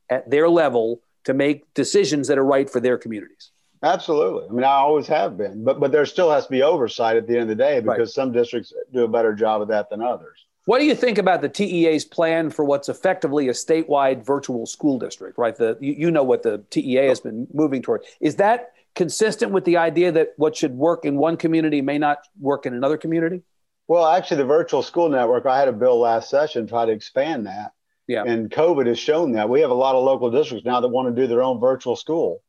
at 0.08 0.30
their 0.30 0.48
level 0.48 1.02
to 1.24 1.34
make 1.34 1.74
decisions 1.74 2.28
that 2.28 2.38
are 2.38 2.44
right 2.44 2.70
for 2.70 2.78
their 2.78 2.96
communities. 2.96 3.50
Absolutely. 3.82 4.48
I 4.48 4.52
mean, 4.52 4.64
I 4.64 4.74
always 4.74 5.08
have 5.08 5.36
been, 5.36 5.64
but 5.64 5.80
but 5.80 5.90
there 5.90 6.06
still 6.06 6.30
has 6.30 6.44
to 6.44 6.50
be 6.50 6.62
oversight 6.62 7.16
at 7.16 7.26
the 7.26 7.34
end 7.34 7.42
of 7.42 7.48
the 7.48 7.54
day 7.56 7.80
because 7.80 7.98
right. 7.98 8.08
some 8.08 8.32
districts 8.32 8.72
do 8.92 9.02
a 9.02 9.08
better 9.08 9.34
job 9.34 9.60
of 9.60 9.68
that 9.68 9.90
than 9.90 10.00
others. 10.00 10.46
What 10.66 10.78
do 10.78 10.84
you 10.84 10.94
think 10.94 11.18
about 11.18 11.40
the 11.40 11.48
TEA's 11.48 12.04
plan 12.04 12.50
for 12.50 12.64
what's 12.64 12.88
effectively 12.88 13.48
a 13.48 13.52
statewide 13.52 14.24
virtual 14.24 14.64
school 14.64 14.98
district? 14.98 15.38
Right, 15.38 15.56
the 15.56 15.76
you, 15.80 15.92
you 15.92 16.10
know 16.10 16.22
what 16.22 16.44
the 16.44 16.64
TEA 16.70 17.06
has 17.08 17.20
been 17.20 17.48
moving 17.52 17.82
toward. 17.82 18.02
Is 18.20 18.36
that 18.36 18.72
consistent 18.94 19.50
with 19.50 19.64
the 19.64 19.76
idea 19.76 20.12
that 20.12 20.34
what 20.36 20.56
should 20.56 20.74
work 20.74 21.04
in 21.04 21.16
one 21.16 21.36
community 21.36 21.82
may 21.82 21.98
not 21.98 22.18
work 22.40 22.64
in 22.64 22.74
another 22.74 22.96
community? 22.96 23.42
Well, 23.88 24.06
actually, 24.06 24.36
the 24.36 24.44
virtual 24.44 24.82
school 24.82 25.08
network, 25.08 25.46
I 25.46 25.58
had 25.58 25.68
a 25.68 25.72
bill 25.72 25.98
last 25.98 26.28
session 26.28 26.66
try 26.66 26.86
to 26.86 26.92
expand 26.92 27.46
that. 27.46 27.72
Yeah. 28.06 28.24
And 28.26 28.50
COVID 28.50 28.86
has 28.86 28.98
shown 28.98 29.32
that 29.32 29.48
we 29.48 29.60
have 29.60 29.70
a 29.70 29.74
lot 29.74 29.94
of 29.94 30.04
local 30.04 30.30
districts 30.30 30.64
now 30.64 30.80
that 30.80 30.88
want 30.88 31.14
to 31.14 31.20
do 31.20 31.26
their 31.26 31.42
own 31.42 31.58
virtual 31.58 31.96
school. 31.96 32.42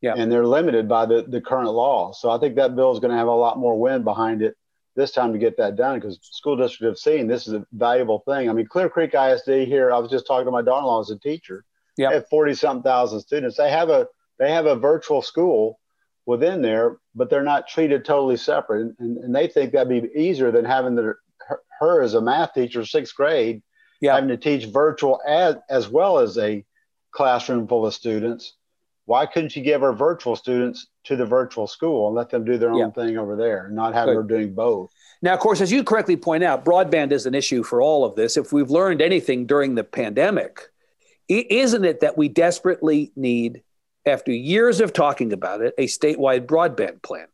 Yeah. 0.00 0.14
And 0.16 0.30
they're 0.30 0.46
limited 0.46 0.88
by 0.88 1.06
the, 1.06 1.24
the 1.26 1.40
current 1.40 1.70
law. 1.70 2.12
So 2.12 2.30
I 2.30 2.38
think 2.38 2.56
that 2.56 2.76
bill 2.76 2.92
is 2.92 3.00
going 3.00 3.10
to 3.10 3.16
have 3.16 3.28
a 3.28 3.32
lot 3.32 3.58
more 3.58 3.78
wind 3.78 4.04
behind 4.04 4.42
it 4.42 4.56
this 4.96 5.12
time 5.12 5.32
to 5.32 5.38
get 5.38 5.56
that 5.56 5.76
done 5.76 5.98
because 5.98 6.18
school 6.22 6.56
districts 6.56 6.82
have 6.82 6.98
seen 6.98 7.26
this 7.26 7.48
is 7.48 7.54
a 7.54 7.66
valuable 7.72 8.20
thing. 8.20 8.48
I 8.48 8.52
mean, 8.52 8.66
Clear 8.66 8.88
Creek 8.88 9.14
ISD 9.14 9.66
here, 9.66 9.92
I 9.92 9.98
was 9.98 10.10
just 10.10 10.26
talking 10.26 10.44
to 10.44 10.50
my 10.50 10.62
daughter-in-law 10.62 11.00
as 11.00 11.10
a 11.10 11.18
teacher. 11.18 11.64
Yeah. 11.96 12.10
They 12.10 12.14
have 12.16 12.28
40 12.28 12.54
something 12.54 12.82
thousand 12.82 13.20
students. 13.20 13.56
They 13.56 13.70
have 13.70 13.88
a 13.88 14.06
they 14.38 14.50
have 14.52 14.66
a 14.66 14.76
virtual 14.76 15.22
school 15.22 15.78
within 16.26 16.62
there, 16.62 16.98
but 17.14 17.30
they're 17.30 17.42
not 17.42 17.68
treated 17.68 18.04
totally 18.04 18.36
separate. 18.36 18.94
And, 18.98 19.18
and 19.18 19.34
they 19.34 19.46
think 19.46 19.72
that'd 19.72 19.88
be 19.88 20.10
easier 20.18 20.50
than 20.50 20.64
having 20.64 20.94
the, 20.94 21.14
her, 21.46 21.60
her 21.80 22.02
as 22.02 22.14
a 22.14 22.20
math 22.20 22.54
teacher, 22.54 22.84
sixth 22.84 23.14
grade, 23.14 23.62
yeah. 24.00 24.14
having 24.14 24.28
to 24.28 24.36
teach 24.36 24.66
virtual 24.66 25.20
as, 25.26 25.56
as 25.68 25.88
well 25.88 26.18
as 26.18 26.38
a 26.38 26.64
classroom 27.12 27.68
full 27.68 27.86
of 27.86 27.94
students 27.94 28.54
why 29.06 29.26
couldn't 29.26 29.54
you 29.54 29.62
give 29.62 29.82
her 29.82 29.92
virtual 29.92 30.34
students 30.34 30.86
to 31.04 31.16
the 31.16 31.26
virtual 31.26 31.66
school 31.66 32.06
and 32.08 32.16
let 32.16 32.30
them 32.30 32.44
do 32.44 32.56
their 32.56 32.70
own 32.70 32.78
yeah. 32.78 32.90
thing 32.90 33.18
over 33.18 33.36
there 33.36 33.68
not 33.70 33.94
have 33.94 34.06
Good. 34.06 34.16
them 34.16 34.26
doing 34.26 34.54
both? 34.54 34.90
Now, 35.22 35.34
of 35.34 35.40
course, 35.40 35.60
as 35.60 35.70
you 35.70 35.84
correctly 35.84 36.16
point 36.16 36.44
out, 36.44 36.64
broadband 36.64 37.12
is 37.12 37.26
an 37.26 37.34
issue 37.34 37.62
for 37.62 37.80
all 37.80 38.04
of 38.04 38.14
this. 38.14 38.36
If 38.36 38.52
we've 38.52 38.70
learned 38.70 39.02
anything 39.02 39.46
during 39.46 39.74
the 39.74 39.84
pandemic, 39.84 40.60
isn't 41.28 41.84
it 41.84 42.00
that 42.00 42.16
we 42.18 42.28
desperately 42.28 43.12
need, 43.16 43.62
after 44.06 44.32
years 44.32 44.80
of 44.80 44.92
talking 44.92 45.32
about 45.32 45.60
it, 45.60 45.74
a 45.78 45.86
statewide 45.86 46.46
broadband 46.46 47.02
plan? 47.02 47.26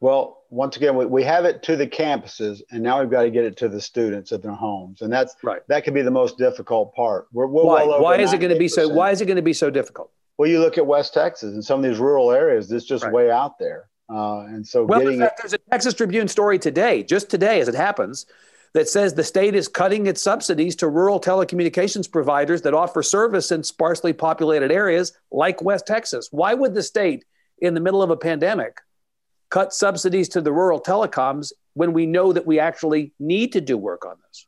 Well, 0.00 0.42
once 0.50 0.76
again, 0.76 0.94
we, 0.94 1.06
we 1.06 1.22
have 1.24 1.44
it 1.44 1.62
to 1.64 1.76
the 1.76 1.86
campuses, 1.86 2.60
and 2.70 2.82
now 2.82 3.00
we've 3.00 3.10
got 3.10 3.22
to 3.22 3.30
get 3.30 3.44
it 3.44 3.56
to 3.58 3.68
the 3.68 3.80
students 3.80 4.30
at 4.30 4.42
their 4.42 4.52
homes, 4.52 5.00
and 5.00 5.12
that's 5.12 5.34
right. 5.42 5.62
That 5.68 5.84
could 5.84 5.94
be 5.94 6.02
the 6.02 6.10
most 6.10 6.36
difficult 6.36 6.94
part. 6.94 7.28
We're, 7.32 7.46
we're 7.46 7.64
why? 7.64 7.84
Well 7.84 8.02
why 8.02 8.18
is 8.18 8.32
it 8.32 8.38
going 8.38 8.52
to 8.52 8.58
be 8.58 8.68
so? 8.68 8.88
Why 8.88 9.10
is 9.10 9.20
it 9.20 9.26
going 9.26 9.36
to 9.36 9.42
be 9.42 9.54
so 9.54 9.70
difficult? 9.70 10.10
Well, 10.38 10.48
you 10.50 10.60
look 10.60 10.76
at 10.76 10.86
West 10.86 11.14
Texas 11.14 11.54
and 11.54 11.64
some 11.64 11.82
of 11.82 11.90
these 11.90 11.98
rural 11.98 12.30
areas, 12.30 12.70
it's 12.70 12.84
just 12.84 13.04
right. 13.04 13.12
way 13.12 13.30
out 13.30 13.58
there. 13.58 13.88
Uh, 14.08 14.40
and 14.40 14.66
so 14.66 14.84
well, 14.84 15.00
getting 15.00 15.18
fact, 15.18 15.38
it- 15.38 15.42
there's 15.42 15.52
a 15.54 15.58
Texas 15.70 15.94
Tribune 15.94 16.28
story 16.28 16.58
today, 16.58 17.02
just 17.02 17.30
today 17.30 17.58
as 17.60 17.68
it 17.68 17.74
happens, 17.74 18.26
that 18.74 18.88
says 18.88 19.14
the 19.14 19.24
state 19.24 19.54
is 19.54 19.68
cutting 19.68 20.06
its 20.06 20.22
subsidies 20.22 20.76
to 20.76 20.88
rural 20.88 21.20
telecommunications 21.20 22.10
providers 22.10 22.62
that 22.62 22.74
offer 22.74 23.02
service 23.02 23.50
in 23.50 23.62
sparsely 23.62 24.12
populated 24.12 24.70
areas 24.70 25.12
like 25.30 25.62
West 25.62 25.86
Texas. 25.86 26.28
Why 26.30 26.54
would 26.54 26.74
the 26.74 26.82
state, 26.82 27.24
in 27.58 27.74
the 27.74 27.80
middle 27.80 28.02
of 28.02 28.10
a 28.10 28.16
pandemic, 28.16 28.78
cut 29.50 29.72
subsidies 29.72 30.28
to 30.30 30.40
the 30.40 30.52
rural 30.52 30.80
telecoms 30.80 31.52
when 31.74 31.92
we 31.92 32.06
know 32.06 32.32
that 32.32 32.46
we 32.46 32.58
actually 32.58 33.12
need 33.18 33.52
to 33.52 33.60
do 33.60 33.76
work 33.78 34.04
on 34.04 34.16
this? 34.28 34.46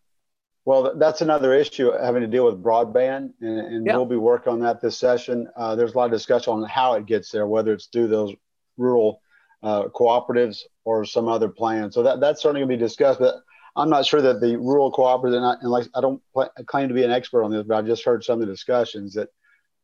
Well, 0.64 0.98
that's 0.98 1.22
another 1.22 1.54
issue 1.54 1.92
having 1.92 2.20
to 2.20 2.26
deal 2.26 2.44
with 2.44 2.62
broadband, 2.62 3.32
and, 3.40 3.58
and 3.58 3.86
yeah. 3.86 3.96
we'll 3.96 4.04
be 4.04 4.16
working 4.16 4.52
on 4.52 4.60
that 4.60 4.82
this 4.82 4.98
session. 4.98 5.48
Uh, 5.56 5.74
there's 5.74 5.94
a 5.94 5.96
lot 5.96 6.04
of 6.04 6.10
discussion 6.10 6.52
on 6.52 6.62
how 6.64 6.92
it 6.94 7.06
gets 7.06 7.30
there, 7.30 7.46
whether 7.46 7.72
it's 7.72 7.86
through 7.86 8.08
those 8.08 8.34
rural 8.76 9.22
uh, 9.62 9.84
cooperatives 9.84 10.64
or 10.84 11.06
some 11.06 11.26
other 11.26 11.48
plan. 11.48 11.90
So 11.90 12.02
that, 12.02 12.20
that's 12.20 12.42
certainly 12.42 12.60
going 12.60 12.68
to 12.68 12.76
be 12.76 12.86
discussed. 12.86 13.18
But 13.18 13.36
I'm 13.76 13.90
not 13.90 14.06
sure 14.06 14.20
that 14.22 14.40
the 14.40 14.56
rural 14.56 14.92
cooperatives, 14.92 15.36
and 15.36 15.44
I, 15.44 15.54
and 15.60 15.70
like, 15.70 15.86
I 15.94 16.00
don't 16.00 16.20
claim 16.66 16.88
to 16.88 16.94
be 16.94 17.04
an 17.04 17.10
expert 17.10 17.44
on 17.44 17.50
this, 17.50 17.64
but 17.66 17.76
I've 17.76 17.86
just 17.86 18.04
heard 18.04 18.24
some 18.24 18.40
of 18.40 18.46
the 18.46 18.52
discussions 18.52 19.14
that 19.14 19.28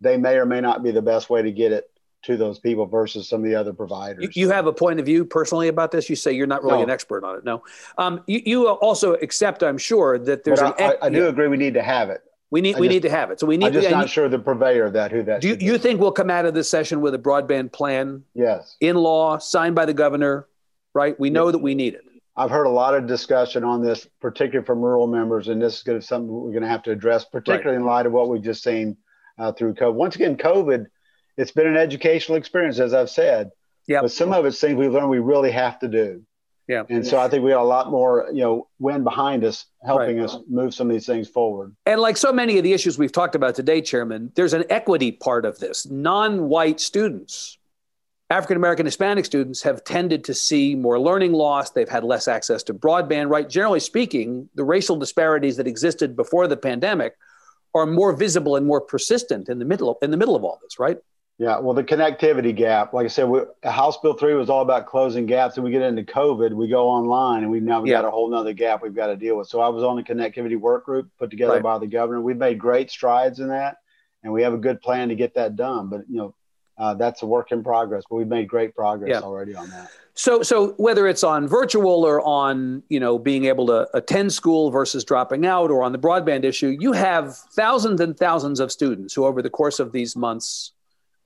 they 0.00 0.16
may 0.16 0.36
or 0.36 0.46
may 0.46 0.60
not 0.60 0.82
be 0.82 0.90
the 0.90 1.02
best 1.02 1.30
way 1.30 1.42
to 1.42 1.52
get 1.52 1.72
it 1.72 1.90
to 2.24 2.36
those 2.36 2.58
people 2.58 2.86
versus 2.86 3.28
some 3.28 3.42
of 3.42 3.50
the 3.50 3.54
other 3.54 3.72
providers. 3.72 4.22
You, 4.22 4.46
you 4.46 4.50
have 4.50 4.66
a 4.66 4.72
point 4.72 4.98
of 4.98 5.06
view 5.06 5.24
personally 5.24 5.68
about 5.68 5.90
this. 5.90 6.08
You 6.08 6.16
say 6.16 6.32
you're 6.32 6.46
not 6.46 6.62
really 6.62 6.78
no. 6.78 6.84
an 6.84 6.90
expert 6.90 7.22
on 7.22 7.36
it. 7.36 7.44
No, 7.44 7.62
um, 7.98 8.22
you, 8.26 8.42
you, 8.44 8.68
also 8.68 9.14
accept, 9.14 9.62
I'm 9.62 9.78
sure, 9.78 10.18
that 10.18 10.44
there's 10.44 10.60
but 10.60 10.80
an. 10.80 10.96
I, 11.02 11.06
I 11.06 11.10
do 11.10 11.28
agree. 11.28 11.48
We 11.48 11.56
need 11.56 11.74
to 11.74 11.82
have 11.82 12.10
it. 12.10 12.22
We 12.50 12.60
need 12.60 12.76
I 12.76 12.80
we 12.80 12.86
just, 12.86 12.94
need 12.94 13.02
to 13.02 13.10
have 13.10 13.30
it. 13.30 13.40
So 13.40 13.46
we 13.46 13.56
need. 13.56 13.66
I'm 13.66 13.72
just 13.72 13.88
to, 13.88 13.94
not 13.94 14.08
sure 14.08 14.28
the 14.28 14.38
purveyor 14.38 14.86
of 14.86 14.92
that 14.94 15.12
who 15.12 15.22
that. 15.24 15.40
Do 15.40 15.48
you, 15.48 15.56
you 15.60 15.78
think 15.78 16.00
we'll 16.00 16.12
come 16.12 16.30
out 16.30 16.46
of 16.46 16.54
this 16.54 16.70
session 16.70 17.00
with 17.00 17.14
a 17.14 17.18
broadband 17.18 17.72
plan? 17.72 18.22
Yes. 18.34 18.76
In 18.80 18.96
law, 18.96 19.38
signed 19.38 19.74
by 19.74 19.84
the 19.84 19.94
governor, 19.94 20.46
right? 20.94 21.18
We 21.18 21.30
know 21.30 21.46
yes. 21.46 21.52
that 21.52 21.58
we 21.58 21.74
need 21.74 21.94
it. 21.94 22.04
I've 22.36 22.50
heard 22.50 22.66
a 22.66 22.70
lot 22.70 22.94
of 22.94 23.06
discussion 23.06 23.62
on 23.64 23.82
this, 23.82 24.08
particularly 24.20 24.66
from 24.66 24.80
rural 24.80 25.06
members, 25.06 25.48
and 25.48 25.62
this 25.62 25.76
is 25.78 25.82
going 25.82 26.00
to 26.00 26.06
something 26.06 26.28
we're 26.28 26.50
going 26.50 26.62
to 26.62 26.68
have 26.68 26.82
to 26.84 26.90
address, 26.90 27.24
particularly 27.24 27.76
right. 27.76 27.82
in 27.82 27.86
light 27.86 28.06
of 28.06 28.12
what 28.12 28.28
we've 28.28 28.42
just 28.42 28.62
seen 28.62 28.96
uh, 29.38 29.52
through 29.52 29.74
COVID. 29.74 29.94
Once 29.94 30.16
again, 30.16 30.36
COVID 30.36 30.86
it's 31.36 31.50
been 31.50 31.66
an 31.66 31.76
educational 31.76 32.38
experience, 32.38 32.78
as 32.78 32.94
I've 32.94 33.10
said. 33.10 33.50
Yeah. 33.86 34.02
But 34.02 34.12
some 34.12 34.32
of 34.32 34.44
it's 34.46 34.60
things 34.60 34.76
we've 34.76 34.92
learned 34.92 35.10
we 35.10 35.18
really 35.18 35.50
have 35.50 35.78
to 35.80 35.88
do. 35.88 36.22
Yeah. 36.66 36.84
And 36.88 37.06
so 37.06 37.18
I 37.18 37.28
think 37.28 37.44
we 37.44 37.50
got 37.50 37.60
a 37.60 37.64
lot 37.64 37.90
more, 37.90 38.30
you 38.32 38.40
know, 38.40 38.68
wind 38.78 39.04
behind 39.04 39.44
us, 39.44 39.66
helping 39.84 40.16
right. 40.16 40.24
us 40.24 40.38
move 40.48 40.72
some 40.72 40.88
of 40.88 40.94
these 40.94 41.04
things 41.04 41.28
forward. 41.28 41.76
And 41.84 42.00
like 42.00 42.16
so 42.16 42.32
many 42.32 42.56
of 42.56 42.64
the 42.64 42.72
issues 42.72 42.98
we've 42.98 43.12
talked 43.12 43.34
about 43.34 43.54
today, 43.54 43.82
Chairman, 43.82 44.32
there's 44.34 44.54
an 44.54 44.64
equity 44.70 45.12
part 45.12 45.44
of 45.44 45.58
this. 45.58 45.84
Non-white 45.86 46.80
students, 46.80 47.58
African 48.30 48.56
American 48.56 48.86
Hispanic 48.86 49.24
students 49.24 49.62
have 49.62 49.84
tended 49.84 50.24
to 50.24 50.34
see 50.34 50.74
more 50.74 50.98
learning 50.98 51.32
loss. 51.32 51.70
They've 51.70 51.88
had 51.88 52.04
less 52.04 52.26
access 52.26 52.62
to 52.64 52.74
broadband, 52.74 53.28
right? 53.28 53.48
Generally 53.48 53.80
speaking, 53.80 54.48
the 54.54 54.64
racial 54.64 54.96
disparities 54.96 55.56
that 55.58 55.66
existed 55.66 56.16
before 56.16 56.48
the 56.48 56.56
pandemic 56.56 57.16
are 57.74 57.86
more 57.86 58.14
visible 58.14 58.56
and 58.56 58.66
more 58.66 58.80
persistent 58.80 59.48
in 59.48 59.58
the 59.58 59.64
middle 59.64 59.98
in 60.00 60.10
the 60.10 60.16
middle 60.16 60.36
of 60.36 60.44
all 60.44 60.58
this, 60.62 60.78
right? 60.78 60.96
Yeah, 61.36 61.58
well, 61.58 61.74
the 61.74 61.82
connectivity 61.82 62.54
gap, 62.54 62.92
like 62.92 63.06
I 63.06 63.08
said, 63.08 63.24
we, 63.24 63.40
House 63.64 63.98
Bill 63.98 64.14
3 64.14 64.34
was 64.34 64.48
all 64.48 64.62
about 64.62 64.86
closing 64.86 65.26
gaps. 65.26 65.56
And 65.56 65.64
we 65.64 65.72
get 65.72 65.82
into 65.82 66.04
COVID, 66.04 66.52
we 66.52 66.68
go 66.68 66.88
online 66.88 67.42
and 67.42 67.50
we've 67.50 67.62
now 67.62 67.84
yeah. 67.84 67.94
got 67.94 68.04
a 68.04 68.10
whole 68.10 68.30
nother 68.30 68.52
gap 68.52 68.82
we've 68.82 68.94
got 68.94 69.08
to 69.08 69.16
deal 69.16 69.36
with. 69.36 69.48
So 69.48 69.60
I 69.60 69.68
was 69.68 69.82
on 69.82 69.96
the 69.96 70.02
connectivity 70.04 70.56
work 70.58 70.86
group 70.86 71.10
put 71.18 71.30
together 71.30 71.54
right. 71.54 71.62
by 71.62 71.78
the 71.78 71.88
governor. 71.88 72.20
We've 72.20 72.36
made 72.36 72.60
great 72.60 72.88
strides 72.88 73.40
in 73.40 73.48
that 73.48 73.78
and 74.22 74.32
we 74.32 74.42
have 74.42 74.54
a 74.54 74.58
good 74.58 74.80
plan 74.80 75.08
to 75.08 75.16
get 75.16 75.34
that 75.34 75.56
done. 75.56 75.88
But, 75.88 76.02
you 76.08 76.18
know, 76.18 76.34
uh, 76.76 76.94
that's 76.94 77.22
a 77.22 77.26
work 77.26 77.52
in 77.52 77.62
progress, 77.62 78.02
but 78.08 78.16
we've 78.16 78.26
made 78.28 78.48
great 78.48 78.74
progress 78.74 79.10
yeah. 79.10 79.20
already 79.20 79.54
on 79.54 79.70
that. 79.70 79.90
So, 80.14 80.42
so 80.42 80.72
whether 80.76 81.06
it's 81.08 81.24
on 81.24 81.48
virtual 81.48 82.04
or 82.04 82.20
on, 82.20 82.82
you 82.88 83.00
know, 83.00 83.18
being 83.18 83.44
able 83.46 83.66
to 83.66 83.88
attend 83.94 84.32
school 84.32 84.70
versus 84.70 85.04
dropping 85.04 85.44
out 85.46 85.70
or 85.70 85.82
on 85.82 85.92
the 85.92 85.98
broadband 85.98 86.44
issue, 86.44 86.76
you 86.78 86.92
have 86.92 87.36
thousands 87.36 88.00
and 88.00 88.16
thousands 88.16 88.60
of 88.60 88.70
students 88.70 89.14
who 89.14 89.24
over 89.24 89.42
the 89.42 89.50
course 89.50 89.80
of 89.80 89.92
these 89.92 90.16
months 90.16 90.72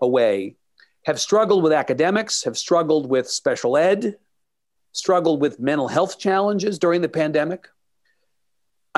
away 0.01 0.57
have 1.05 1.21
struggled 1.21 1.63
with 1.63 1.73
academics, 1.73 2.45
have 2.45 2.57
struggled 2.57 3.09
with 3.09 3.29
special 3.29 3.77
ed, 3.77 4.17
struggled 4.93 5.41
with 5.41 5.61
mental 5.61 5.89
health 5.89 6.19
challenges 6.19 6.79
during 6.79 7.01
the 7.01 7.09
pandemic. 7.09 7.69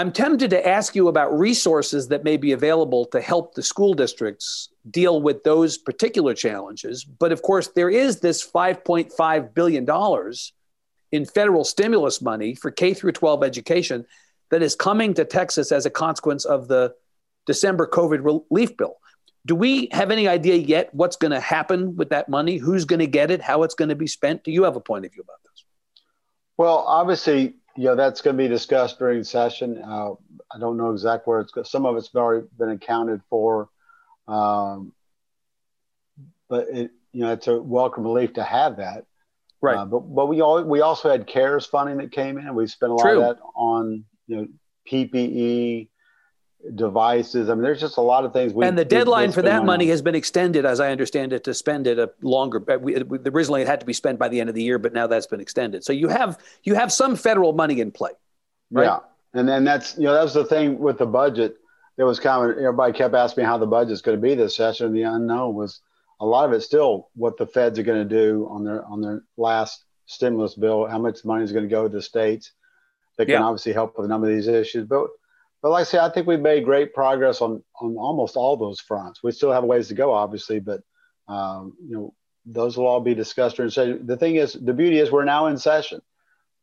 I'm 0.01 0.13
tempted 0.13 0.49
to 0.49 0.67
ask 0.67 0.97
you 0.97 1.09
about 1.09 1.39
resources 1.39 2.09
that 2.09 2.25
may 2.25 2.39
be 2.39 2.53
available 2.53 3.05
to 3.13 3.21
help 3.21 3.55
the 3.55 3.63
school 3.63 3.93
districts 3.93 4.71
deal 4.91 5.21
with 5.21 5.45
those 5.45 5.77
particular 5.77 6.33
challenges. 6.33 7.05
But 7.05 7.33
of 7.33 7.43
course, 7.43 7.69
there 7.77 7.91
is 7.91 8.21
this 8.21 8.43
$5.5 8.51 9.53
billion 9.53 9.87
in 11.13 11.27
federal 11.27 11.65
stimulus 11.65 12.23
money 12.23 12.55
for 12.55 12.71
K 12.71 12.95
through 12.95 13.13
12 13.13 13.45
education 13.45 14.07
that 14.51 14.63
is 14.63 14.75
coming 14.75 15.13
to 15.13 15.27
Texas 15.27 15.71
as 15.71 15.85
a 15.85 15.91
consequence 15.91 16.47
of 16.47 16.69
the 16.69 16.95
December 17.45 17.87
COVID 17.87 18.25
relief 18.25 18.75
bill. 18.79 18.97
Do 19.45 19.55
we 19.55 19.91
have 19.93 20.11
any 20.11 20.27
idea 20.27 20.55
yet 20.55 20.95
what's 20.95 21.17
going 21.17 21.33
to 21.33 21.41
happen 21.41 21.95
with 21.97 22.09
that 22.09 22.31
money? 22.31 22.57
Who's 22.57 22.87
going 22.87 23.01
to 23.01 23.07
get 23.07 23.31
it? 23.31 23.43
How 23.43 23.65
it's 23.65 23.75
going 23.75 23.91
to 23.91 23.97
be 23.97 24.07
spent? 24.07 24.45
Do 24.45 24.51
you 24.51 24.63
have 24.63 24.77
a 24.77 24.81
point 24.81 25.05
of 25.05 25.13
view 25.13 25.21
about 25.21 25.43
this? 25.43 25.67
Well, 26.57 26.79
obviously, 26.87 27.57
know 27.85 27.97
that's 27.97 28.21
going 28.21 28.37
to 28.37 28.43
be 28.43 28.49
discussed 28.49 28.99
during 28.99 29.25
session. 29.25 29.83
Uh, 29.83 30.13
I 30.53 30.59
don't 30.59 30.77
know 30.77 30.91
exactly 30.91 31.31
where 31.31 31.41
it's. 31.41 31.71
Some 31.71 31.87
of 31.87 31.97
it's 31.97 32.15
already 32.15 32.47
been 32.59 32.71
accounted 32.71 33.21
for, 33.31 33.69
um, 34.29 34.93
but 36.49 36.69
it, 36.69 36.91
you 37.13 37.23
know 37.23 37.33
it's 37.33 37.49
a 37.49 37.61
welcome 37.61 38.05
relief 38.05 38.35
to 38.35 38.43
have 38.43 38.77
that. 38.79 39.05
Right. 39.63 39.77
Uh, 39.77 39.85
but 39.85 40.01
but 40.01 40.27
we 40.27 40.41
all 40.41 40.63
we 40.63 40.81
also 40.81 41.11
had 41.11 41.27
CARES 41.27 41.67
funding 41.67 41.99
that 41.99 42.13
came 42.13 42.39
in. 42.39 42.55
We 42.55 42.67
spent 42.67 42.93
a 42.93 42.95
lot 42.95 43.03
True. 43.03 43.23
of 43.23 43.37
that 43.37 43.43
on 43.55 44.05
you 44.27 44.37
know 44.37 44.47
PPE, 44.91 45.89
devices. 46.75 47.49
I 47.49 47.55
mean, 47.55 47.63
there's 47.63 47.81
just 47.81 47.97
a 47.97 48.03
lot 48.03 48.25
of 48.25 48.33
things. 48.33 48.53
We, 48.53 48.67
and 48.67 48.79
the 48.79 48.85
deadline 48.85 49.33
for 49.33 49.43
that 49.43 49.65
money 49.65 49.87
on. 49.87 49.91
has 49.91 50.03
been 50.03 50.15
extended, 50.15 50.65
as 50.65 50.81
I 50.81 50.91
understand 50.91 51.33
it, 51.33 51.45
to 51.45 51.55
spend 51.55 51.87
it 51.87 51.99
a 51.99 52.11
longer. 52.23 52.63
Uh, 52.69 52.75
uh, 52.75 52.79
we, 52.79 52.97
originally, 53.27 53.63
it 53.63 53.67
had 53.67 53.81
to 53.81 53.87
be 53.87 53.93
spent 53.93 54.19
by 54.19 54.29
the 54.29 54.41
end 54.41 54.49
of 54.49 54.55
the 54.55 54.63
year, 54.63 54.79
but 54.79 54.93
now 54.93 55.07
that's 55.07 55.27
been 55.27 55.41
extended. 55.41 55.85
So 55.85 55.93
you 55.93 56.09
have 56.09 56.39
you 56.63 56.75
have 56.75 56.93
some 56.93 57.17
federal 57.17 57.53
money 57.53 57.81
in 57.81 57.91
play, 57.91 58.11
right? 58.71 58.85
Yeah, 58.85 58.99
and 59.35 59.49
then 59.49 59.65
that's 59.65 59.97
you 59.97 60.05
know 60.05 60.15
that 60.15 60.23
was 60.23 60.35
the 60.35 60.45
thing 60.45 60.79
with 60.79 60.99
the 60.99 61.07
budget. 61.07 61.57
It 61.97 62.05
was 62.05 62.21
kind 62.21 62.51
of 62.51 62.59
everybody 62.59 62.93
kept 62.93 63.15
asking 63.15 63.45
me 63.45 63.47
how 63.47 63.59
the 63.59 63.67
budget's 63.67 64.01
going 64.01 64.17
to 64.17 64.23
be 64.23 64.35
this 64.35 64.57
session. 64.57 64.87
And 64.87 64.97
the 64.97 65.03
unknown 65.03 65.55
was 65.55 65.81
a 66.21 66.27
lot 66.27 66.47
of 66.47 66.53
it 66.53 66.61
still 66.61 67.09
what 67.15 67.37
the 67.37 67.47
feds 67.47 67.79
are 67.79 67.83
going 67.83 68.07
to 68.07 68.15
do 68.15 68.47
on 68.51 68.65
their 68.65 68.85
on 68.85 69.01
their 69.01 69.23
last 69.37 69.85
stimulus 70.07 70.55
bill. 70.55 70.87
How 70.87 70.99
much 70.99 71.25
money 71.25 71.45
is 71.45 71.53
going 71.53 71.65
to 71.65 71.71
go 71.71 71.85
to 71.85 71.89
the 71.89 72.03
states? 72.03 72.53
That 73.17 73.27
can 73.27 73.43
obviously 73.43 73.75
help 73.75 73.99
with 73.99 74.07
a 74.07 74.09
number 74.09 74.31
of 74.31 74.35
these 74.35 74.49
issues, 74.49 74.87
but 74.87 75.09
but 75.63 75.71
like 75.71 75.83
I 75.83 75.85
say, 75.85 75.99
I 75.99 76.11
think 76.11 76.27
we've 76.27 76.41
made 76.41 76.65
great 76.65 76.95
progress 76.95 77.41
on 77.41 77.63
on 77.81 77.97
almost 77.97 78.37
all 78.37 78.57
those 78.57 78.81
fronts. 78.81 79.23
We 79.23 79.33
still 79.33 79.53
have 79.53 79.65
ways 79.65 79.89
to 79.89 79.95
go, 79.95 80.13
obviously, 80.13 80.61
but 80.61 80.81
um, 81.29 81.75
you 81.87 81.95
know 81.97 82.15
those 82.47 82.77
will 82.77 82.87
all 82.87 83.01
be 83.01 83.15
discussed 83.15 83.57
during 83.57 83.71
session. 83.71 84.07
The 84.07 84.17
thing 84.17 84.37
is, 84.37 84.55
the 84.55 84.73
beauty 84.73 84.99
is 84.99 85.11
we're 85.11 85.25
now 85.25 85.47
in 85.47 85.59
session. 85.59 86.01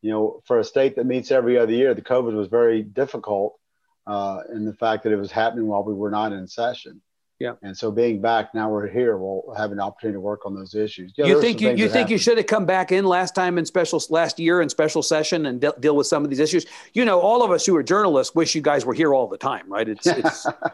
You 0.02 0.12
know, 0.12 0.42
for 0.46 0.60
a 0.60 0.64
state 0.64 0.96
that 0.96 1.06
meets 1.06 1.32
every 1.32 1.58
other 1.58 1.72
year, 1.72 1.94
the 1.94 2.02
COVID 2.02 2.34
was 2.34 2.48
very 2.48 2.84
difficult, 2.84 3.60
uh, 4.06 4.42
in 4.54 4.66
the 4.66 4.74
fact 4.74 5.04
that 5.04 5.12
it 5.12 5.18
was 5.18 5.32
happening 5.32 5.68
while 5.68 5.84
we 5.84 5.94
were 5.94 6.12
not 6.12 6.34
in 6.34 6.48
session. 6.48 7.02
Yeah. 7.40 7.54
And 7.62 7.78
so 7.78 7.92
being 7.92 8.20
back 8.20 8.56
now 8.56 8.70
we're 8.70 8.88
here, 8.88 9.18
we'll 9.18 9.54
have 9.56 9.72
an 9.72 9.80
opportunity 9.80 10.16
to 10.16 10.20
work 10.20 10.46
on 10.48 10.56
those 10.56 10.74
issues. 10.74 11.14
Yeah, 11.16 11.28
you 11.28 11.40
think 11.40 11.62
you, 11.62 11.72
you 11.76 11.88
think 11.88 12.10
you 12.10 12.18
should 12.18 12.38
have 12.38 12.48
come 12.48 12.66
back 12.66 12.92
in 12.92 13.06
last 13.06 13.36
time 13.36 13.60
in 13.60 13.66
special 13.66 14.02
last 14.10 14.40
year 14.40 14.62
in 14.62 14.70
special 14.70 15.04
session 15.04 15.46
and 15.46 15.62
de- 15.62 15.74
deal 15.80 15.96
with 15.96 16.08
some 16.08 16.24
of 16.24 16.32
these 16.32 16.40
issues. 16.40 16.66
You 16.94 17.06
know, 17.06 17.20
all 17.20 17.44
of 17.44 17.52
us 17.52 17.64
who 17.64 17.76
are 17.76 17.84
journalists 17.84 18.34
wish 18.34 18.56
you 18.56 18.62
guys 18.62 18.86
were 18.86 18.94
here 18.96 19.14
all 19.14 19.28
the 19.28 19.38
time, 19.38 19.72
right? 19.72 19.88
It's, 19.88 20.08
it's 20.08 20.46
yeah, 20.56 20.70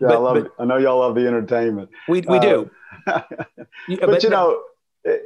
but, 0.00 0.12
I 0.12 0.16
love. 0.16 0.42
But, 0.42 0.52
I 0.58 0.64
know 0.64 0.76
y'all 0.76 0.98
love 0.98 1.14
the 1.14 1.26
entertainment. 1.26 1.88
We 2.08 2.22
we 2.22 2.38
uh, 2.38 2.40
do. 2.40 2.70
but, 3.06 3.28
but, 3.86 4.22
you 4.24 4.30
know, 4.30 4.60
eh, 5.04 5.18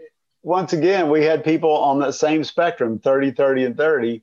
once 0.42 0.74
again, 0.74 1.08
we 1.08 1.24
had 1.24 1.42
people 1.42 1.74
on 1.74 2.00
that 2.00 2.12
same 2.12 2.44
spectrum, 2.44 2.98
30, 2.98 3.30
30, 3.30 3.64
and 3.64 3.76
30, 3.78 4.22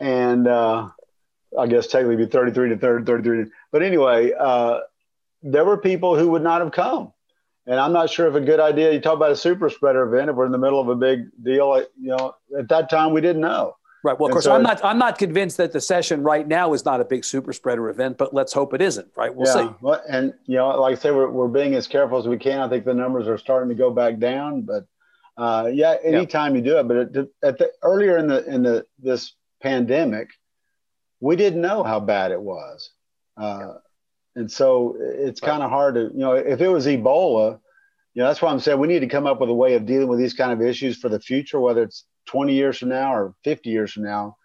and 0.00 0.48
uh, 0.48 0.88
I 1.58 1.66
guess 1.66 1.88
technically 1.88 2.24
be 2.24 2.30
33 2.30 2.70
to 2.70 2.78
30, 2.78 3.04
33. 3.04 3.44
But 3.70 3.82
anyway. 3.82 4.32
Uh, 4.32 4.80
there 5.42 5.64
were 5.64 5.76
people 5.76 6.18
who 6.18 6.28
would 6.28 6.42
not 6.42 6.60
have 6.60 6.72
come. 6.72 7.12
And 7.66 7.80
I'm 7.80 7.92
not 7.92 8.10
sure 8.10 8.28
if 8.28 8.34
a 8.34 8.40
good 8.40 8.60
idea. 8.60 8.92
You 8.92 9.00
talk 9.00 9.16
about 9.16 9.32
a 9.32 9.36
super 9.36 9.68
spreader 9.70 10.02
event. 10.04 10.30
If 10.30 10.36
we're 10.36 10.46
in 10.46 10.52
the 10.52 10.58
middle 10.58 10.80
of 10.80 10.88
a 10.88 10.94
big 10.94 11.26
deal, 11.42 11.84
you 12.00 12.16
know, 12.16 12.34
at 12.56 12.68
that 12.68 12.88
time 12.88 13.12
we 13.12 13.20
didn't 13.20 13.42
know. 13.42 13.74
Right. 14.04 14.16
Well, 14.16 14.26
of 14.26 14.30
and 14.30 14.32
course, 14.34 14.44
so, 14.44 14.54
I'm 14.54 14.62
not. 14.62 14.84
I'm 14.84 14.98
not 14.98 15.18
convinced 15.18 15.56
that 15.56 15.72
the 15.72 15.80
session 15.80 16.22
right 16.22 16.46
now 16.46 16.74
is 16.74 16.84
not 16.84 17.00
a 17.00 17.04
big 17.04 17.24
super 17.24 17.52
spreader 17.52 17.88
event, 17.88 18.18
but 18.18 18.32
let's 18.32 18.52
hope 18.52 18.72
it 18.72 18.80
isn't. 18.80 19.08
Right. 19.16 19.34
We'll 19.34 19.48
yeah, 19.48 19.68
see. 19.68 19.74
Well, 19.80 20.00
and 20.08 20.32
you 20.44 20.58
know, 20.58 20.68
like 20.80 20.96
I 20.96 21.00
say, 21.00 21.10
we're, 21.10 21.28
we're 21.28 21.48
being 21.48 21.74
as 21.74 21.88
careful 21.88 22.16
as 22.16 22.28
we 22.28 22.38
can. 22.38 22.60
I 22.60 22.68
think 22.68 22.84
the 22.84 22.94
numbers 22.94 23.26
are 23.26 23.36
starting 23.36 23.68
to 23.70 23.74
go 23.74 23.90
back 23.90 24.18
down, 24.18 24.62
but 24.62 24.86
uh, 25.36 25.68
yeah, 25.72 25.96
anytime 26.04 26.54
yeah. 26.54 26.58
you 26.58 26.64
do 26.64 26.78
it. 26.78 26.86
But 26.86 26.96
it, 26.96 27.28
at 27.42 27.58
the 27.58 27.72
earlier 27.82 28.16
in 28.16 28.28
the 28.28 28.44
in 28.44 28.62
the 28.62 28.86
this 29.00 29.34
pandemic, 29.60 30.28
we 31.18 31.34
didn't 31.34 31.60
know 31.60 31.82
how 31.82 31.98
bad 31.98 32.30
it 32.30 32.40
was. 32.40 32.90
Uh, 33.36 33.58
yeah. 33.60 33.72
And 34.36 34.50
so 34.52 34.96
it's 35.00 35.40
kind 35.40 35.62
of 35.62 35.70
hard 35.70 35.94
to, 35.94 36.02
you 36.12 36.20
know, 36.20 36.32
if 36.32 36.60
it 36.60 36.68
was 36.68 36.86
Ebola, 36.86 37.58
you 38.14 38.22
know, 38.22 38.28
that's 38.28 38.40
why 38.40 38.50
I'm 38.50 38.60
saying 38.60 38.78
we 38.78 38.86
need 38.86 39.00
to 39.00 39.08
come 39.08 39.26
up 39.26 39.40
with 39.40 39.48
a 39.48 39.54
way 39.54 39.74
of 39.74 39.86
dealing 39.86 40.08
with 40.08 40.18
these 40.18 40.34
kind 40.34 40.52
of 40.52 40.60
issues 40.60 40.98
for 40.98 41.08
the 41.08 41.18
future, 41.18 41.58
whether 41.58 41.82
it's 41.82 42.04
20 42.26 42.52
years 42.52 42.78
from 42.78 42.90
now 42.90 43.14
or 43.14 43.34
50 43.44 43.70
years 43.70 43.92
from 43.92 44.04
now. 44.04 44.36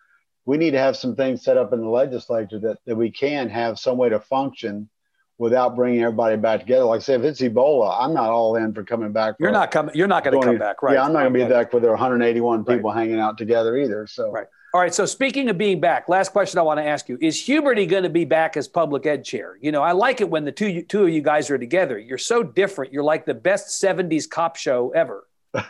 We 0.46 0.58
need 0.58 0.72
to 0.72 0.80
have 0.80 0.98
some 0.98 1.16
things 1.16 1.44
set 1.44 1.58
up 1.58 1.74
in 1.74 1.82
the 1.82 1.90
legislature 1.90 2.60
that, 2.60 2.78
that 2.86 2.96
we 2.96 3.12
can 3.12 3.50
have 3.50 3.78
some 3.78 3.98
way 3.98 4.10
to 4.10 4.20
function 4.20 4.90
without 5.38 5.76
bringing 5.76 6.04
everybody 6.04 6.38
back 6.38 6.62
together. 6.62 6.86
Like 6.86 7.00
I 7.00 7.04
say, 7.04 7.16
if 7.16 7.24
it's 7.24 7.42
Ebola, 7.42 7.98
I'm 8.00 8.14
not 8.14 8.30
all 8.30 8.56
in 8.56 8.74
for 8.74 8.84
coming 8.84 9.12
back. 9.12 9.36
You're 9.40 9.52
not 9.52 9.72
coming. 9.72 9.94
You're 9.96 10.08
not 10.08 10.24
going 10.24 10.40
to 10.40 10.46
come 10.46 10.58
back, 10.58 10.82
right? 10.82 10.94
Yeah, 10.94 11.04
I'm 11.04 11.12
not 11.14 11.22
going 11.22 11.34
to 11.34 11.46
be 11.46 11.50
back 11.50 11.74
with 11.74 11.84
there 11.84 11.92
181 11.92 12.64
people 12.64 12.92
right. 12.92 12.98
hanging 12.98 13.20
out 13.20 13.38
together 13.38 13.76
either. 13.78 14.08
So 14.08 14.32
right. 14.32 14.48
All 14.74 14.80
right. 14.80 14.94
So 14.94 15.06
speaking 15.06 15.50
of 15.50 15.58
being 15.58 15.82
back, 15.82 16.08
last 16.08 16.32
question 16.32 16.58
I 16.58 16.62
want 16.62 16.80
to 16.80 16.86
ask 16.86 17.10
you 17.10 17.18
is 17.20 17.42
Huberty 17.42 17.88
going 17.90 18.04
to 18.04 18.10
be 18.10 18.24
back 18.24 18.56
as 18.56 18.70
public 18.70 19.06
ed 19.06 19.26
chair? 19.26 19.58
You 19.60 19.72
know, 19.72 19.82
I 19.82 19.92
like 19.92 20.22
it 20.22 20.30
when 20.30 20.46
the 20.46 20.52
two 20.52 20.82
two 20.84 21.04
of 21.04 21.10
you 21.10 21.22
guys 21.22 21.50
are 21.50 21.58
together. 21.58 22.00
You're 22.00 22.18
so 22.18 22.42
different. 22.42 22.94
You're 22.94 23.04
like 23.04 23.26
the 23.26 23.34
best 23.34 23.84
'70s 23.84 24.30
cop 24.30 24.56
show 24.56 24.92
ever. 24.92 25.28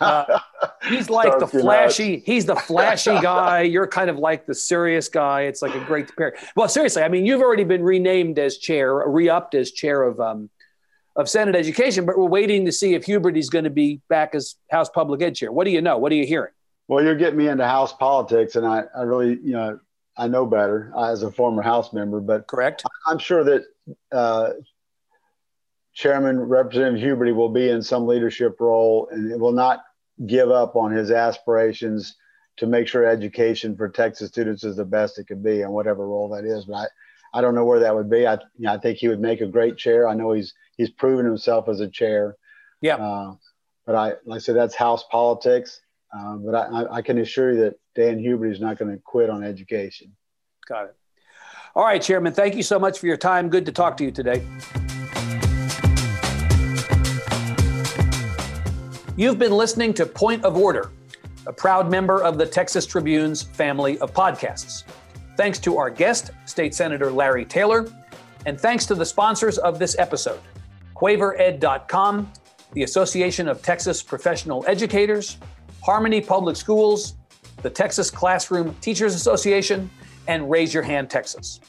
Uh, 0.00 0.40
he's 0.88 1.10
like 1.10 1.38
the 1.38 1.46
flashy. 1.46 2.22
He's 2.24 2.46
the 2.46 2.56
flashy 2.56 3.10
guy. 3.22 3.60
You're 3.60 3.86
kind 3.86 4.08
of 4.08 4.18
like 4.18 4.46
the 4.46 4.54
serious 4.54 5.10
guy. 5.10 5.42
It's 5.42 5.60
like 5.60 5.74
a 5.74 5.84
great 5.84 6.16
pair. 6.16 6.36
Well, 6.56 6.68
seriously, 6.68 7.02
I 7.02 7.08
mean, 7.08 7.26
you've 7.26 7.42
already 7.42 7.64
been 7.64 7.82
renamed 7.82 8.38
as 8.38 8.56
chair, 8.56 9.06
re-upped 9.06 9.54
as 9.54 9.72
chair 9.72 10.02
of 10.02 10.18
um, 10.18 10.48
of 11.16 11.28
Senate 11.28 11.54
Education, 11.54 12.06
but 12.06 12.16
we're 12.16 12.24
waiting 12.24 12.64
to 12.64 12.72
see 12.72 12.94
if 12.94 13.04
Huberty's 13.04 13.50
going 13.50 13.64
to 13.64 13.70
be 13.70 14.00
back 14.08 14.34
as 14.34 14.56
House 14.70 14.88
Public 14.88 15.20
Ed 15.20 15.34
chair. 15.34 15.52
What 15.52 15.64
do 15.64 15.70
you 15.70 15.82
know? 15.82 15.98
What 15.98 16.12
are 16.12 16.16
you 16.16 16.26
hearing? 16.26 16.52
Well, 16.90 17.04
you're 17.04 17.14
getting 17.14 17.38
me 17.38 17.46
into 17.46 17.64
House 17.64 17.92
politics, 17.92 18.56
and 18.56 18.66
I, 18.66 18.82
I 18.96 19.02
really, 19.02 19.38
you 19.44 19.52
know, 19.52 19.78
I 20.16 20.26
know 20.26 20.44
better 20.44 20.92
as 20.98 21.22
a 21.22 21.30
former 21.30 21.62
House 21.62 21.92
member, 21.92 22.20
but 22.20 22.48
correct. 22.48 22.82
I'm 23.06 23.18
sure 23.18 23.44
that 23.44 23.62
uh, 24.10 24.50
Chairman 25.94 26.40
Representative 26.40 27.00
Huberty 27.00 27.32
will 27.32 27.48
be 27.48 27.70
in 27.70 27.80
some 27.80 28.08
leadership 28.08 28.56
role, 28.58 29.08
and 29.12 29.30
it 29.30 29.38
will 29.38 29.52
not 29.52 29.84
give 30.26 30.50
up 30.50 30.74
on 30.74 30.90
his 30.90 31.12
aspirations 31.12 32.16
to 32.56 32.66
make 32.66 32.88
sure 32.88 33.06
education 33.06 33.76
for 33.76 33.88
Texas 33.88 34.26
students 34.26 34.64
is 34.64 34.74
the 34.74 34.84
best 34.84 35.16
it 35.20 35.28
could 35.28 35.44
be, 35.44 35.60
in 35.60 35.70
whatever 35.70 36.08
role 36.08 36.28
that 36.30 36.44
is. 36.44 36.64
But 36.64 36.74
I, 36.74 37.38
I 37.38 37.40
don't 37.40 37.54
know 37.54 37.64
where 37.64 37.78
that 37.78 37.94
would 37.94 38.10
be. 38.10 38.26
I, 38.26 38.32
you 38.32 38.66
know, 38.66 38.72
I 38.72 38.78
think 38.78 38.98
he 38.98 39.06
would 39.06 39.20
make 39.20 39.40
a 39.40 39.46
great 39.46 39.76
chair. 39.76 40.08
I 40.08 40.14
know 40.14 40.32
he's 40.32 40.54
he's 40.76 40.90
proven 40.90 41.24
himself 41.24 41.68
as 41.68 41.78
a 41.78 41.88
chair. 41.88 42.36
Yeah. 42.80 42.96
Uh, 42.96 43.34
but 43.86 43.94
I, 43.94 44.08
like 44.24 44.38
I 44.38 44.38
said, 44.38 44.56
that's 44.56 44.74
House 44.74 45.04
politics. 45.08 45.80
Uh, 46.16 46.36
but 46.36 46.54
I, 46.54 46.96
I, 46.96 47.02
can 47.02 47.18
assure 47.18 47.52
you 47.52 47.60
that 47.60 47.74
Dan 47.94 48.18
Huberty 48.18 48.50
is 48.50 48.60
not 48.60 48.78
going 48.78 48.90
to 48.90 48.98
quit 48.98 49.30
on 49.30 49.44
education. 49.44 50.12
Got 50.68 50.86
it. 50.86 50.96
All 51.76 51.84
right, 51.84 52.02
Chairman, 52.02 52.32
thank 52.32 52.56
you 52.56 52.64
so 52.64 52.80
much 52.80 52.98
for 52.98 53.06
your 53.06 53.16
time. 53.16 53.48
Good 53.48 53.64
to 53.66 53.72
talk 53.72 53.96
to 53.98 54.04
you 54.04 54.10
today. 54.10 54.44
You've 59.16 59.38
been 59.38 59.52
listening 59.52 59.94
to 59.94 60.06
Point 60.06 60.44
of 60.44 60.56
Order, 60.56 60.90
a 61.46 61.52
proud 61.52 61.90
member 61.90 62.22
of 62.22 62.38
the 62.38 62.46
Texas 62.46 62.86
Tribune's 62.86 63.42
family 63.42 63.98
of 63.98 64.12
podcasts. 64.12 64.84
Thanks 65.36 65.58
to 65.60 65.76
our 65.78 65.90
guest, 65.90 66.32
State 66.44 66.74
Senator 66.74 67.12
Larry 67.12 67.44
Taylor, 67.44 67.92
and 68.46 68.60
thanks 68.60 68.86
to 68.86 68.94
the 68.94 69.04
sponsors 69.04 69.58
of 69.58 69.78
this 69.78 69.96
episode 69.98 70.40
QuaverEd.com, 70.96 72.32
the 72.72 72.82
Association 72.82 73.48
of 73.48 73.62
Texas 73.62 74.02
Professional 74.02 74.64
Educators, 74.66 75.38
Harmony 75.82 76.20
Public 76.20 76.56
Schools, 76.56 77.14
the 77.62 77.70
Texas 77.70 78.10
Classroom 78.10 78.74
Teachers 78.80 79.14
Association, 79.14 79.90
and 80.28 80.50
Raise 80.50 80.72
Your 80.72 80.82
Hand 80.82 81.10
Texas. 81.10 81.60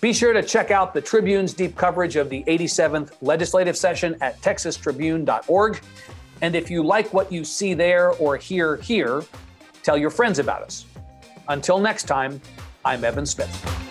Be 0.00 0.12
sure 0.12 0.32
to 0.32 0.42
check 0.42 0.70
out 0.70 0.94
the 0.94 1.00
Tribune's 1.00 1.52
deep 1.52 1.76
coverage 1.76 2.16
of 2.16 2.30
the 2.30 2.42
87th 2.44 3.12
legislative 3.20 3.76
session 3.76 4.16
at 4.20 4.40
texastribune.org. 4.40 5.80
And 6.40 6.54
if 6.54 6.70
you 6.70 6.82
like 6.82 7.12
what 7.12 7.30
you 7.30 7.44
see 7.44 7.74
there 7.74 8.12
or 8.12 8.38
hear 8.38 8.76
here, 8.76 9.22
tell 9.82 9.98
your 9.98 10.10
friends 10.10 10.38
about 10.38 10.62
us. 10.62 10.86
Until 11.48 11.78
next 11.78 12.04
time, 12.04 12.40
I'm 12.84 13.04
Evan 13.04 13.26
Smith. 13.26 13.89